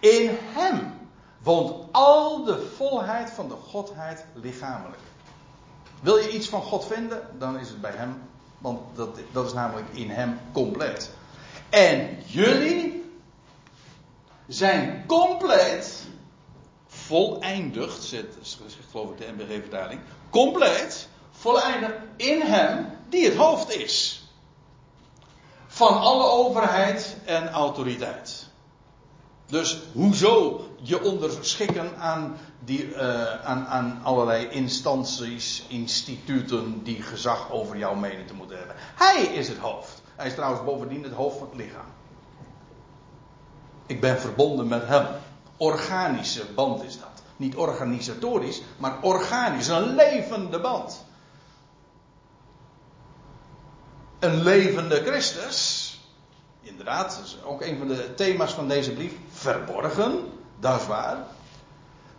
in 0.00 0.30
Hem 0.32 0.92
woont 1.42 1.92
al 1.92 2.44
de 2.44 2.72
volheid 2.76 3.30
van 3.30 3.48
de 3.48 3.54
Godheid 3.54 4.24
lichamelijk. 4.32 5.00
Wil 6.00 6.16
je 6.16 6.32
iets 6.32 6.48
van 6.48 6.62
God 6.62 6.86
vinden, 6.86 7.22
dan 7.38 7.58
is 7.58 7.68
het 7.68 7.80
bij 7.80 7.94
Hem, 7.94 8.22
want 8.58 8.80
dat, 8.94 9.18
dat 9.32 9.46
is 9.46 9.52
namelijk 9.52 9.88
in 9.92 10.10
Hem 10.10 10.38
compleet. 10.52 11.10
En 11.68 12.18
jullie 12.26 13.12
zijn 14.46 15.04
compleet 15.06 16.06
voleindigd, 17.12 18.02
zegt, 18.02 18.36
geloof 18.90 19.10
ik 19.10 19.18
de 19.18 19.32
MBG-vertaling, 19.36 20.00
compleet 20.30 21.08
volledig 21.30 21.90
in 22.16 22.40
hem 22.40 22.86
die 23.08 23.24
het 23.24 23.36
hoofd 23.36 23.74
is. 23.74 24.22
Van 25.66 26.00
alle 26.00 26.30
overheid 26.30 27.16
en 27.24 27.50
autoriteit. 27.50 28.46
Dus 29.46 29.78
hoezo 29.92 30.66
je 30.82 31.02
onderschikken 31.02 31.96
aan, 31.98 32.36
die, 32.64 32.84
uh, 32.84 33.44
aan, 33.44 33.66
aan 33.66 34.00
allerlei 34.02 34.48
instanties, 34.48 35.64
instituten 35.68 36.82
die 36.82 37.02
gezag 37.02 37.50
over 37.50 37.76
jouw 37.78 37.94
menen 37.94 38.26
te 38.26 38.34
moeten 38.34 38.58
hebben. 38.58 38.76
Hij 38.78 39.22
is 39.22 39.48
het 39.48 39.58
hoofd. 39.58 40.02
Hij 40.16 40.26
is 40.26 40.34
trouwens 40.34 40.64
bovendien 40.64 41.02
het 41.02 41.12
hoofd 41.12 41.38
van 41.38 41.48
het 41.48 41.56
lichaam. 41.56 41.92
Ik 43.86 44.00
ben 44.00 44.20
verbonden 44.20 44.68
met 44.68 44.86
hem. 44.86 45.06
Organische 45.62 46.44
band 46.54 46.82
is 46.82 46.98
dat. 46.98 47.22
Niet 47.36 47.56
organisatorisch, 47.56 48.62
maar 48.76 48.98
organisch. 49.02 49.68
Een 49.68 49.94
levende 49.94 50.60
band. 50.60 51.04
een 54.22 54.42
levende 54.42 55.02
Christus. 55.04 55.90
Inderdaad, 56.60 57.20
is 57.24 57.36
ook 57.44 57.62
een 57.62 57.78
van 57.78 57.88
de 57.88 58.14
thema's 58.14 58.52
van 58.52 58.68
deze 58.68 58.92
brief. 58.92 59.12
Verborgen, 59.30 60.32
dat 60.60 60.80
is 60.80 60.86
waar. 60.86 61.16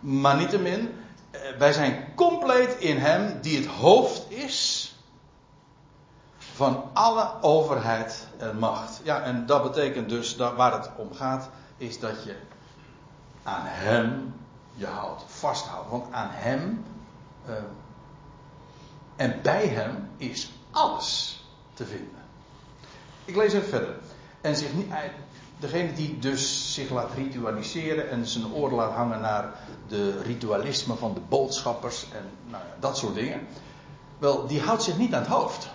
Maar 0.00 0.36
niettemin, 0.36 0.94
eh, 1.30 1.40
wij 1.58 1.72
zijn 1.72 2.14
compleet 2.14 2.76
in 2.78 2.98
Hem 2.98 3.40
die 3.40 3.56
het 3.56 3.66
hoofd 3.66 4.30
is 4.30 4.88
van 6.36 6.90
alle 6.92 7.30
overheid 7.40 8.26
en 8.38 8.58
macht. 8.58 9.00
Ja, 9.04 9.22
en 9.22 9.46
dat 9.46 9.62
betekent 9.62 10.08
dus 10.08 10.36
dat 10.36 10.54
waar 10.54 10.72
het 10.72 10.90
om 10.96 11.14
gaat, 11.14 11.50
is 11.76 12.00
dat 12.00 12.24
je 12.24 12.36
aan 13.44 13.62
Hem 13.64 14.34
je 14.74 14.86
houdt, 14.86 15.22
vasthoudt. 15.26 15.90
Want 15.90 16.12
aan 16.12 16.30
Hem 16.30 16.84
uh, 17.48 17.54
en 19.16 19.42
bij 19.42 19.66
Hem 19.66 20.10
is 20.16 20.52
alles 20.70 21.40
te 21.74 21.84
vinden. 21.84 22.22
Ik 23.24 23.36
lees 23.36 23.52
even 23.52 23.68
verder. 23.68 23.96
En 24.40 24.56
zich 24.56 24.72
niet, 24.72 24.92
degene 25.58 25.92
die 25.92 26.18
dus 26.18 26.74
zich 26.74 26.90
laat 26.90 27.12
ritualiseren 27.14 28.10
en 28.10 28.26
zijn 28.26 28.52
oren 28.52 28.74
laat 28.74 28.92
hangen 28.92 29.20
naar 29.20 29.52
de 29.88 30.22
ritualisme 30.22 30.94
van 30.94 31.14
de 31.14 31.20
boodschappers 31.20 32.06
en 32.12 32.30
nou 32.50 32.62
ja, 32.64 32.74
dat 32.80 32.98
soort 32.98 33.14
dingen. 33.14 33.46
Wel, 34.18 34.46
die 34.46 34.60
houdt 34.60 34.82
zich 34.82 34.98
niet 34.98 35.14
aan 35.14 35.20
het 35.20 35.30
hoofd. 35.30 35.68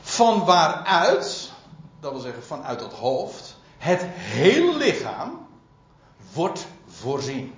Van 0.00 0.44
waaruit, 0.44 1.50
dat 2.00 2.12
wil 2.12 2.20
zeggen 2.20 2.42
vanuit 2.42 2.80
het 2.80 2.92
hoofd, 2.92 3.53
het 3.84 4.02
hele 4.16 4.76
lichaam 4.76 5.46
wordt 6.32 6.66
voorzien. 6.86 7.54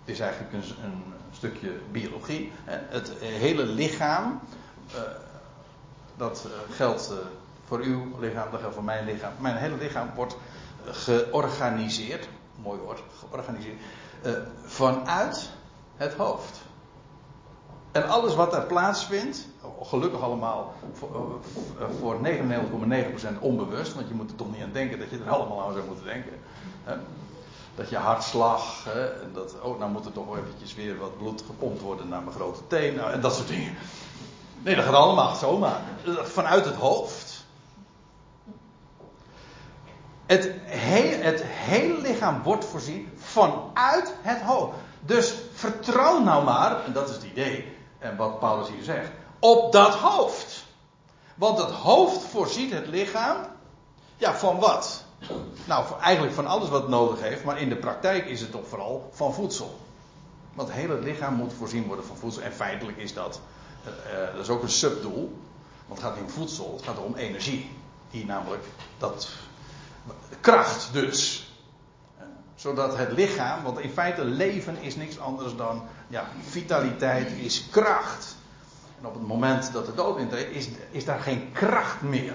Het 0.00 0.14
is 0.14 0.20
eigenlijk 0.20 0.52
een, 0.52 0.84
een 0.84 1.02
stukje 1.32 1.80
biologie. 1.90 2.52
Het 2.64 3.12
hele 3.20 3.66
lichaam, 3.66 4.40
eh, 4.94 5.00
dat 6.16 6.46
eh, 6.46 6.74
geldt 6.74 7.10
eh, 7.10 7.16
voor 7.66 7.78
uw 7.78 8.18
lichaam, 8.18 8.50
dat 8.50 8.60
geldt 8.60 8.74
voor 8.74 8.84
mijn 8.84 9.04
lichaam. 9.04 9.32
Mijn 9.38 9.56
hele 9.56 9.76
lichaam 9.76 10.10
wordt 10.14 10.36
georganiseerd, 10.84 12.28
mooi 12.62 12.80
woord, 12.80 13.02
georganiseerd, 13.18 13.80
vanuit 14.64 15.50
het 15.96 16.14
hoofd. 16.14 16.60
En 17.92 18.08
alles 18.08 18.34
wat 18.34 18.54
er 18.54 18.62
plaatsvindt, 18.62 19.46
gelukkig 19.82 20.20
allemaal 20.20 20.74
voor 21.98 22.20
99,9% 22.24 23.38
onbewust, 23.40 23.94
want 23.94 24.08
je 24.08 24.14
moet 24.14 24.30
er 24.30 24.36
toch 24.36 24.52
niet 24.52 24.62
aan 24.62 24.72
denken 24.72 24.98
dat 24.98 25.10
je 25.10 25.18
er 25.18 25.30
allemaal 25.30 25.62
aan 25.62 25.72
zou 25.72 25.84
moeten 25.86 26.04
denken 26.04 26.32
dat 27.78 27.88
je 27.90 27.96
hartslag, 27.96 28.86
en 29.22 29.30
dat, 29.32 29.54
oh, 29.62 29.78
nou 29.78 29.90
moet 29.90 30.04
er 30.04 30.12
toch 30.12 30.36
eventjes 30.36 30.74
weer 30.74 30.98
wat 30.98 31.18
bloed 31.18 31.42
gepompt 31.46 31.80
worden 31.80 32.08
naar 32.08 32.22
mijn 32.22 32.36
grote 32.36 32.66
teen, 32.66 32.94
nou, 32.94 33.12
en 33.12 33.20
dat 33.20 33.34
soort 33.34 33.48
dingen. 33.48 33.74
Nee, 34.62 34.74
dat 34.74 34.84
gaat 34.84 34.94
allemaal 34.94 35.34
zomaar. 35.34 35.80
Vanuit 36.22 36.64
het 36.64 36.74
hoofd. 36.74 37.46
Het, 40.26 40.50
het 40.64 41.42
hele 41.44 42.00
lichaam 42.00 42.42
wordt 42.42 42.64
voorzien 42.64 43.12
vanuit 43.16 44.14
het 44.22 44.40
hoofd. 44.40 44.76
Dus 45.00 45.34
vertrouw 45.52 46.20
nou 46.20 46.44
maar, 46.44 46.84
en 46.84 46.92
dat 46.92 47.08
is 47.08 47.14
het 47.14 47.24
idee, 47.24 47.76
en 47.98 48.16
wat 48.16 48.38
Paulus 48.38 48.68
hier 48.68 48.82
zegt, 48.82 49.10
op 49.38 49.72
dat 49.72 49.94
hoofd. 49.94 50.64
Want 51.34 51.58
het 51.58 51.70
hoofd 51.70 52.22
voorziet 52.22 52.72
het 52.72 52.86
lichaam, 52.86 53.36
ja, 54.16 54.34
van 54.34 54.58
wat? 54.58 55.04
Nou, 55.64 56.00
eigenlijk 56.00 56.34
van 56.34 56.46
alles 56.46 56.68
wat 56.68 56.80
het 56.80 56.90
nodig 56.90 57.20
heeft, 57.20 57.44
maar 57.44 57.60
in 57.60 57.68
de 57.68 57.76
praktijk 57.76 58.26
is 58.26 58.40
het 58.40 58.50
toch 58.50 58.68
vooral 58.68 59.08
van 59.12 59.34
voedsel. 59.34 59.78
Want 60.54 60.68
het 60.68 60.78
hele 60.78 60.98
lichaam 60.98 61.34
moet 61.34 61.52
voorzien 61.52 61.86
worden 61.86 62.04
van 62.04 62.16
voedsel. 62.16 62.42
En 62.42 62.52
feitelijk 62.52 62.98
is 62.98 63.14
dat, 63.14 63.40
uh, 63.86 64.32
dat 64.32 64.42
is 64.42 64.48
ook 64.48 64.62
een 64.62 64.70
subdoel. 64.70 65.38
Want 65.86 66.00
het 66.00 66.08
gaat 66.08 66.16
niet 66.16 66.24
om 66.24 66.30
voedsel, 66.30 66.72
het 66.76 66.84
gaat 66.84 66.98
om 66.98 67.14
energie. 67.14 67.70
Hier 68.10 68.24
namelijk 68.24 68.64
dat 68.98 69.28
kracht 70.40 70.92
dus. 70.92 71.47
Zodat 72.58 72.96
het 72.96 73.12
lichaam, 73.12 73.62
want 73.62 73.78
in 73.78 73.90
feite 73.90 74.24
leven 74.24 74.76
is 74.80 74.96
niks 74.96 75.18
anders 75.18 75.56
dan 75.56 75.82
ja, 76.08 76.24
vitaliteit 76.40 77.30
is 77.30 77.68
kracht. 77.70 78.36
En 79.00 79.06
op 79.06 79.14
het 79.14 79.26
moment 79.26 79.72
dat 79.72 79.86
de 79.86 79.94
dood 79.94 80.18
intreedt, 80.18 80.50
is, 80.50 80.68
is 80.90 81.04
daar 81.04 81.20
geen 81.20 81.52
kracht 81.52 82.02
meer. 82.02 82.34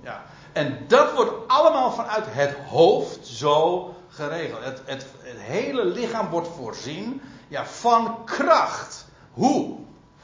Ja, 0.00 0.22
en 0.52 0.84
dat 0.88 1.14
wordt 1.14 1.32
allemaal 1.46 1.92
vanuit 1.92 2.24
het 2.28 2.54
hoofd 2.68 3.26
zo 3.26 3.94
geregeld. 4.08 4.64
Het, 4.64 4.82
het, 4.84 5.06
het 5.18 5.40
hele 5.40 5.84
lichaam 5.84 6.28
wordt 6.28 6.48
voorzien 6.56 7.20
ja, 7.48 7.66
van 7.66 8.24
kracht. 8.24 9.06
Hoe? 9.32 9.78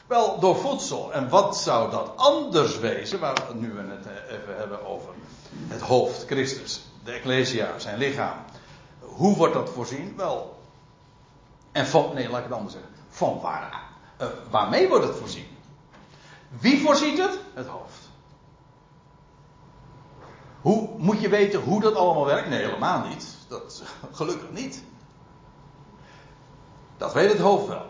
Wel 0.06 0.38
door 0.40 0.56
voedsel. 0.56 1.12
En 1.12 1.28
wat 1.28 1.56
zou 1.56 1.90
dat 1.90 2.12
anders 2.16 2.78
wezen, 2.78 3.20
waar 3.20 3.34
we 3.34 3.54
nu 3.54 3.78
het 3.78 4.06
eh, 4.06 4.36
even 4.36 4.56
hebben 4.56 4.86
over 4.86 5.08
het 5.68 5.80
hoofd, 5.80 6.24
Christus, 6.26 6.84
de 7.04 7.12
Ecclesia, 7.12 7.78
zijn 7.78 7.98
lichaam. 7.98 8.36
Hoe 9.18 9.36
wordt 9.36 9.54
dat 9.54 9.70
voorzien? 9.70 10.16
Wel, 10.16 10.58
En 11.72 11.86
van, 11.86 12.14
nee, 12.14 12.28
laat 12.28 12.38
ik 12.38 12.44
het 12.44 12.52
anders 12.52 12.72
zeggen. 12.72 12.92
Van 13.08 13.40
waar, 13.40 13.82
uh, 14.20 14.26
waarmee 14.50 14.88
wordt 14.88 15.04
het 15.06 15.16
voorzien? 15.16 15.46
Wie 16.48 16.80
voorziet 16.80 17.18
het? 17.18 17.38
Het 17.54 17.66
hoofd. 17.66 18.08
Hoe 20.60 20.88
moet 20.96 21.20
je 21.20 21.28
weten 21.28 21.60
hoe 21.60 21.80
dat 21.80 21.94
allemaal 21.94 22.24
werkt? 22.24 22.48
Nee, 22.48 22.64
helemaal 22.64 23.08
niet. 23.08 23.36
Dat, 23.48 23.82
gelukkig 24.12 24.50
niet. 24.50 24.82
Dat 26.96 27.12
weet 27.12 27.32
het 27.32 27.40
hoofd 27.40 27.66
wel. 27.66 27.86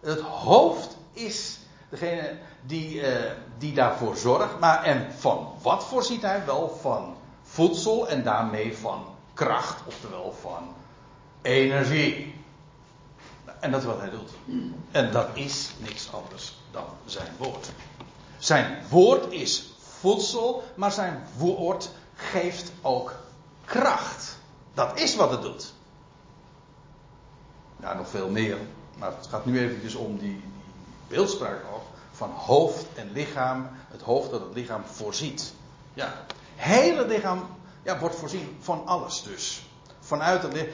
Het 0.00 0.20
hoofd 0.20 0.96
is 1.12 1.58
degene 1.88 2.38
die, 2.66 2.94
uh, 2.94 3.30
die 3.58 3.74
daarvoor 3.74 4.16
zorgt. 4.16 4.58
Maar 4.60 4.82
en 4.82 5.12
van 5.12 5.52
wat 5.62 5.84
voorziet 5.84 6.22
hij? 6.22 6.44
Wel 6.44 6.68
van 6.80 7.14
voedsel 7.42 8.08
en 8.08 8.22
daarmee 8.22 8.76
van 8.76 9.13
kracht, 9.34 9.82
oftewel 9.86 10.34
van 10.40 10.74
energie. 11.42 12.34
En 13.60 13.70
dat 13.70 13.80
is 13.80 13.86
wat 13.86 14.00
hij 14.00 14.10
doet. 14.10 14.30
En 14.90 15.12
dat 15.12 15.28
is 15.32 15.70
niks 15.78 16.12
anders 16.12 16.58
dan 16.70 16.84
zijn 17.04 17.32
woord. 17.38 17.70
Zijn 18.38 18.82
woord 18.90 19.32
is 19.32 19.72
voedsel, 19.78 20.64
maar 20.74 20.92
zijn 20.92 21.26
woord 21.36 21.90
geeft 22.14 22.72
ook 22.82 23.14
kracht. 23.64 24.38
Dat 24.74 25.00
is 25.00 25.16
wat 25.16 25.30
het 25.30 25.42
doet. 25.42 25.72
Ja, 27.80 27.94
nog 27.94 28.08
veel 28.08 28.28
meer. 28.28 28.58
Maar 28.98 29.12
het 29.16 29.26
gaat 29.26 29.44
nu 29.44 29.58
eventjes 29.58 29.94
om 29.94 30.18
die, 30.18 30.42
beeldspraak 31.08 31.62
nog 31.70 31.82
van 32.12 32.30
hoofd 32.30 32.86
en 32.94 33.10
lichaam. 33.12 33.68
Het 33.88 34.02
hoofd 34.02 34.30
dat 34.30 34.40
het 34.40 34.54
lichaam 34.54 34.82
voorziet. 34.84 35.54
Ja, 35.94 36.14
hele 36.54 37.06
lichaam 37.06 37.46
ja, 37.84 37.98
wordt 37.98 38.16
voorzien 38.16 38.56
van 38.60 38.86
alles 38.86 39.22
dus. 39.22 39.66
Vanuit 40.00 40.42
het 40.42 40.52
lichaam. 40.52 40.68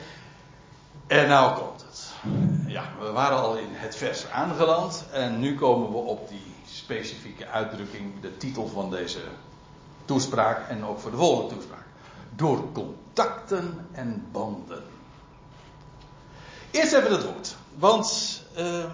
En 1.06 1.28
nou 1.28 1.58
komt 1.58 1.80
het. 1.80 2.12
Ja, 2.66 2.84
we 3.00 3.10
waren 3.10 3.38
al 3.38 3.56
in 3.56 3.68
het 3.70 3.96
vers 3.96 4.28
aangeland. 4.28 5.04
En 5.12 5.40
nu 5.40 5.54
komen 5.54 5.90
we 5.90 5.96
op 5.96 6.28
die 6.28 6.54
specifieke 6.66 7.46
uitdrukking, 7.46 8.20
de 8.20 8.36
titel 8.36 8.68
van 8.68 8.90
deze 8.90 9.20
toespraak 10.04 10.68
en 10.68 10.84
ook 10.84 10.98
voor 10.98 11.10
de 11.10 11.16
volgende 11.16 11.54
toespraak. 11.54 11.84
Door 12.36 12.72
contacten 12.72 13.88
en 13.92 14.26
banden. 14.32 14.82
Eerst 16.70 16.92
even 16.92 17.12
het 17.12 17.24
woord. 17.24 17.56
Want 17.78 18.40
uh, 18.58 18.84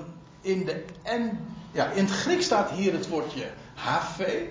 in, 0.41 0.65
de, 0.65 0.85
en, 1.03 1.55
ja, 1.73 1.87
in 1.91 2.05
het 2.05 2.15
Grieks 2.15 2.45
staat 2.45 2.71
hier 2.71 2.93
het 2.93 3.09
woordje 3.09 3.51
hv. 3.75 4.43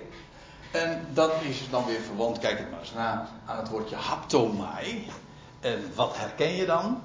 En 0.70 1.06
dat 1.12 1.32
is 1.42 1.70
dan 1.70 1.84
weer 1.84 2.00
verwant, 2.00 2.38
kijk 2.38 2.58
het 2.58 2.70
maar 2.70 2.80
eens 2.80 2.92
na, 2.92 3.28
aan 3.46 3.56
het 3.56 3.68
woordje 3.68 3.96
haptomai. 3.96 5.10
En 5.60 5.92
wat 5.94 6.16
herken 6.16 6.52
je 6.52 6.66
dan? 6.66 7.02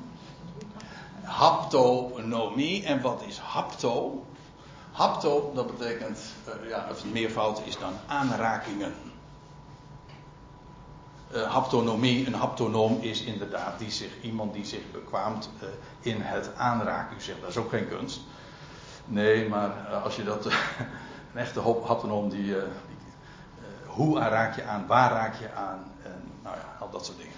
Haptonomie. 1.21 2.85
En 2.85 3.01
wat 3.01 3.23
is 3.27 3.37
hapto? 3.37 4.25
Hapto, 4.91 5.51
dat 5.55 5.77
betekent, 5.77 6.19
uh, 6.47 6.69
ja, 6.69 6.87
of 6.89 7.01
het 7.01 7.11
meervoud 7.11 7.61
is 7.65 7.77
dan 7.77 7.93
aanrakingen. 8.07 8.93
Uh, 11.33 11.51
haptonomie, 11.53 12.27
een 12.27 12.33
haptonoom 12.33 12.97
is 13.01 13.23
inderdaad 13.23 13.79
die 13.79 13.91
zich, 13.91 14.21
iemand 14.21 14.53
die 14.53 14.65
zich 14.65 14.91
bekwaamt 14.91 15.49
uh, 15.63 15.69
in 15.99 16.21
het 16.21 16.55
aanraken. 16.55 17.17
U 17.17 17.21
zegt, 17.21 17.41
dat 17.41 17.49
is 17.49 17.57
ook 17.57 17.69
geen 17.69 17.87
kunst. 17.87 18.21
Nee, 19.05 19.49
maar 19.49 19.69
als 20.03 20.15
je 20.15 20.23
dat, 20.23 20.45
een 21.33 21.39
echte 21.39 21.61
haptonoom 21.61 22.29
die 22.29 22.55
hoe 23.93 24.19
raak 24.19 24.55
je 24.55 24.63
aan, 24.63 24.87
waar 24.87 25.11
raak 25.11 25.35
je 25.39 25.53
aan, 25.53 25.91
en 26.03 26.23
nou 26.43 26.55
ja, 26.55 26.75
al 26.79 26.89
dat 26.89 27.05
soort 27.05 27.17
dingen. 27.17 27.33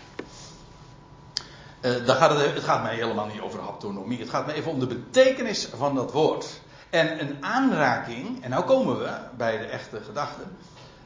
Uh, 1.82 2.16
gaat 2.16 2.30
het, 2.30 2.54
het 2.54 2.64
gaat 2.64 2.84
mij 2.84 2.96
helemaal 2.96 3.26
niet 3.26 3.42
over 3.42 3.60
haptonomie. 3.62 4.20
Het 4.20 4.30
gaat 4.30 4.46
mij 4.46 4.56
even 4.56 4.72
om 4.72 4.80
de 4.80 4.88
betekenis 4.88 5.66
van 5.66 5.96
dat 5.96 6.12
woord. 6.12 6.62
En 6.90 7.22
een 7.22 7.38
aanraking, 7.40 8.44
en 8.44 8.50
nou 8.50 8.64
komen 8.64 9.00
we 9.00 9.18
bij 9.38 9.58
de 9.58 9.66
echte 9.66 10.02
gedachte, 10.06 10.42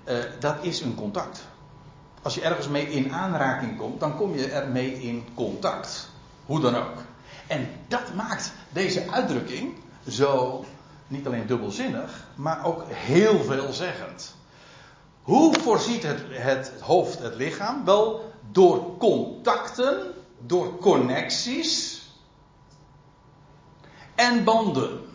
uh, 0.06 0.18
dat 0.40 0.56
is 0.62 0.82
een 0.82 0.96
contact. 0.96 1.46
Als 2.22 2.36
je 2.36 2.42
ergens 2.42 2.68
mee 2.68 2.90
in 2.90 3.14
aanraking 3.14 3.78
komt, 3.78 4.00
dan 4.00 4.18
kom 4.18 4.36
je 4.36 4.52
ermee 4.52 5.02
in 5.02 5.26
contact. 5.36 6.10
Hoe 6.46 6.60
dan 6.60 6.76
ook. 6.76 6.98
En 7.48 7.70
dat 7.88 8.14
maakt 8.14 8.52
deze 8.70 9.12
uitdrukking 9.12 9.74
zo 10.08 10.66
niet 11.08 11.26
alleen 11.28 11.48
dubbelzinnig, 11.48 12.26
maar 12.36 12.66
ook 12.66 12.84
heel 12.88 13.44
veelzeggend. 13.44 14.36
Hoe 15.28 15.60
voorziet 15.60 16.04
het, 16.04 16.22
het, 16.30 16.74
hoofd 16.80 17.20
het 17.20 17.36
lichaam? 17.36 17.86
Wel 17.86 18.32
door 18.52 18.98
contacten, 18.98 20.14
door 20.40 20.78
connecties 20.78 22.02
en 24.16 24.44
banden. 24.44 25.06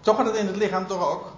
Toch 0.00 0.16
gaat 0.16 0.26
het 0.26 0.36
in 0.36 0.46
het 0.46 0.56
lichaam 0.56 0.86
toch 0.86 1.10
ook? 1.10 1.32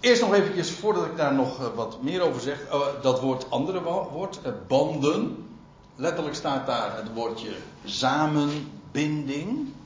Eerst 0.00 0.20
nog 0.20 0.34
eventjes, 0.34 0.70
voordat 0.70 1.04
ik 1.04 1.16
daar 1.16 1.34
nog 1.34 1.60
eh, 1.60 1.66
wat 1.74 2.02
meer 2.02 2.22
over 2.22 2.40
zeg, 2.40 2.72
oh, 2.72 3.02
dat 3.02 3.20
woord 3.20 3.50
andere 3.50 3.82
woord, 4.12 4.42
eh, 4.42 4.52
banden. 4.66 5.48
Letterlijk 5.94 6.36
staat 6.36 6.66
daar 6.66 6.96
het 6.96 7.12
woordje 7.12 7.56
samenbinding. 7.84 9.78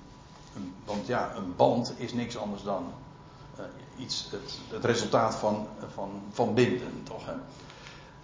Want 0.85 1.07
ja, 1.07 1.33
een 1.37 1.57
band 1.57 1.95
is 1.97 2.13
niks 2.13 2.37
anders 2.37 2.63
dan 2.63 2.93
uh, 3.59 3.65
iets, 3.97 4.29
het, 4.31 4.59
het, 4.69 4.85
resultaat 4.85 5.35
van, 5.35 5.67
van, 5.95 6.11
van 6.33 6.55
binden, 6.55 7.03
toch? 7.03 7.23
Hè? 7.27 7.35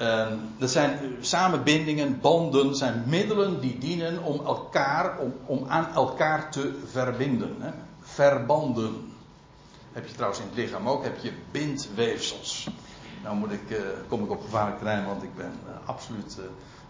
Uh, 0.00 0.36
dat 0.58 0.70
zijn 0.70 1.16
samenbindingen, 1.20 2.20
banden, 2.20 2.74
zijn 2.74 3.04
middelen 3.06 3.60
die 3.60 3.78
dienen 3.78 4.22
om 4.22 4.46
elkaar, 4.46 5.18
om, 5.18 5.34
om 5.46 5.64
aan 5.68 5.94
elkaar 5.94 6.50
te 6.50 6.78
verbinden. 6.84 7.56
Hè? 7.58 7.70
Verbanden. 8.00 9.12
Heb 9.92 10.06
je 10.06 10.14
trouwens 10.14 10.40
in 10.40 10.46
het 10.46 10.56
lichaam 10.56 10.88
ook, 10.88 11.02
heb 11.02 11.18
je 11.18 11.32
bindweefsels. 11.50 12.68
Nou 13.22 13.36
moet 13.36 13.52
ik, 13.52 13.70
uh, 13.70 13.78
kom 14.08 14.24
ik 14.24 14.30
op 14.30 14.42
gevaarlijk 14.42 14.78
terrein, 14.78 15.06
want 15.06 15.22
ik 15.22 15.34
ben 15.36 15.52
absoluut 15.84 16.38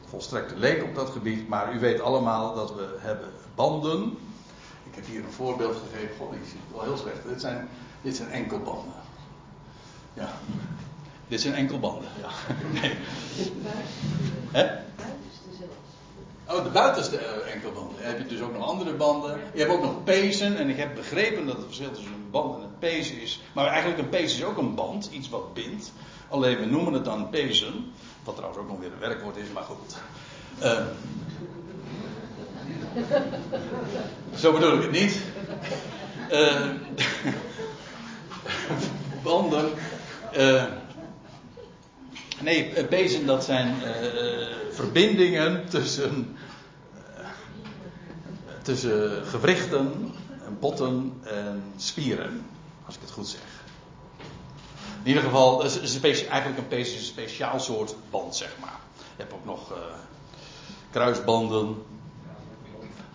volstrekte 0.08 0.56
leek 0.56 0.82
op 0.82 0.94
dat 0.94 1.10
gebied. 1.10 1.48
Maar 1.48 1.74
u 1.74 1.78
weet 1.78 2.00
allemaal 2.00 2.54
dat 2.54 2.74
we 2.74 2.96
hebben 2.98 3.28
banden 3.54 4.16
ik 4.90 4.96
heb 4.96 5.06
hier 5.06 5.24
een 5.24 5.32
voorbeeld 5.32 5.76
gegeven. 5.76 6.16
God, 6.16 6.32
ik 6.32 6.40
zie 6.48 6.58
het 6.66 6.76
wel 6.76 6.84
heel 6.84 6.96
slecht. 6.96 7.28
Dit 7.28 7.40
zijn, 7.40 7.68
dit 8.02 8.16
zijn 8.16 8.30
enkelbanden. 8.30 8.92
Ja. 10.14 10.32
Dit 11.28 11.40
zijn 11.40 11.54
enkelbanden, 11.54 12.08
ja. 12.20 12.28
Nee. 12.80 12.94
Hè? 14.50 14.66
Oh, 16.48 16.64
de 16.64 16.70
buitenste 16.70 17.18
eh, 17.18 17.54
enkelbanden. 17.54 17.96
Dan 17.96 18.06
heb 18.06 18.18
je 18.18 18.26
dus 18.26 18.40
ook 18.40 18.52
nog 18.52 18.66
andere 18.66 18.94
banden. 18.94 19.40
Je 19.52 19.58
hebt 19.60 19.72
ook 19.72 19.82
nog 19.82 20.04
pezen. 20.04 20.56
En 20.56 20.68
ik 20.68 20.76
heb 20.76 20.94
begrepen 20.94 21.46
dat 21.46 21.56
het 21.56 21.64
verschil 21.64 21.90
tussen 21.90 22.12
een 22.12 22.30
band 22.30 22.56
en 22.56 22.62
een 22.62 22.78
pezen 22.78 23.20
is. 23.20 23.40
Maar 23.52 23.66
eigenlijk 23.66 23.98
een 23.98 24.08
pezen 24.08 24.38
is 24.38 24.44
ook 24.44 24.58
een 24.58 24.74
band. 24.74 25.08
Iets 25.12 25.28
wat 25.28 25.54
bindt. 25.54 25.92
Alleen 26.28 26.58
we 26.58 26.66
noemen 26.66 26.92
het 26.92 27.04
dan 27.04 27.30
pezen. 27.30 27.92
Wat 28.24 28.36
trouwens 28.36 28.62
ook 28.62 28.68
nog 28.68 28.78
weer 28.78 28.92
een 28.92 28.98
werkwoord 28.98 29.36
is, 29.36 29.52
maar 29.52 29.62
goed. 29.62 29.96
Uh, 30.62 30.86
zo 34.36 34.52
bedoel 34.52 34.76
ik 34.76 34.82
het 34.82 34.90
niet. 34.90 35.20
Uh, 36.32 36.70
banden. 39.22 39.70
Uh, 40.36 40.64
nee, 42.40 42.86
bezen 42.86 43.26
dat 43.26 43.44
zijn 43.44 43.74
verbindingen 44.72 45.68
tussen, 45.68 46.36
tussen 48.62 49.26
gewrichten, 49.26 50.14
en 50.46 50.56
botten 50.60 51.12
en 51.22 51.72
spieren. 51.76 52.46
Als 52.86 52.94
ik 52.94 53.00
het 53.00 53.10
goed 53.10 53.28
zeg. 53.28 53.40
In 55.02 55.08
ieder 55.08 55.22
geval, 55.22 55.64
is, 55.64 55.78
is 55.78 56.00
eigenlijk 56.26 56.58
een 56.60 56.68
een 56.68 57.00
speciaal 57.00 57.60
soort 57.60 57.94
band, 58.10 58.36
zeg 58.36 58.56
maar. 58.60 58.78
Je 58.96 59.22
hebt 59.22 59.32
ook 59.32 59.44
nog 59.44 59.72
kruisbanden, 60.90 61.76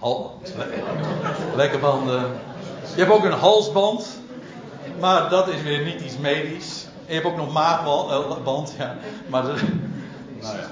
Hal, 0.05 0.39
lekker 1.55 1.79
banden. 1.79 2.21
Je 2.95 3.01
hebt 3.01 3.11
ook 3.11 3.23
een 3.23 3.31
halsband. 3.31 4.19
Maar 4.99 5.29
dat 5.29 5.47
is 5.47 5.61
weer 5.61 5.83
niet 5.85 6.01
iets 6.01 6.17
medisch. 6.17 6.85
En 6.85 7.13
je 7.13 7.13
hebt 7.13 7.25
ook 7.25 7.35
nog 7.35 7.53
maagband, 7.53 8.71
eh, 8.71 8.77
ja. 8.77 8.97
Maar 9.27 9.43
nou 9.43 9.57
ja. 10.41 10.67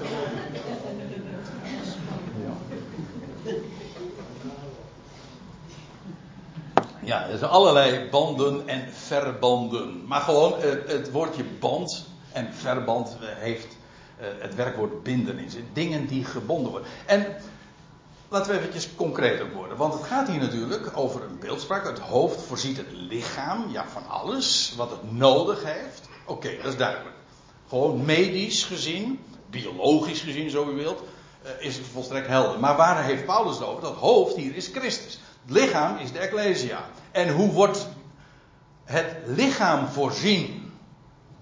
Ja, 7.00 7.28
er 7.28 7.38
zijn 7.38 7.50
allerlei 7.50 8.08
banden 8.10 8.68
en 8.68 8.88
verbanden. 8.92 10.06
Maar 10.06 10.20
gewoon 10.20 10.54
het, 10.86 11.10
woordje 11.10 11.44
band 11.44 12.06
en 12.32 12.48
verband 12.52 13.16
heeft 13.20 13.76
eh, 14.18 14.26
het 14.38 14.54
werkwoord 14.54 15.02
binden 15.02 15.38
in 15.38 15.50
zit. 15.50 15.64
Dingen 15.72 16.06
die 16.06 16.24
gebonden 16.24 16.70
worden. 16.70 16.88
En 17.06 17.26
laten 18.34 18.52
we 18.52 18.58
eventjes 18.58 18.94
concreter 18.96 19.52
worden. 19.52 19.76
Want 19.76 19.94
het 19.94 20.02
gaat 20.02 20.28
hier 20.28 20.40
natuurlijk 20.40 20.90
over 20.94 21.22
een 21.22 21.38
beeldspraak. 21.38 21.86
Het 21.86 21.98
hoofd 21.98 22.42
voorziet 22.42 22.76
het 22.76 22.92
lichaam 22.92 23.70
ja, 23.70 23.84
van 23.88 24.08
alles 24.08 24.74
wat 24.76 24.90
het 24.90 25.12
nodig 25.12 25.64
heeft. 25.64 26.08
Oké, 26.26 26.56
dat 26.56 26.72
is 26.72 26.76
duidelijk. 26.76 27.16
Gewoon 27.68 28.04
medisch 28.04 28.64
gezien, 28.64 29.20
biologisch 29.50 30.20
gezien, 30.20 30.50
zo 30.50 30.70
u 30.70 30.74
wilt. 30.74 31.02
is 31.58 31.76
het 31.76 31.86
volstrekt 31.86 32.26
helder. 32.26 32.60
Maar 32.60 32.76
waar 32.76 33.04
heeft 33.04 33.24
Paulus 33.24 33.58
het 33.58 33.66
over? 33.66 33.82
Dat 33.82 33.94
hoofd 33.94 34.36
hier 34.36 34.56
is 34.56 34.68
Christus. 34.68 35.20
Het 35.46 35.56
lichaam 35.56 35.96
is 35.96 36.12
de 36.12 36.18
Ecclesia. 36.18 36.84
En 37.10 37.32
hoe 37.32 37.52
wordt 37.52 37.88
het 38.84 39.16
lichaam 39.26 39.88
voorzien? 39.88 40.72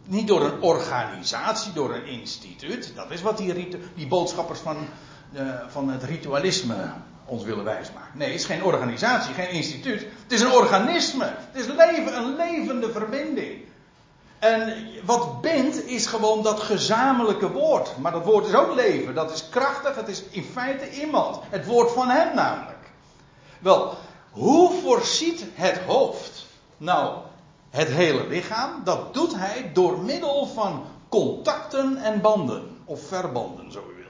Niet 0.04 0.26
door 0.26 0.44
een 0.44 0.62
organisatie, 0.62 1.72
door 1.72 1.94
een 1.94 2.06
instituut. 2.06 2.92
Dat 2.94 3.10
is 3.10 3.22
wat 3.22 3.36
die, 3.36 3.68
die 3.94 4.06
boodschappers 4.06 4.58
van, 4.58 4.76
uh, 5.32 5.40
van 5.68 5.90
het 5.90 6.02
ritualisme 6.02 6.92
ons 7.24 7.44
willen 7.44 7.64
wijsmaken. 7.64 8.18
Nee, 8.18 8.30
het 8.30 8.40
is 8.40 8.46
geen 8.46 8.64
organisatie, 8.64 9.34
geen 9.34 9.50
instituut. 9.50 10.00
Het 10.00 10.32
is 10.32 10.40
een 10.40 10.52
organisme. 10.52 11.24
Het 11.24 11.60
is 11.62 11.66
leven, 11.66 12.16
een 12.16 12.36
levende 12.36 12.90
verbinding. 12.92 13.64
En 14.38 14.86
wat 15.04 15.40
bindt 15.40 15.86
is 15.86 16.06
gewoon 16.06 16.42
dat 16.42 16.60
gezamenlijke 16.60 17.50
woord. 17.50 17.98
Maar 17.98 18.12
dat 18.12 18.24
woord 18.24 18.46
is 18.46 18.54
ook 18.54 18.74
leven. 18.74 19.14
Dat 19.14 19.32
is 19.34 19.48
krachtig. 19.48 19.94
Het 19.94 20.08
is 20.08 20.22
in 20.30 20.44
feite 20.44 20.90
iemand. 20.90 21.38
Het 21.50 21.66
woord 21.66 21.90
van 21.90 22.08
hem 22.08 22.34
namelijk. 22.34 22.90
Wel, 23.58 23.94
hoe 24.30 24.72
voorziet 24.82 25.44
het 25.54 25.78
hoofd 25.78 26.46
nou 26.76 27.18
het 27.70 27.88
hele 27.88 28.26
lichaam? 28.26 28.70
Dat 28.84 29.14
doet 29.14 29.36
hij 29.36 29.70
door 29.72 29.98
middel 29.98 30.46
van 30.46 30.84
contacten 31.08 31.96
en 31.96 32.20
banden. 32.20 32.76
Of 32.84 33.06
verbanden, 33.06 33.72
zo 33.72 33.84
u. 33.98 34.01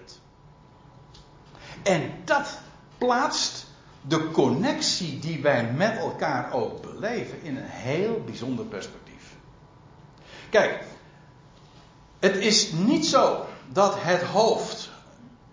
En 1.82 2.12
dat 2.24 2.58
plaatst 2.98 3.66
de 4.00 4.30
connectie 4.30 5.18
die 5.18 5.42
wij 5.42 5.72
met 5.72 5.96
elkaar 5.96 6.52
ook 6.52 6.82
beleven 6.82 7.42
in 7.42 7.56
een 7.56 7.68
heel 7.68 8.22
bijzonder 8.24 8.64
perspectief. 8.64 9.36
Kijk, 10.50 10.84
het 12.18 12.36
is 12.36 12.72
niet 12.72 13.06
zo 13.06 13.44
dat 13.68 13.94
het 13.96 14.22
hoofd 14.22 14.90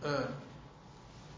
uh, 0.03 0.11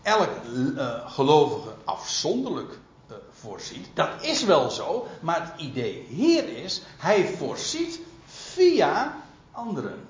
elk 0.02 0.30
uh, 0.54 1.12
gelovige 1.12 1.74
afzonderlijk 1.84 2.78
uh, 3.10 3.16
voorziet. 3.32 3.88
Dat 3.94 4.10
is 4.22 4.44
wel 4.44 4.70
zo, 4.70 5.08
maar 5.22 5.52
het 5.52 5.62
idee 5.62 6.06
hier 6.10 6.58
is, 6.58 6.82
hij 6.98 7.28
voorziet 7.38 8.00
via 8.26 9.16
anderen. 9.52 10.08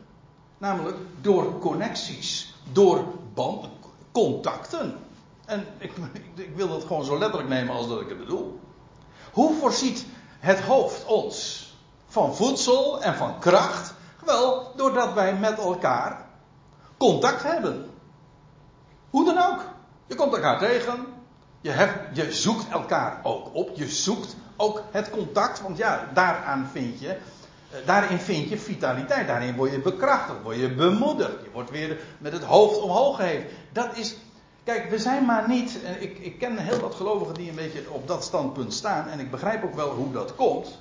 Namelijk 0.58 0.98
door 1.22 1.60
connecties, 1.60 2.54
door 2.72 3.04
band, 3.34 3.68
contacten. 4.12 4.98
En 5.46 5.66
ik, 5.78 5.92
ik, 6.36 6.56
wil 6.56 6.68
dat 6.68 6.84
gewoon 6.84 7.06
zo 7.06 7.18
letterlijk 7.18 7.50
nemen 7.50 7.76
als 7.76 7.88
dat 7.88 8.02
ik 8.02 8.10
het 8.10 8.20
bedoel. 8.20 8.60
Hoe 9.32 9.54
voorziet 9.60 10.06
het 10.40 10.60
hoofd 10.60 11.06
ons 11.06 11.68
van 12.08 12.36
voedsel 12.36 13.02
en 13.02 13.16
van 13.16 13.40
kracht? 13.40 13.94
Wel, 14.26 14.72
doordat 14.76 15.14
wij 15.14 15.36
met 15.36 15.58
elkaar 15.58 16.26
contact 16.98 17.44
hebben. 17.44 17.90
Hoe 19.10 19.26
dan 19.26 19.38
ook. 19.38 19.60
Je 20.08 20.16
komt 20.16 20.34
elkaar 20.34 20.60
tegen. 20.60 21.06
Je, 21.62 21.70
hebt, 21.70 22.16
je 22.16 22.34
zoekt 22.34 22.70
elkaar 22.70 23.20
ook 23.24 23.56
op. 23.56 23.70
Je 23.74 23.88
zoekt 23.88 24.36
ook 24.58 24.84
het 24.92 25.10
contact. 25.10 25.62
Want 25.62 25.78
ja, 25.78 26.10
daaraan 26.14 26.70
vind 26.72 27.00
je, 27.00 27.18
daarin 27.86 28.20
vind 28.20 28.50
je 28.50 28.58
vitaliteit. 28.58 29.28
Daarin 29.28 29.56
word 29.56 29.72
je 29.72 29.80
bekrachtigd. 29.80 30.42
Word 30.44 30.58
je 30.58 30.74
bemoedigd. 30.74 31.44
Je 31.44 31.50
wordt 31.54 31.70
weer 31.70 32.00
met 32.18 32.32
het 32.32 32.44
hoofd 32.44 32.82
omhoog 32.82 33.16
geheven. 33.16 33.48
Dat 33.72 33.98
is 33.98 34.16
Kijk, 34.64 34.90
we 34.90 35.00
zijn 35.00 35.26
maar 35.26 35.48
niet. 35.48 35.80
Ik, 36.00 36.18
ik 36.20 36.40
ken 36.40 36.58
heel 36.58 36.80
wat 36.80 36.96
gelovigen 36.96 37.34
die 37.34 37.50
een 37.50 37.56
beetje 37.56 37.92
op 37.92 38.08
dat 38.08 38.24
standpunt 38.24 38.74
staan. 38.74 39.08
En 39.08 39.20
ik 39.20 39.32
begrijp 39.32 39.64
ook 39.64 39.76
wel 39.76 39.90
hoe 39.90 40.12
dat 40.12 40.36
komt. 40.36 40.80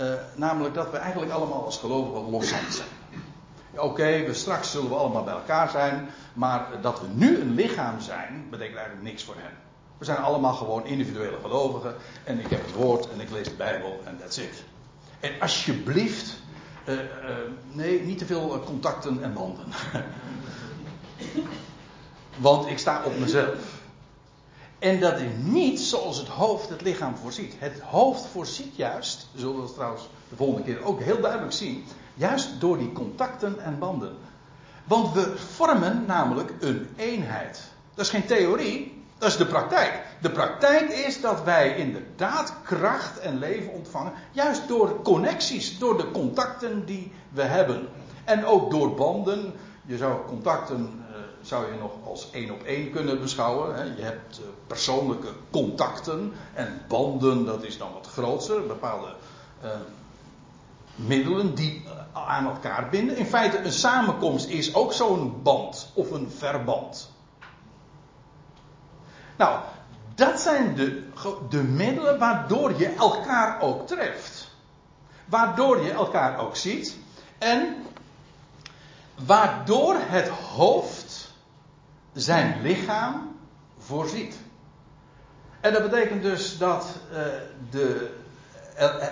Uh, 0.00 0.12
namelijk 0.34 0.74
dat 0.74 0.90
we 0.90 0.96
eigenlijk 0.96 1.32
allemaal 1.32 1.64
als 1.64 1.78
gelovigen 1.78 2.30
loszand 2.30 2.74
zijn. 2.74 2.88
Oké, 3.76 4.24
we 4.26 4.34
straks 4.34 4.70
zullen 4.70 4.88
we 4.88 4.94
allemaal 4.94 5.24
bij 5.24 5.34
elkaar 5.34 5.70
zijn. 5.70 6.08
Maar 6.32 6.66
dat 6.80 7.00
we 7.00 7.06
nu 7.12 7.40
een 7.40 7.54
lichaam 7.54 8.00
zijn, 8.00 8.46
betekent 8.50 8.76
eigenlijk 8.76 9.08
niks 9.08 9.24
voor 9.24 9.34
hen. 9.38 9.52
We 9.98 10.04
zijn 10.04 10.18
allemaal 10.18 10.54
gewoon 10.54 10.86
individuele 10.86 11.38
gelovigen. 11.42 11.94
En 12.24 12.38
ik 12.38 12.50
heb 12.50 12.62
het 12.66 12.74
woord 12.74 13.10
en 13.12 13.20
ik 13.20 13.30
lees 13.30 13.48
de 13.48 13.54
Bijbel 13.54 14.00
en 14.04 14.18
that's 14.18 14.36
it. 14.36 14.64
En 15.20 15.40
alsjeblieft, 15.40 16.36
uh, 16.84 16.94
uh, 16.94 17.02
nee, 17.72 18.00
niet 18.00 18.18
te 18.18 18.26
veel 18.26 18.62
contacten 18.64 19.22
en 19.22 19.32
banden. 19.32 19.66
Want 22.36 22.66
ik 22.66 22.78
sta 22.78 23.04
op 23.04 23.18
mezelf. 23.18 23.78
En 24.78 25.00
dat 25.00 25.20
is 25.20 25.30
niet 25.36 25.80
zoals 25.80 26.18
het 26.18 26.28
hoofd 26.28 26.68
het 26.68 26.82
lichaam 26.82 27.16
voorziet. 27.16 27.54
Het 27.58 27.80
hoofd 27.80 28.26
voorziet 28.26 28.76
juist, 28.76 29.28
we 29.32 29.38
zullen 29.40 29.56
dat 29.56 29.74
trouwens 29.74 30.08
de 30.28 30.36
volgende 30.36 30.62
keer 30.62 30.84
ook 30.84 31.00
heel 31.00 31.20
duidelijk 31.20 31.52
zien, 31.52 31.84
juist 32.14 32.60
door 32.60 32.78
die 32.78 32.92
contacten 32.92 33.60
en 33.60 33.78
banden. 33.78 34.16
Want 34.84 35.12
we 35.14 35.36
vormen 35.36 36.04
namelijk 36.06 36.52
een 36.60 36.88
eenheid. 36.96 37.62
Dat 37.94 38.04
is 38.04 38.10
geen 38.10 38.26
theorie, 38.26 39.04
dat 39.18 39.28
is 39.28 39.36
de 39.36 39.46
praktijk. 39.46 40.09
De 40.20 40.30
praktijk 40.30 40.90
is 40.90 41.20
dat 41.20 41.42
wij 41.42 41.76
inderdaad 41.76 42.54
kracht 42.62 43.18
en 43.18 43.38
leven 43.38 43.72
ontvangen, 43.72 44.12
juist 44.32 44.68
door 44.68 45.02
connecties, 45.02 45.78
door 45.78 45.96
de 45.96 46.10
contacten 46.10 46.86
die 46.86 47.12
we 47.30 47.42
hebben. 47.42 47.88
En 48.24 48.44
ook 48.44 48.70
door 48.70 48.94
banden. 48.94 49.52
Je 49.86 49.96
zou 49.96 50.26
contacten 50.26 51.00
zou 51.42 51.72
je 51.72 51.78
nog 51.78 51.92
als 52.04 52.30
één 52.30 52.50
op 52.50 52.62
één 52.62 52.90
kunnen 52.90 53.20
beschouwen. 53.20 53.96
Je 53.96 54.02
hebt 54.02 54.38
eh, 54.38 54.44
persoonlijke 54.66 55.32
contacten 55.50 56.32
en 56.54 56.82
banden, 56.88 57.44
dat 57.44 57.62
is 57.62 57.78
dan 57.78 57.92
wat 57.92 58.06
groter. 58.06 58.66
Bepaalde 58.66 59.14
uh, 59.64 59.70
middelen 60.94 61.54
die 61.54 61.82
eh, 61.84 62.28
aan 62.28 62.46
elkaar 62.46 62.88
binden. 62.88 63.16
In 63.16 63.26
feite, 63.26 63.58
een 63.58 63.72
samenkomst 63.72 64.48
is 64.48 64.74
ook 64.74 64.92
zo'n 64.92 65.42
band 65.42 65.90
of 65.94 66.10
een 66.10 66.30
verband. 66.30 67.10
Nou, 69.36 69.60
dat 70.20 70.40
zijn 70.40 70.74
de, 70.74 71.02
de 71.48 71.62
middelen 71.62 72.18
waardoor 72.18 72.78
je 72.78 72.88
elkaar 72.88 73.60
ook 73.60 73.86
treft. 73.86 74.48
Waardoor 75.24 75.82
je 75.82 75.90
elkaar 75.90 76.38
ook 76.38 76.56
ziet. 76.56 76.96
En 77.38 77.76
waardoor 79.26 79.96
het 79.98 80.28
hoofd 80.28 81.32
zijn 82.12 82.62
lichaam 82.62 83.36
voorziet. 83.78 84.36
En 85.60 85.72
dat 85.72 85.90
betekent 85.90 86.22
dus 86.22 86.58
dat 86.58 86.86
uh, 87.12 87.18
de, 87.70 88.10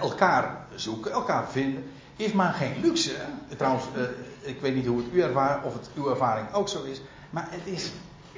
elkaar 0.00 0.66
zoeken, 0.74 1.12
elkaar 1.12 1.48
vinden, 1.50 1.90
is 2.16 2.32
maar 2.32 2.52
geen 2.52 2.80
luxe. 2.80 3.16
Trouwens, 3.56 3.84
uh, 3.96 4.02
ik 4.40 4.60
weet 4.60 4.74
niet 4.74 4.86
hoe 4.86 4.98
het 4.98 5.12
u 5.12 5.22
of 5.64 5.72
het 5.72 5.90
uw 5.94 6.10
ervaring 6.10 6.52
ook 6.52 6.68
zo 6.68 6.82
is, 6.82 7.00
maar 7.30 7.46
het 7.50 7.66
is 7.66 7.90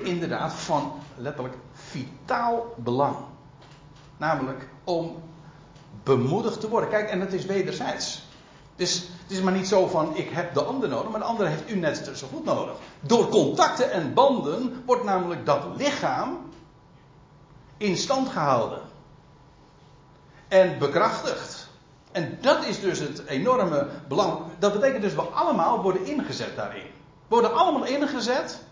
inderdaad 0.02 0.52
van 0.52 0.92
letterlijk 1.16 1.54
vitaal 1.72 2.74
belang. 2.76 3.16
Namelijk 4.16 4.68
om 4.84 5.22
bemoedigd 6.02 6.60
te 6.60 6.68
worden. 6.68 6.88
Kijk, 6.90 7.10
en 7.10 7.20
het 7.20 7.32
is 7.32 7.44
wederzijds. 7.44 8.28
Dus 8.76 9.08
het 9.22 9.30
is 9.30 9.40
maar 9.40 9.52
niet 9.52 9.68
zo 9.68 9.86
van 9.86 10.16
ik 10.16 10.30
heb 10.30 10.54
de 10.54 10.62
ander 10.62 10.88
nodig, 10.88 11.10
maar 11.10 11.20
de 11.20 11.26
ander 11.26 11.46
heeft 11.46 11.70
u 11.70 11.76
net 11.76 12.10
zo 12.14 12.26
goed 12.26 12.44
nodig. 12.44 12.74
Door 13.00 13.28
contacten 13.28 13.90
en 13.90 14.14
banden 14.14 14.82
wordt 14.86 15.04
namelijk 15.04 15.46
dat 15.46 15.62
lichaam 15.76 16.38
in 17.76 17.96
stand 17.96 18.28
gehouden. 18.28 18.80
En 20.48 20.78
bekrachtigd. 20.78 21.68
En 22.12 22.38
dat 22.40 22.64
is 22.64 22.80
dus 22.80 22.98
het 22.98 23.26
enorme 23.26 23.88
belang. 24.08 24.38
Dat 24.58 24.72
betekent 24.72 25.02
dus 25.02 25.14
we 25.14 25.22
allemaal 25.22 25.82
worden 25.82 26.06
ingezet 26.06 26.56
daarin. 26.56 26.82
We 26.82 27.36
worden 27.36 27.54
allemaal 27.54 27.84
ingezet 27.84 28.62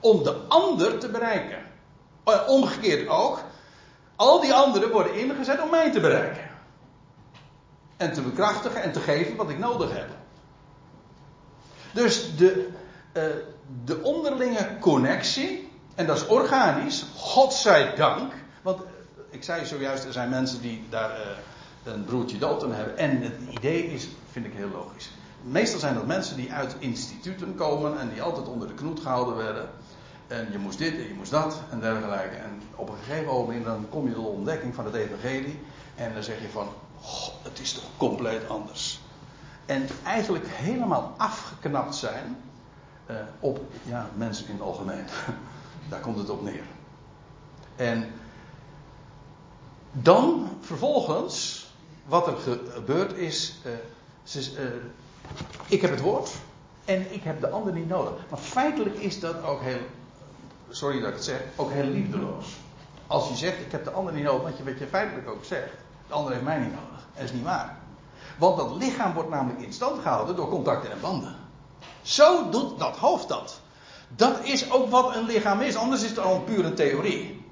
om 0.00 0.22
de 0.22 0.32
ander 0.48 0.98
te 0.98 1.08
bereiken. 1.08 1.58
Eh, 2.24 2.48
omgekeerd 2.48 3.08
ook. 3.08 3.40
Al 4.16 4.40
die 4.40 4.54
anderen 4.54 4.90
worden 4.90 5.14
ingezet 5.14 5.62
om 5.62 5.70
mij 5.70 5.92
te 5.92 6.00
bereiken 6.00 6.50
en 7.96 8.12
te 8.12 8.22
bekrachtigen 8.22 8.82
en 8.82 8.92
te 8.92 9.00
geven 9.00 9.36
wat 9.36 9.50
ik 9.50 9.58
nodig 9.58 9.92
heb. 9.92 10.08
Dus 11.92 12.36
de, 12.36 12.68
uh, 13.12 13.22
de 13.84 14.02
onderlinge 14.02 14.78
connectie, 14.80 15.70
en 15.94 16.06
dat 16.06 16.16
is 16.16 16.26
organisch, 16.26 17.06
God 17.16 17.52
zij 17.52 17.94
dank. 17.94 18.32
Want 18.62 18.80
uh, 18.80 18.86
ik 19.30 19.44
zei 19.44 19.66
zojuist, 19.66 20.04
er 20.04 20.12
zijn 20.12 20.28
mensen 20.28 20.60
die 20.60 20.84
daar 20.88 21.10
een 21.84 22.04
broertje 22.04 22.38
dood 22.38 22.62
aan 22.62 22.72
hebben. 22.72 22.96
En 22.96 23.22
het 23.22 23.34
idee 23.50 23.92
is, 23.92 24.08
vind 24.30 24.46
ik 24.46 24.52
heel 24.54 24.68
logisch. 24.68 25.10
Meestal 25.42 25.80
zijn 25.80 25.94
dat 25.94 26.06
mensen 26.06 26.36
die 26.36 26.52
uit 26.52 26.76
instituten 26.78 27.54
komen 27.54 28.00
en 28.00 28.08
die 28.08 28.22
altijd 28.22 28.48
onder 28.48 28.68
de 28.68 28.74
knoet 28.74 29.00
gehouden 29.00 29.36
werden. 29.36 29.68
En 30.26 30.52
je 30.52 30.58
moest 30.58 30.78
dit 30.78 30.94
en 30.94 31.08
je 31.08 31.14
moest 31.14 31.30
dat 31.30 31.60
en 31.70 31.80
dergelijke. 31.80 32.36
En 32.36 32.62
op 32.74 32.88
een 32.88 32.96
gegeven 32.96 33.26
moment 33.26 33.64
dan 33.64 33.86
kom 33.88 34.08
je 34.08 34.14
tot 34.14 34.24
de 34.24 34.30
ontdekking 34.30 34.74
van 34.74 34.84
het 34.84 34.94
evangelie. 34.94 35.60
En 35.94 36.14
dan 36.14 36.22
zeg 36.22 36.40
je 36.40 36.48
van, 36.48 36.68
het 37.42 37.60
is 37.60 37.72
toch 37.72 37.84
compleet 37.96 38.48
anders. 38.48 39.00
En 39.66 39.86
eigenlijk 40.04 40.46
helemaal 40.48 41.14
afgeknapt 41.16 41.94
zijn 41.94 42.36
uh, 43.10 43.16
op 43.40 43.60
ja, 43.82 44.08
mensen 44.16 44.46
in 44.46 44.52
het 44.52 44.62
algemeen. 44.62 45.04
Daar 45.90 46.00
komt 46.00 46.18
het 46.18 46.30
op 46.30 46.42
neer. 46.42 46.64
En 47.76 48.12
dan 49.92 50.48
vervolgens, 50.60 51.66
wat 52.06 52.26
er 52.26 52.36
gebeurt 52.74 53.12
is, 53.12 53.58
uh, 53.66 53.72
ze, 54.22 54.52
uh, 54.52 54.90
ik 55.66 55.80
heb 55.80 55.90
het 55.90 56.00
woord 56.00 56.30
en 56.84 57.12
ik 57.12 57.22
heb 57.22 57.40
de 57.40 57.48
ander 57.48 57.72
niet 57.72 57.88
nodig. 57.88 58.14
Maar 58.30 58.38
feitelijk 58.38 58.96
is 58.96 59.20
dat 59.20 59.42
ook 59.42 59.62
heel 59.62 59.80
sorry 60.70 61.00
dat 61.00 61.08
ik 61.08 61.14
het 61.14 61.24
zeg, 61.24 61.40
ook 61.56 61.70
heel 61.70 61.84
liefdeloos. 61.84 62.56
Als 63.06 63.28
je 63.28 63.36
zegt, 63.36 63.60
ik 63.60 63.72
heb 63.72 63.84
de 63.84 63.90
ander 63.90 64.12
niet 64.12 64.24
nodig, 64.24 64.42
want 64.42 64.56
je, 64.56 64.78
je 64.78 64.86
feitelijk 64.86 65.28
ook 65.28 65.44
zegt, 65.44 65.70
de 66.06 66.14
ander 66.14 66.32
heeft 66.32 66.44
mij 66.44 66.58
niet 66.58 66.72
nodig. 66.72 67.06
Dat 67.14 67.24
is 67.24 67.32
niet 67.32 67.44
waar. 67.44 67.76
Want 68.38 68.56
dat 68.56 68.76
lichaam 68.76 69.12
wordt 69.12 69.30
namelijk 69.30 69.60
in 69.60 69.72
stand 69.72 70.02
gehouden 70.02 70.36
door 70.36 70.48
contacten 70.48 70.90
en 70.90 71.00
banden. 71.00 71.36
Zo 72.02 72.50
doet 72.50 72.78
dat 72.78 72.96
hoofd 72.96 73.28
dat. 73.28 73.60
Dat 74.16 74.44
is 74.44 74.70
ook 74.70 74.90
wat 74.90 75.14
een 75.14 75.24
lichaam 75.24 75.60
is, 75.60 75.76
anders 75.76 76.02
is 76.02 76.08
het 76.08 76.18
al 76.18 76.44
een 76.46 76.74
theorie. 76.74 77.46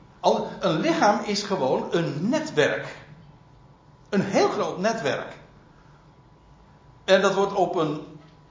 Een 0.60 0.80
lichaam 0.80 1.20
is 1.24 1.42
gewoon 1.42 1.86
een 1.90 2.28
netwerk. 2.28 2.96
Een 4.08 4.20
heel 4.20 4.48
groot 4.48 4.78
netwerk. 4.78 5.35
En 7.06 7.22
dat 7.22 7.34
wordt 7.34 7.54
op 7.54 7.74
een, 7.74 8.00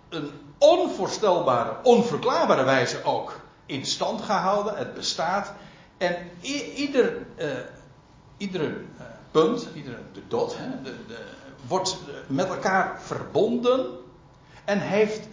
een 0.09 0.31
onvoorstelbare, 0.57 1.75
onverklaarbare 1.83 2.63
wijze 2.63 3.03
ook 3.03 3.39
in 3.65 3.85
stand 3.85 4.21
gehouden. 4.21 4.77
Het 4.77 4.93
bestaat. 4.93 5.53
En 5.97 6.15
ieder, 6.75 7.25
iedere 8.37 8.67
uh, 8.67 9.05
punt, 9.31 9.67
iedere 9.73 9.97
de 10.13 10.21
dot, 10.27 10.57
hè, 10.57 10.81
de, 10.83 10.93
de, 11.07 11.17
wordt 11.67 11.97
met 12.27 12.47
elkaar 12.47 13.01
verbonden 13.01 13.85
en 14.65 14.79
heeft 14.79 15.27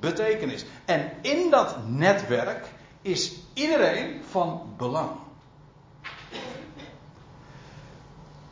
betekenis. 0.00 0.64
En 0.84 1.12
in 1.20 1.50
dat 1.50 1.76
netwerk 1.86 2.66
is 3.02 3.32
iedereen 3.52 4.22
van 4.30 4.74
belang. 4.76 5.10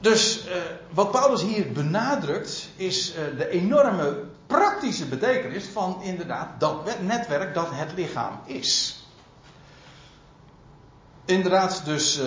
Dus 0.00 0.46
uh, 0.46 0.54
wat 0.90 1.10
Paulus 1.10 1.42
hier 1.42 1.72
benadrukt 1.72 2.68
is 2.76 3.14
uh, 3.14 3.38
de 3.38 3.48
enorme 3.48 4.24
praktische 4.46 5.06
betekenis 5.06 5.64
van 5.64 6.02
inderdaad 6.02 6.60
dat 6.60 7.00
netwerk 7.00 7.54
dat 7.54 7.68
het 7.70 7.92
lichaam 7.94 8.40
is. 8.44 9.04
Inderdaad, 11.24 11.84
dus 11.84 12.18
uh, 12.18 12.24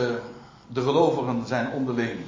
de 0.67 0.81
gelovigen 0.81 1.47
zijn 1.47 1.71
onderling. 1.71 2.19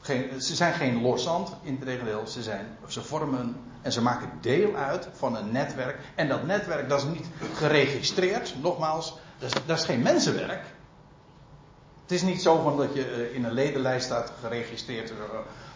Geen, 0.00 0.42
ze 0.42 0.54
zijn 0.54 0.72
geen 0.72 1.02
loszand, 1.02 1.56
integendeel, 1.62 2.26
ze, 2.26 2.42
zijn, 2.42 2.78
ze 2.86 3.02
vormen 3.02 3.56
en 3.82 3.92
ze 3.92 4.02
maken 4.02 4.30
deel 4.40 4.74
uit 4.74 5.08
van 5.12 5.36
een 5.36 5.52
netwerk. 5.52 5.98
En 6.14 6.28
dat 6.28 6.46
netwerk 6.46 6.88
dat 6.88 6.98
is 6.98 7.04
niet 7.04 7.26
geregistreerd, 7.54 8.54
nogmaals, 8.62 9.14
dat 9.38 9.54
is, 9.54 9.60
dat 9.66 9.78
is 9.78 9.84
geen 9.84 10.02
mensenwerk. 10.02 10.64
Het 12.08 12.16
is 12.16 12.22
niet 12.22 12.42
zo 12.42 12.60
van 12.62 12.76
dat 12.76 12.94
je 12.94 13.04
eh, 13.04 13.34
in 13.34 13.44
een 13.44 13.52
ledenlijst 13.52 14.04
staat 14.04 14.32
geregistreerd. 14.40 15.10
Uh, 15.10 15.16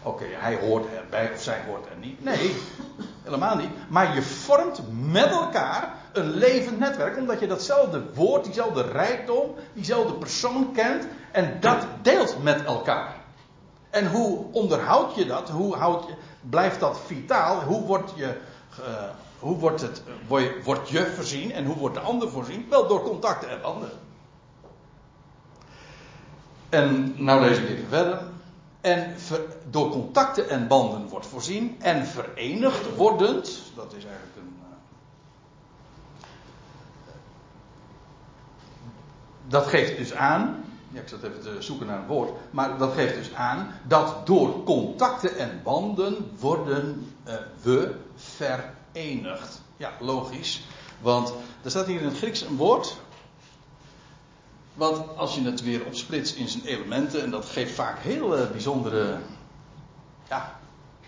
Oké, 0.03 0.23
okay, 0.23 0.27
hij 0.31 0.55
hoort 0.55 0.85
erbij 0.93 1.31
of 1.33 1.41
zij 1.41 1.61
hoort 1.67 1.85
er 1.85 1.97
niet. 1.99 2.23
Nee, 2.23 2.55
helemaal 3.23 3.55
niet. 3.55 3.69
Maar 3.89 4.15
je 4.15 4.21
vormt 4.21 4.81
met 5.11 5.29
elkaar 5.29 5.93
een 6.13 6.29
levend 6.29 6.79
netwerk. 6.79 7.17
Omdat 7.17 7.39
je 7.39 7.47
datzelfde 7.47 8.03
woord, 8.13 8.43
diezelfde 8.43 8.81
rijkdom, 8.81 9.55
diezelfde 9.73 10.13
persoon 10.13 10.71
kent. 10.71 11.07
En 11.31 11.57
dat 11.59 11.85
deelt 12.01 12.43
met 12.43 12.63
elkaar. 12.63 13.15
En 13.89 14.11
hoe 14.11 14.45
onderhoud 14.51 15.15
je 15.15 15.25
dat? 15.25 15.49
Hoe 15.49 15.75
houd 15.75 16.05
je, 16.07 16.13
blijft 16.49 16.79
dat 16.79 16.99
vitaal? 17.05 17.61
Hoe 17.61 17.85
wordt 17.85 18.11
je, 18.15 18.37
uh, 18.79 18.85
hoe 19.39 19.57
wordt, 19.57 19.81
het, 19.81 20.01
word 20.27 20.43
je, 20.43 20.61
wordt 20.63 20.89
je 20.89 21.11
voorzien 21.15 21.51
en 21.51 21.65
hoe 21.65 21.75
wordt 21.75 21.95
de 21.95 22.01
ander 22.01 22.29
voorzien? 22.29 22.65
Wel 22.69 22.87
door 22.87 23.03
contacten 23.03 23.49
en 23.49 23.61
banden. 23.61 23.89
En 26.73 27.13
nou 27.17 27.41
lees 27.41 27.57
ik 27.57 27.69
even 27.69 27.87
verder. 27.87 28.21
En 28.81 29.15
door 29.69 29.89
contacten 29.89 30.49
en 30.49 30.67
banden 30.67 31.07
wordt 31.07 31.25
voorzien. 31.25 31.75
En 31.79 32.05
verenigd 32.05 32.95
wordend. 32.95 33.61
Dat 33.75 33.93
is 33.97 34.05
eigenlijk 34.05 34.35
een. 34.37 34.55
Uh, 34.59 36.25
dat 39.47 39.65
geeft 39.65 39.97
dus 39.97 40.13
aan. 40.13 40.63
Ja, 40.89 41.01
ik 41.01 41.07
zat 41.07 41.23
even 41.23 41.41
te 41.41 41.61
zoeken 41.61 41.87
naar 41.87 41.99
een 41.99 42.07
woord. 42.07 42.31
Maar 42.51 42.77
dat 42.77 42.93
geeft 42.93 43.15
dus 43.15 43.33
aan 43.33 43.71
dat 43.87 44.27
door 44.27 44.63
contacten 44.63 45.37
en 45.37 45.59
banden 45.63 46.31
worden 46.39 47.13
uh, 47.27 47.33
we 47.61 47.95
verenigd. 48.15 49.61
Ja, 49.77 49.91
logisch. 49.99 50.63
Want 51.01 51.33
er 51.63 51.69
staat 51.69 51.85
hier 51.85 51.99
in 51.99 52.07
het 52.07 52.17
Grieks 52.17 52.41
een 52.41 52.55
woord. 52.55 52.97
Want 54.73 55.17
als 55.17 55.35
je 55.35 55.43
het 55.43 55.61
weer 55.61 55.85
opsplitst 55.85 56.35
in 56.35 56.47
zijn 56.47 56.65
elementen, 56.65 57.23
en 57.23 57.29
dat 57.29 57.45
geeft 57.45 57.73
vaak 57.73 57.99
heel 57.99 58.39
uh, 58.39 58.49
bijzondere 58.51 59.17
ja, 60.29 60.59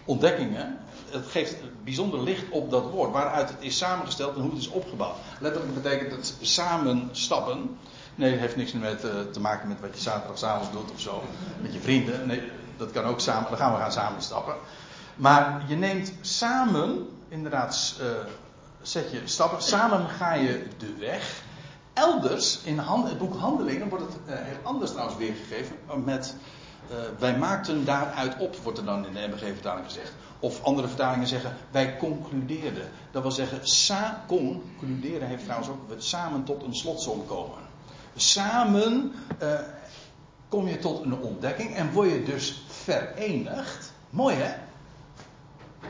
ontdekkingen. 0.05 0.77
Het 1.09 1.25
geeft 1.27 1.55
bijzonder 1.83 2.23
licht 2.23 2.49
op 2.49 2.71
dat 2.71 2.89
woord, 2.89 3.11
waaruit 3.11 3.49
het 3.49 3.57
is 3.59 3.77
samengesteld 3.77 4.35
en 4.35 4.41
hoe 4.41 4.49
het 4.49 4.59
is 4.59 4.67
opgebouwd. 4.67 5.15
Letterlijk 5.39 5.73
betekent 5.73 6.11
het 6.11 6.35
samen 6.41 7.09
stappen. 7.11 7.77
Nee, 8.15 8.31
het 8.31 8.39
heeft 8.39 8.55
niks 8.55 8.71
met, 8.71 9.03
uh, 9.03 9.11
te 9.31 9.39
maken 9.39 9.67
met 9.67 9.79
wat 9.79 9.93
je 9.93 10.01
zaterdagavond 10.01 10.71
doet 10.71 10.91
of 10.91 11.01
zo. 11.01 11.23
Met 11.61 11.73
je 11.73 11.79
vrienden. 11.79 12.27
Nee, 12.27 12.41
dat 12.77 12.91
kan 12.91 13.03
ook 13.03 13.19
samen. 13.19 13.49
Dan 13.49 13.57
gaan 13.57 13.73
we 13.73 13.79
gaan 13.79 13.91
samen 13.91 14.21
stappen. 14.21 14.55
Maar 15.15 15.63
je 15.67 15.75
neemt 15.75 16.13
samen, 16.21 17.07
inderdaad, 17.29 17.95
uh, 18.01 18.07
zet 18.81 19.11
je 19.11 19.21
stappen. 19.25 19.61
Samen 19.61 20.09
ga 20.09 20.33
je 20.33 20.67
de 20.77 20.93
weg. 20.99 21.43
Elders 21.95 22.59
in 22.63 22.79
het 22.79 23.17
boek 23.17 23.35
Handelingen 23.35 23.89
wordt 23.89 24.05
het 24.05 24.15
uh, 24.25 24.35
heel 24.35 24.57
anders 24.63 24.91
trouwens 24.91 25.17
weergegeven. 25.17 25.75
Met 26.03 26.35
uh, 26.91 26.97
wij 27.19 27.37
maakten 27.37 27.85
daaruit 27.85 28.37
op, 28.39 28.55
wordt 28.55 28.77
er 28.77 28.85
dan 28.85 29.05
in 29.05 29.13
de 29.13 29.27
MBG-vertaling 29.27 29.85
gezegd. 29.85 30.13
Of 30.39 30.63
andere 30.63 30.87
vertalingen 30.87 31.27
zeggen 31.27 31.55
wij 31.71 31.97
concludeerden. 31.97 32.89
Dat 33.11 33.21
wil 33.21 33.31
zeggen, 33.31 33.67
sa 33.67 34.23
concluderen 34.27 35.27
heeft 35.27 35.43
trouwens 35.43 35.69
ook 35.69 35.79
samen 35.97 36.43
tot 36.43 36.63
een 36.63 36.75
slotsom 36.75 37.25
komen. 37.25 37.57
Samen 38.15 39.13
uh, 39.43 39.59
kom 40.49 40.67
je 40.67 40.77
tot 40.77 41.03
een 41.03 41.17
ontdekking 41.17 41.75
en 41.75 41.91
word 41.91 42.09
je 42.09 42.23
dus 42.23 42.63
verenigd. 42.67 43.91
Mooi 44.09 44.35
hè? 44.35 44.64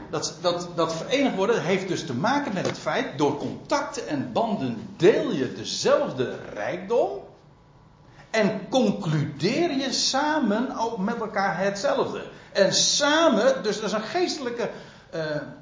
Dat, 0.09 0.37
dat, 0.41 0.69
dat 0.75 0.93
verenigd 0.93 1.35
worden 1.35 1.63
heeft 1.63 1.87
dus 1.87 2.05
te 2.05 2.13
maken 2.13 2.53
met 2.53 2.65
het 2.65 2.77
feit, 2.77 3.17
door 3.17 3.37
contacten 3.37 4.07
en 4.07 4.31
banden 4.33 4.87
deel 4.97 5.31
je 5.31 5.53
dezelfde 5.53 6.39
rijkdom. 6.53 7.09
En 8.29 8.69
concludeer 8.69 9.71
je 9.71 9.91
samen 9.91 10.77
ook 10.77 10.97
met 10.97 11.19
elkaar 11.19 11.57
hetzelfde. 11.57 12.23
En 12.51 12.73
samen, 12.73 13.63
dus 13.63 13.75
dat 13.75 13.85
is 13.85 13.91
een 13.91 14.01
geestelijke 14.01 14.69
uh, 15.15 15.21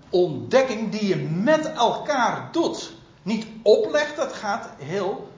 ontdekking 0.09 0.91
die 0.91 1.07
je 1.07 1.15
met 1.15 1.71
elkaar 1.71 2.49
doet. 2.51 2.93
Niet 3.21 3.45
oplegt, 3.61 4.15
dat 4.15 4.33
gaat 4.33 4.69
heel 4.77 5.31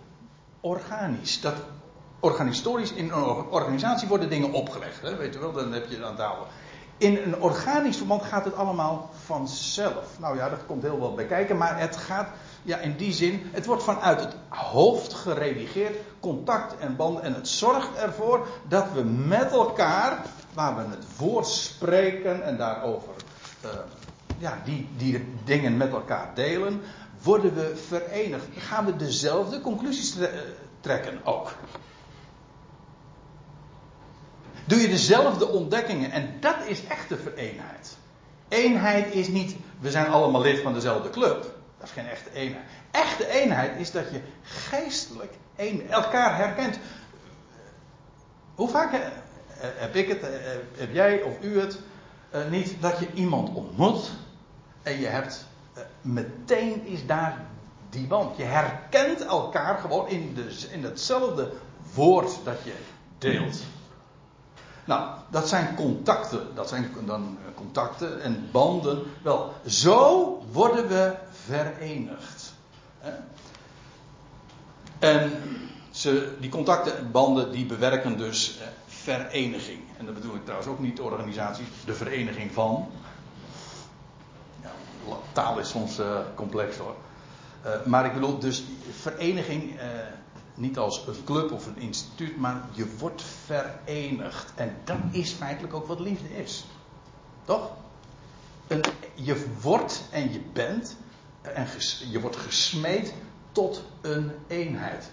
organisch. 0.62 1.41
Dat 1.41 1.56
organisatorisch, 2.20 2.91
in 2.93 3.12
een 3.12 3.50
organisatie 3.50 4.08
worden 4.08 4.30
dingen 4.30 4.52
opgelegd. 4.52 5.02
Hè? 5.02 5.16
Weet 5.16 5.34
je 5.34 5.39
wel, 5.39 5.52
dan 5.52 5.74
heb 5.74 5.89
je 5.89 6.06
aan 6.06 6.16
tafel. 6.16 6.48
In 6.98 7.18
een 7.18 7.41
organisch 7.41 7.98
verband 7.98 8.24
gaat 8.24 8.46
het 8.46 8.56
allemaal 8.56 9.10
vanzelf. 9.26 10.20
Nou 10.20 10.38
ja, 10.38 10.50
dat 10.50 10.66
komt 10.66 10.84
heel 10.84 11.00
wat 11.00 11.16
bij 11.16 11.26
kijken, 11.26 11.58
maar 11.58 11.80
het 11.80 11.96
gaat, 11.96 12.28
ja, 12.64 12.78
in 12.78 12.96
die 12.98 13.14
zin, 13.14 13.50
het 13.52 13.66
wordt 13.66 13.84
vanuit 13.84 14.20
het 14.20 14.36
hoofd 14.50 15.14
geredigeerd, 15.14 15.96
contact 16.20 16.78
en 16.78 16.96
band, 16.96 17.20
en 17.20 17.34
het 17.34 17.48
zorgt 17.48 17.96
ervoor 17.96 18.48
dat 18.68 18.86
we 18.93 19.04
met 19.04 19.52
elkaar, 19.52 20.26
waar 20.54 20.76
we 20.76 20.82
het 20.82 21.18
woord 21.18 21.48
spreken 21.48 22.43
en 22.43 22.58
daarover, 22.58 23.14
uh, 23.66 23.72
ja, 24.38 24.62
die, 24.64 24.89
die 24.98 25.34
dingen 25.43 25.78
met 25.78 25.91
elkaar 25.91 26.32
delen, 26.34 26.82
worden 27.22 27.54
we 27.54 27.76
verenigd. 27.88 28.46
Gaan 28.58 28.86
we 28.86 28.96
dezelfde 28.96 29.62
conclusies 29.62 30.16
trekken 30.82 31.20
ook 31.24 31.52
doe 34.66 34.80
je 34.80 34.88
dezelfde 34.88 35.47
ontdekkingen. 35.47 36.11
En 36.11 36.38
dat 36.39 36.55
is 36.68 36.88
echte 36.88 37.18
vereenheid. 37.18 37.97
Eenheid 38.47 39.13
is 39.13 39.28
niet, 39.28 39.55
we 39.80 39.91
zijn 39.91 40.07
allemaal 40.07 40.41
lid 40.41 40.59
van 40.59 40.74
dezelfde 40.74 41.09
club. 41.09 41.41
Dat 41.78 41.88
is 41.88 41.91
geen 41.91 42.07
echte 42.07 42.34
eenheid. 42.34 42.66
Echte 42.91 43.28
eenheid 43.28 43.80
is 43.80 43.91
dat 43.91 44.11
je 44.11 44.22
geestelijk 44.43 45.34
een, 45.55 45.89
elkaar 45.89 46.38
herkent. 46.38 46.80
Hoe 48.55 48.70
vaak 48.70 48.91
heb 49.57 49.95
ik 49.95 50.07
het, 50.07 50.22
heb 50.78 50.93
jij 50.93 51.22
of 51.22 51.34
u 51.41 51.59
het 51.59 51.80
niet 52.49 52.76
dat 52.80 52.99
je 52.99 53.07
iemand 53.13 53.53
ontmoet 53.53 54.11
en 54.84 54.99
je 54.99 55.07
hebt 55.07 55.45
meteen 56.01 56.86
is 56.86 57.05
daar 57.05 57.45
die 57.89 58.07
band. 58.07 58.38
Je 58.38 58.43
herkent 58.43 59.26
elkaar 59.26 59.78
gewoon 59.78 60.07
in, 60.07 60.34
de, 60.34 60.68
in 60.72 60.84
hetzelfde 60.84 61.51
woord 61.93 62.32
dat 62.43 62.57
je 62.63 62.74
deelt. 63.18 63.63
Nou, 64.86 65.10
dat 65.30 65.48
zijn 65.48 65.76
contacten. 65.76 66.56
Dat 66.56 66.70
zijn 66.70 66.92
dan 67.06 67.38
contacten 67.56 68.22
en 68.22 68.50
banden. 68.52 69.04
Wel, 69.22 69.54
zo 69.66 70.44
worden 70.52 70.88
we 70.88 71.14
verenigd. 71.46 72.54
En 75.00 75.32
ze, 75.92 76.36
die 76.40 76.50
contacten 76.50 76.98
en 76.98 77.12
banden 77.12 77.52
die 77.52 77.66
bewerken 77.66 78.18
dus 78.18 78.60
vereniging. 78.88 79.80
En 79.98 80.06
dat 80.06 80.14
bedoel 80.14 80.36
ik 80.36 80.44
trouwens 80.44 80.70
ook 80.70 80.80
niet 80.80 81.00
organisatie, 81.00 81.66
de 81.86 81.94
vereniging 81.94 82.52
van. 82.52 82.88
Ja, 84.62 84.72
taal 85.32 85.60
is 85.60 85.70
soms 85.70 86.00
uh, 86.00 86.18
complex 86.36 86.78
hoor. 86.78 86.96
Maar 87.86 88.06
ik 88.06 88.14
bedoel 88.14 88.40
dus 88.40 88.64
vereniging. 88.92 89.80
Niet 90.56 90.78
als 90.78 91.08
een 91.08 91.24
club 91.26 91.51
of 91.51 91.68
een 91.68 91.78
instituut, 91.78 92.38
maar 92.38 92.62
je 92.72 92.95
wordt 92.97 93.24
verenigd. 93.45 94.53
En 94.56 94.76
dat 94.84 94.97
is 95.12 95.32
feitelijk 95.32 95.74
ook 95.74 95.88
wat 95.88 95.99
liefde 95.99 96.38
is. 96.38 96.66
Toch? 97.45 97.70
Je 99.14 99.45
wordt 99.62 100.03
en 100.12 100.32
je 100.32 100.41
bent 100.53 100.97
en 101.41 101.68
je 102.12 102.20
wordt 102.20 102.36
gesmeed 102.36 103.14
tot 103.51 103.84
een 104.01 104.32
eenheid. 104.47 105.10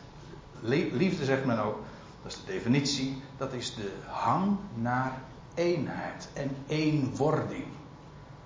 Liefde 0.92 1.24
zegt 1.24 1.44
men 1.44 1.58
ook, 1.58 1.78
dat 2.22 2.32
is 2.32 2.38
de 2.44 2.52
definitie, 2.52 3.22
dat 3.36 3.52
is 3.52 3.74
de 3.74 3.92
hang 4.06 4.56
naar 4.74 5.22
eenheid 5.54 6.28
en 6.32 6.56
eenwording. 6.66 7.64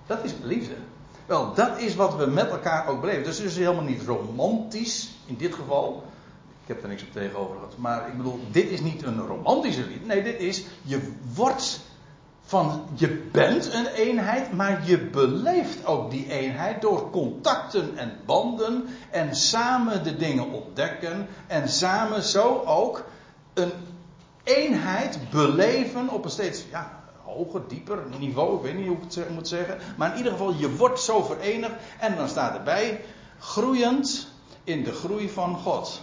Dat 0.05 0.23
is 0.23 0.33
liefde. 0.41 0.75
Wel, 1.25 1.53
dat 1.53 1.77
is 1.77 1.95
wat 1.95 2.15
we 2.15 2.25
met 2.25 2.49
elkaar 2.49 2.87
ook 2.87 3.01
beleven. 3.01 3.23
Dus 3.23 3.37
het 3.37 3.47
is 3.47 3.57
helemaal 3.57 3.83
niet 3.83 4.01
romantisch 4.01 5.09
in 5.25 5.35
dit 5.35 5.55
geval. 5.55 6.03
Ik 6.67 6.73
heb 6.73 6.83
er 6.83 6.89
niks 6.89 7.03
op 7.03 7.11
tegenover 7.11 7.55
gehad. 7.55 7.77
Maar 7.77 8.07
ik 8.07 8.17
bedoel, 8.17 8.39
dit 8.51 8.69
is 8.69 8.81
niet 8.81 9.03
een 9.03 9.19
romantische 9.19 9.81
liefde. 9.87 10.05
Nee, 10.05 10.23
dit 10.23 10.39
is, 10.39 10.65
je 10.81 11.13
wordt 11.33 11.79
van, 12.41 12.83
je 12.93 13.07
bent 13.31 13.73
een 13.73 13.85
eenheid, 13.85 14.53
maar 14.53 14.81
je 14.85 14.99
beleeft 14.99 15.85
ook 15.85 16.11
die 16.11 16.29
eenheid 16.29 16.81
door 16.81 17.09
contacten 17.09 17.97
en 17.97 18.17
banden 18.25 18.87
en 19.11 19.35
samen 19.35 20.03
de 20.03 20.15
dingen 20.15 20.51
ontdekken 20.51 21.27
en 21.47 21.69
samen 21.69 22.23
zo 22.23 22.63
ook 22.65 23.03
een 23.53 23.71
eenheid 24.43 25.19
beleven 25.31 26.09
op 26.09 26.23
een 26.23 26.31
steeds 26.31 26.63
ja, 26.71 27.03
hoger, 27.23 27.61
dieper 27.67 27.99
niveau. 28.19 28.55
Ik 28.55 28.61
weet 28.61 28.75
niet 28.75 28.87
hoe 28.87 28.97
ik 28.97 29.13
het 29.13 29.29
moet 29.29 29.47
zeggen. 29.47 29.77
Maar 29.97 30.11
in 30.11 30.17
ieder 30.17 30.31
geval, 30.31 30.53
je 30.53 30.75
wordt 30.75 30.99
zo 30.99 31.21
verenigd. 31.21 31.73
En 31.99 32.15
dan 32.15 32.27
staat 32.27 32.55
erbij, 32.55 33.01
groeiend 33.39 34.27
in 34.63 34.83
de 34.83 34.93
groei 34.93 35.29
van 35.29 35.57
God. 35.57 36.01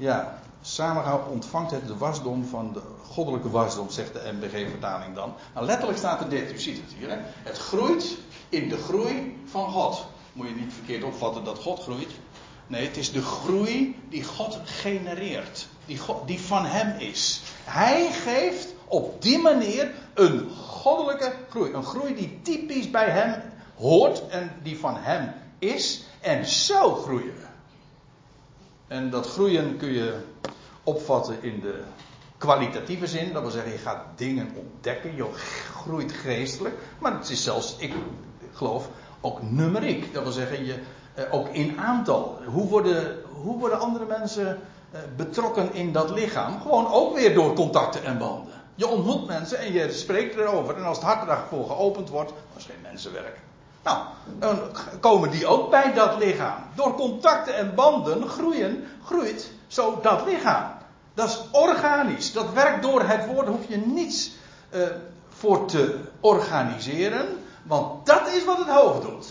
Ja, 0.00 0.38
samengaan 0.60 1.26
ontvangt 1.26 1.70
het 1.70 1.86
de 1.86 1.96
wasdom 1.96 2.44
van 2.44 2.72
de 2.72 2.80
goddelijke 3.08 3.50
wasdom, 3.50 3.90
zegt 3.90 4.12
de 4.12 4.32
MBG-vertaling 4.32 5.14
dan. 5.14 5.34
Nou, 5.54 5.66
letterlijk 5.66 5.98
staat 5.98 6.20
er 6.20 6.28
dit, 6.28 6.52
u 6.52 6.58
ziet 6.58 6.76
het 6.76 6.92
hier. 6.98 7.10
Hè? 7.10 7.16
Het 7.42 7.58
groeit 7.58 8.16
in 8.48 8.68
de 8.68 8.76
groei 8.76 9.42
van 9.44 9.70
God. 9.70 10.06
Moet 10.32 10.48
je 10.48 10.54
niet 10.54 10.72
verkeerd 10.72 11.04
opvatten 11.04 11.44
dat 11.44 11.58
God 11.58 11.82
groeit. 11.82 12.10
Nee, 12.66 12.86
het 12.86 12.96
is 12.96 13.12
de 13.12 13.22
groei 13.22 13.96
die 14.08 14.24
God 14.24 14.58
genereert. 14.64 15.68
Die, 15.86 16.00
die 16.26 16.40
van 16.40 16.66
Hem 16.66 16.98
is. 16.98 17.42
Hij 17.64 18.12
geeft 18.12 18.74
op 18.86 19.22
die 19.22 19.38
manier 19.38 19.94
een 20.14 20.50
goddelijke 20.50 21.32
groei. 21.48 21.72
Een 21.72 21.84
groei 21.84 22.14
die 22.14 22.40
typisch 22.42 22.90
bij 22.90 23.08
Hem 23.08 23.42
hoort 23.76 24.28
en 24.28 24.52
die 24.62 24.78
van 24.78 24.96
Hem 24.96 25.32
is. 25.58 26.04
En 26.20 26.46
zo 26.46 26.94
groeien 26.94 27.34
we. 27.34 27.49
En 28.90 29.10
dat 29.10 29.26
groeien 29.26 29.76
kun 29.76 29.92
je 29.92 30.14
opvatten 30.82 31.42
in 31.42 31.60
de 31.60 31.82
kwalitatieve 32.38 33.06
zin. 33.06 33.32
Dat 33.32 33.42
wil 33.42 33.50
zeggen, 33.50 33.72
je 33.72 33.78
gaat 33.78 34.04
dingen 34.16 34.48
ontdekken. 34.56 35.16
Je 35.16 35.26
groeit 35.74 36.12
geestelijk. 36.12 36.74
Maar 36.98 37.12
het 37.12 37.30
is 37.30 37.42
zelfs, 37.42 37.76
ik 37.78 37.92
geloof, 38.52 38.88
ook 39.20 39.42
numeriek. 39.42 40.14
Dat 40.14 40.22
wil 40.22 40.32
zeggen, 40.32 40.64
je, 40.64 40.74
eh, 41.14 41.24
ook 41.34 41.48
in 41.48 41.78
aantal. 41.78 42.38
Hoe 42.44 42.68
worden, 42.68 43.18
hoe 43.42 43.58
worden 43.58 43.80
andere 43.80 44.06
mensen 44.06 44.58
eh, 44.90 45.00
betrokken 45.16 45.74
in 45.74 45.92
dat 45.92 46.10
lichaam? 46.10 46.60
Gewoon 46.60 46.86
ook 46.86 47.14
weer 47.14 47.34
door 47.34 47.54
contacten 47.54 48.04
en 48.04 48.18
banden. 48.18 48.54
Je 48.74 48.86
ontmoet 48.86 49.26
mensen 49.26 49.58
en 49.58 49.72
je 49.72 49.92
spreekt 49.92 50.36
erover. 50.36 50.76
En 50.76 50.84
als 50.84 50.96
het 50.96 51.06
hart 51.06 51.26
daarvoor 51.26 51.66
geopend 51.66 52.08
wordt, 52.08 52.30
dat 52.30 52.58
is 52.58 52.64
geen 52.64 52.82
mensenwerk. 52.82 53.38
Nou, 53.82 54.04
dan 54.38 54.58
komen 55.00 55.30
die 55.30 55.46
ook 55.46 55.70
bij 55.70 55.92
dat 55.94 56.18
lichaam. 56.18 56.62
Door 56.74 56.94
contacten 56.94 57.56
en 57.56 57.74
banden 57.74 58.28
groeien, 58.28 58.84
groeit 59.04 59.50
zo 59.66 59.98
dat 60.02 60.26
lichaam. 60.26 60.72
Dat 61.14 61.28
is 61.28 61.40
organisch. 61.52 62.32
Dat 62.32 62.52
werkt 62.52 62.82
door 62.82 63.02
het 63.02 63.26
woord. 63.26 63.46
Hoef 63.46 63.68
je 63.68 63.76
niets 63.76 64.30
uh, 64.70 64.86
voor 65.28 65.66
te 65.66 66.00
organiseren. 66.20 67.26
Want 67.62 68.06
dat 68.06 68.28
is 68.28 68.44
wat 68.44 68.58
het 68.58 68.68
hoofd 68.68 69.02
doet. 69.02 69.26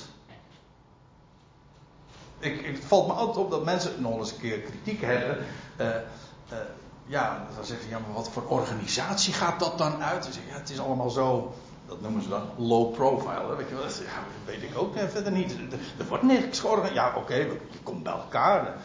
Ik, 2.39 2.65
het 2.65 2.85
valt 2.85 3.07
me 3.07 3.13
altijd 3.13 3.37
op 3.37 3.51
dat 3.51 3.63
mensen 3.63 4.01
nog 4.01 4.17
eens 4.17 4.31
een 4.31 4.39
keer 4.39 4.59
kritiek 4.59 5.01
hebben. 5.01 5.37
Uh, 5.77 5.87
uh, 5.87 6.57
ja, 7.05 7.45
dan 7.55 7.65
zeggen 7.65 7.85
ze, 7.85 7.91
ja, 7.91 7.99
maar 7.99 8.13
wat 8.13 8.29
voor 8.29 8.47
organisatie 8.47 9.33
gaat 9.33 9.59
dat 9.59 9.77
dan 9.77 10.03
uit? 10.03 10.25
Zeg 10.25 10.43
ja, 10.49 10.53
het 10.53 10.69
is 10.69 10.79
allemaal 10.79 11.09
zo, 11.09 11.53
dat 11.89 12.01
noemen 12.01 12.21
ze 12.21 12.29
dan 12.29 12.41
low 12.57 12.93
profile. 12.93 13.55
Weet 13.55 13.69
je 13.69 13.75
wel? 13.75 13.83
Ja, 13.83 14.23
weet 14.45 14.63
ik 14.63 14.77
ook 14.77 14.93
verder 15.07 15.31
niet. 15.31 15.57
Er, 15.97 16.05
wordt 16.07 16.23
niks 16.23 16.59
georganiseerd. 16.59 16.95
Ja, 16.95 17.07
oké, 17.07 17.19
okay, 17.19 17.39
je 17.69 17.79
komt 17.83 18.03
bij 18.03 18.13
elkaar. 18.13 18.75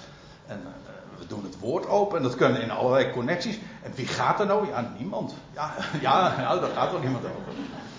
En 0.46 0.62
we 1.18 1.26
doen 1.26 1.44
het 1.44 1.58
woord 1.58 1.88
open 1.88 2.16
en 2.16 2.22
dat 2.22 2.34
kunnen 2.34 2.62
in 2.62 2.70
allerlei 2.70 3.12
connecties. 3.12 3.58
En 3.82 3.92
wie 3.94 4.06
gaat 4.06 4.40
er 4.40 4.46
nou? 4.46 4.68
Ja, 4.68 4.92
niemand. 4.98 5.34
Ja, 5.52 5.74
ja, 6.00 6.34
ja 6.38 6.56
daar 6.56 6.70
gaat 6.70 6.90
toch 6.90 7.02
niemand 7.02 7.24
over. 7.24 7.52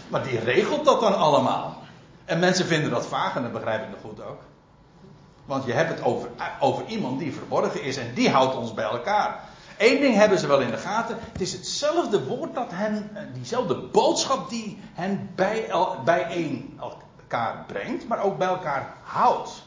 Maar 0.08 0.24
die 0.24 0.40
regelt 0.40 0.86
dat 0.86 1.00
dan 1.02 1.18
allemaal. 1.18 1.84
En 2.26 2.40
mensen 2.40 2.66
vinden 2.66 2.90
dat 2.90 3.06
vaag 3.06 3.36
en 3.36 3.42
dat 3.42 3.52
begrijp 3.52 3.84
ik 3.84 3.90
nog 3.90 4.02
goed 4.02 4.22
ook. 4.22 4.40
Want 5.46 5.66
je 5.66 5.74
hebt 5.74 5.90
het 5.90 6.04
over, 6.04 6.30
over 6.60 6.86
iemand 6.86 7.20
die 7.20 7.34
verborgen 7.34 7.84
is 7.84 7.98
en 7.98 8.14
die 8.14 8.30
houdt 8.30 8.56
ons 8.56 8.74
bij 8.74 8.86
elkaar. 8.86 9.40
Eén 9.78 10.02
ding 10.02 10.16
hebben 10.16 10.40
ze 10.40 10.48
wel 10.48 10.62
in 10.62 10.72
de 10.72 10.78
gaten. 10.78 11.18
Het 11.32 11.42
is 11.42 11.52
hetzelfde 11.52 12.26
woord 12.26 12.54
dat 12.54 12.72
hen, 12.72 13.10
diezelfde 13.34 13.76
boodschap 13.76 14.50
die 14.50 14.80
hen 14.94 15.30
bij, 15.36 15.72
bijeen 16.06 16.80
elkaar 16.80 17.64
brengt, 17.68 18.08
maar 18.08 18.24
ook 18.24 18.38
bij 18.38 18.48
elkaar 18.48 18.94
houdt. 19.04 19.64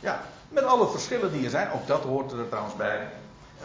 Ja, 0.00 0.20
met 0.48 0.64
alle 0.64 0.88
verschillen 0.88 1.32
die 1.32 1.44
er 1.44 1.50
zijn, 1.50 1.72
ook 1.72 1.86
dat 1.86 2.02
hoort 2.02 2.32
er 2.32 2.48
trouwens 2.48 2.76
bij. 2.76 3.08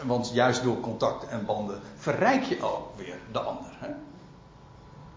Want 0.02 0.30
juist 0.32 0.62
door 0.62 0.80
contact 0.80 1.28
en 1.28 1.44
banden 1.44 1.80
verrijk 1.96 2.42
je 2.42 2.62
ook 2.62 2.96
weer 2.96 3.18
de 3.32 3.38
ander. 3.38 3.70
Hè? 3.78 3.88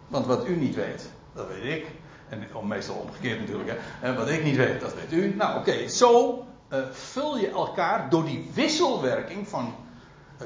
Want 0.08 0.26
wat 0.26 0.48
u 0.48 0.56
niet 0.56 0.76
weet, 0.76 1.10
dat 1.34 1.48
weet 1.48 1.64
ik. 1.64 1.88
En 2.30 2.68
meestal 2.68 2.96
omgekeerd 2.96 3.40
natuurlijk. 3.40 3.80
Hè? 3.82 4.16
Wat 4.16 4.30
ik 4.30 4.44
niet 4.44 4.56
weet, 4.56 4.82
dat 4.82 4.94
weet 4.94 5.12
u. 5.12 5.36
Nou 5.36 5.60
oké, 5.60 5.88
zo 5.88 6.44
uh, 6.70 6.80
vul 6.92 7.38
je 7.38 7.50
elkaar 7.50 8.10
door 8.10 8.26
die 8.26 8.50
wisselwerking 8.54 9.48
van 9.48 9.76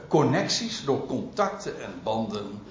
connecties, 0.07 0.85
door 0.85 1.05
contacten 1.05 1.83
en 1.83 1.93
banden, 2.03 2.61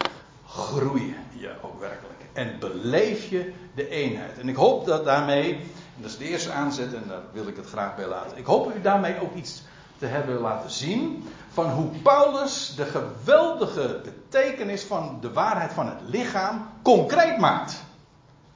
groeien 0.46 1.16
je 1.30 1.52
ook 1.62 1.80
werkelijk. 1.80 2.20
En 2.32 2.58
beleef 2.58 3.30
je 3.30 3.52
de 3.74 3.88
eenheid. 3.88 4.38
En 4.38 4.48
ik 4.48 4.56
hoop 4.56 4.86
dat 4.86 5.04
daarmee 5.04 5.60
dat 5.96 6.10
is 6.10 6.16
de 6.16 6.24
eerste 6.24 6.52
aanzet 6.52 6.94
en 6.94 7.04
daar 7.08 7.22
wil 7.32 7.46
ik 7.46 7.56
het 7.56 7.66
graag 7.66 7.96
bij 7.96 8.06
laten. 8.06 8.38
Ik 8.38 8.46
hoop 8.46 8.74
u 8.76 8.80
daarmee 8.80 9.20
ook 9.20 9.34
iets 9.34 9.62
te 9.98 10.06
hebben 10.06 10.40
laten 10.40 10.70
zien 10.70 11.28
van 11.52 11.70
hoe 11.70 11.88
Paulus 12.02 12.74
de 12.76 12.84
geweldige 12.84 14.00
betekenis 14.04 14.82
van 14.82 15.18
de 15.20 15.32
waarheid 15.32 15.72
van 15.72 15.86
het 15.86 15.98
lichaam 16.06 16.68
concreet 16.82 17.38
maakt. 17.38 17.82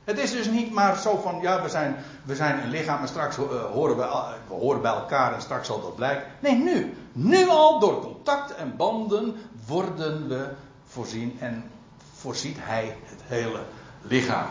Het 0.06 0.18
is 0.18 0.30
dus 0.30 0.46
niet 0.46 0.72
maar 0.72 0.96
zo 0.96 1.16
van, 1.16 1.40
ja, 1.40 1.62
we 1.62 1.68
zijn, 1.68 1.96
we 2.24 2.34
zijn 2.34 2.62
een 2.62 2.70
lichaam 2.70 3.00
en 3.00 3.08
straks 3.08 3.36
uh, 3.36 3.44
horen 3.64 3.96
we, 3.96 4.02
we 4.48 4.54
horen 4.54 4.82
bij 4.82 4.92
elkaar 4.92 5.34
en 5.34 5.40
straks 5.40 5.66
zal 5.66 5.80
dat 5.80 5.96
blijken. 5.96 6.26
Nee, 6.40 6.54
nu. 6.54 6.96
Nu 7.12 7.48
al 7.48 7.78
door 7.78 8.00
contact 8.00 8.54
en 8.54 8.76
banden 8.76 9.36
worden 9.66 10.28
we 10.28 10.48
voorzien 10.86 11.36
en 11.40 11.70
voorziet 12.16 12.56
hij 12.60 12.96
het 13.04 13.20
hele 13.24 13.60
lichaam. 14.02 14.48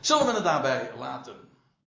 Zullen 0.00 0.26
we 0.26 0.32
het 0.32 0.44
daarbij 0.44 0.90
laten? 0.98 1.34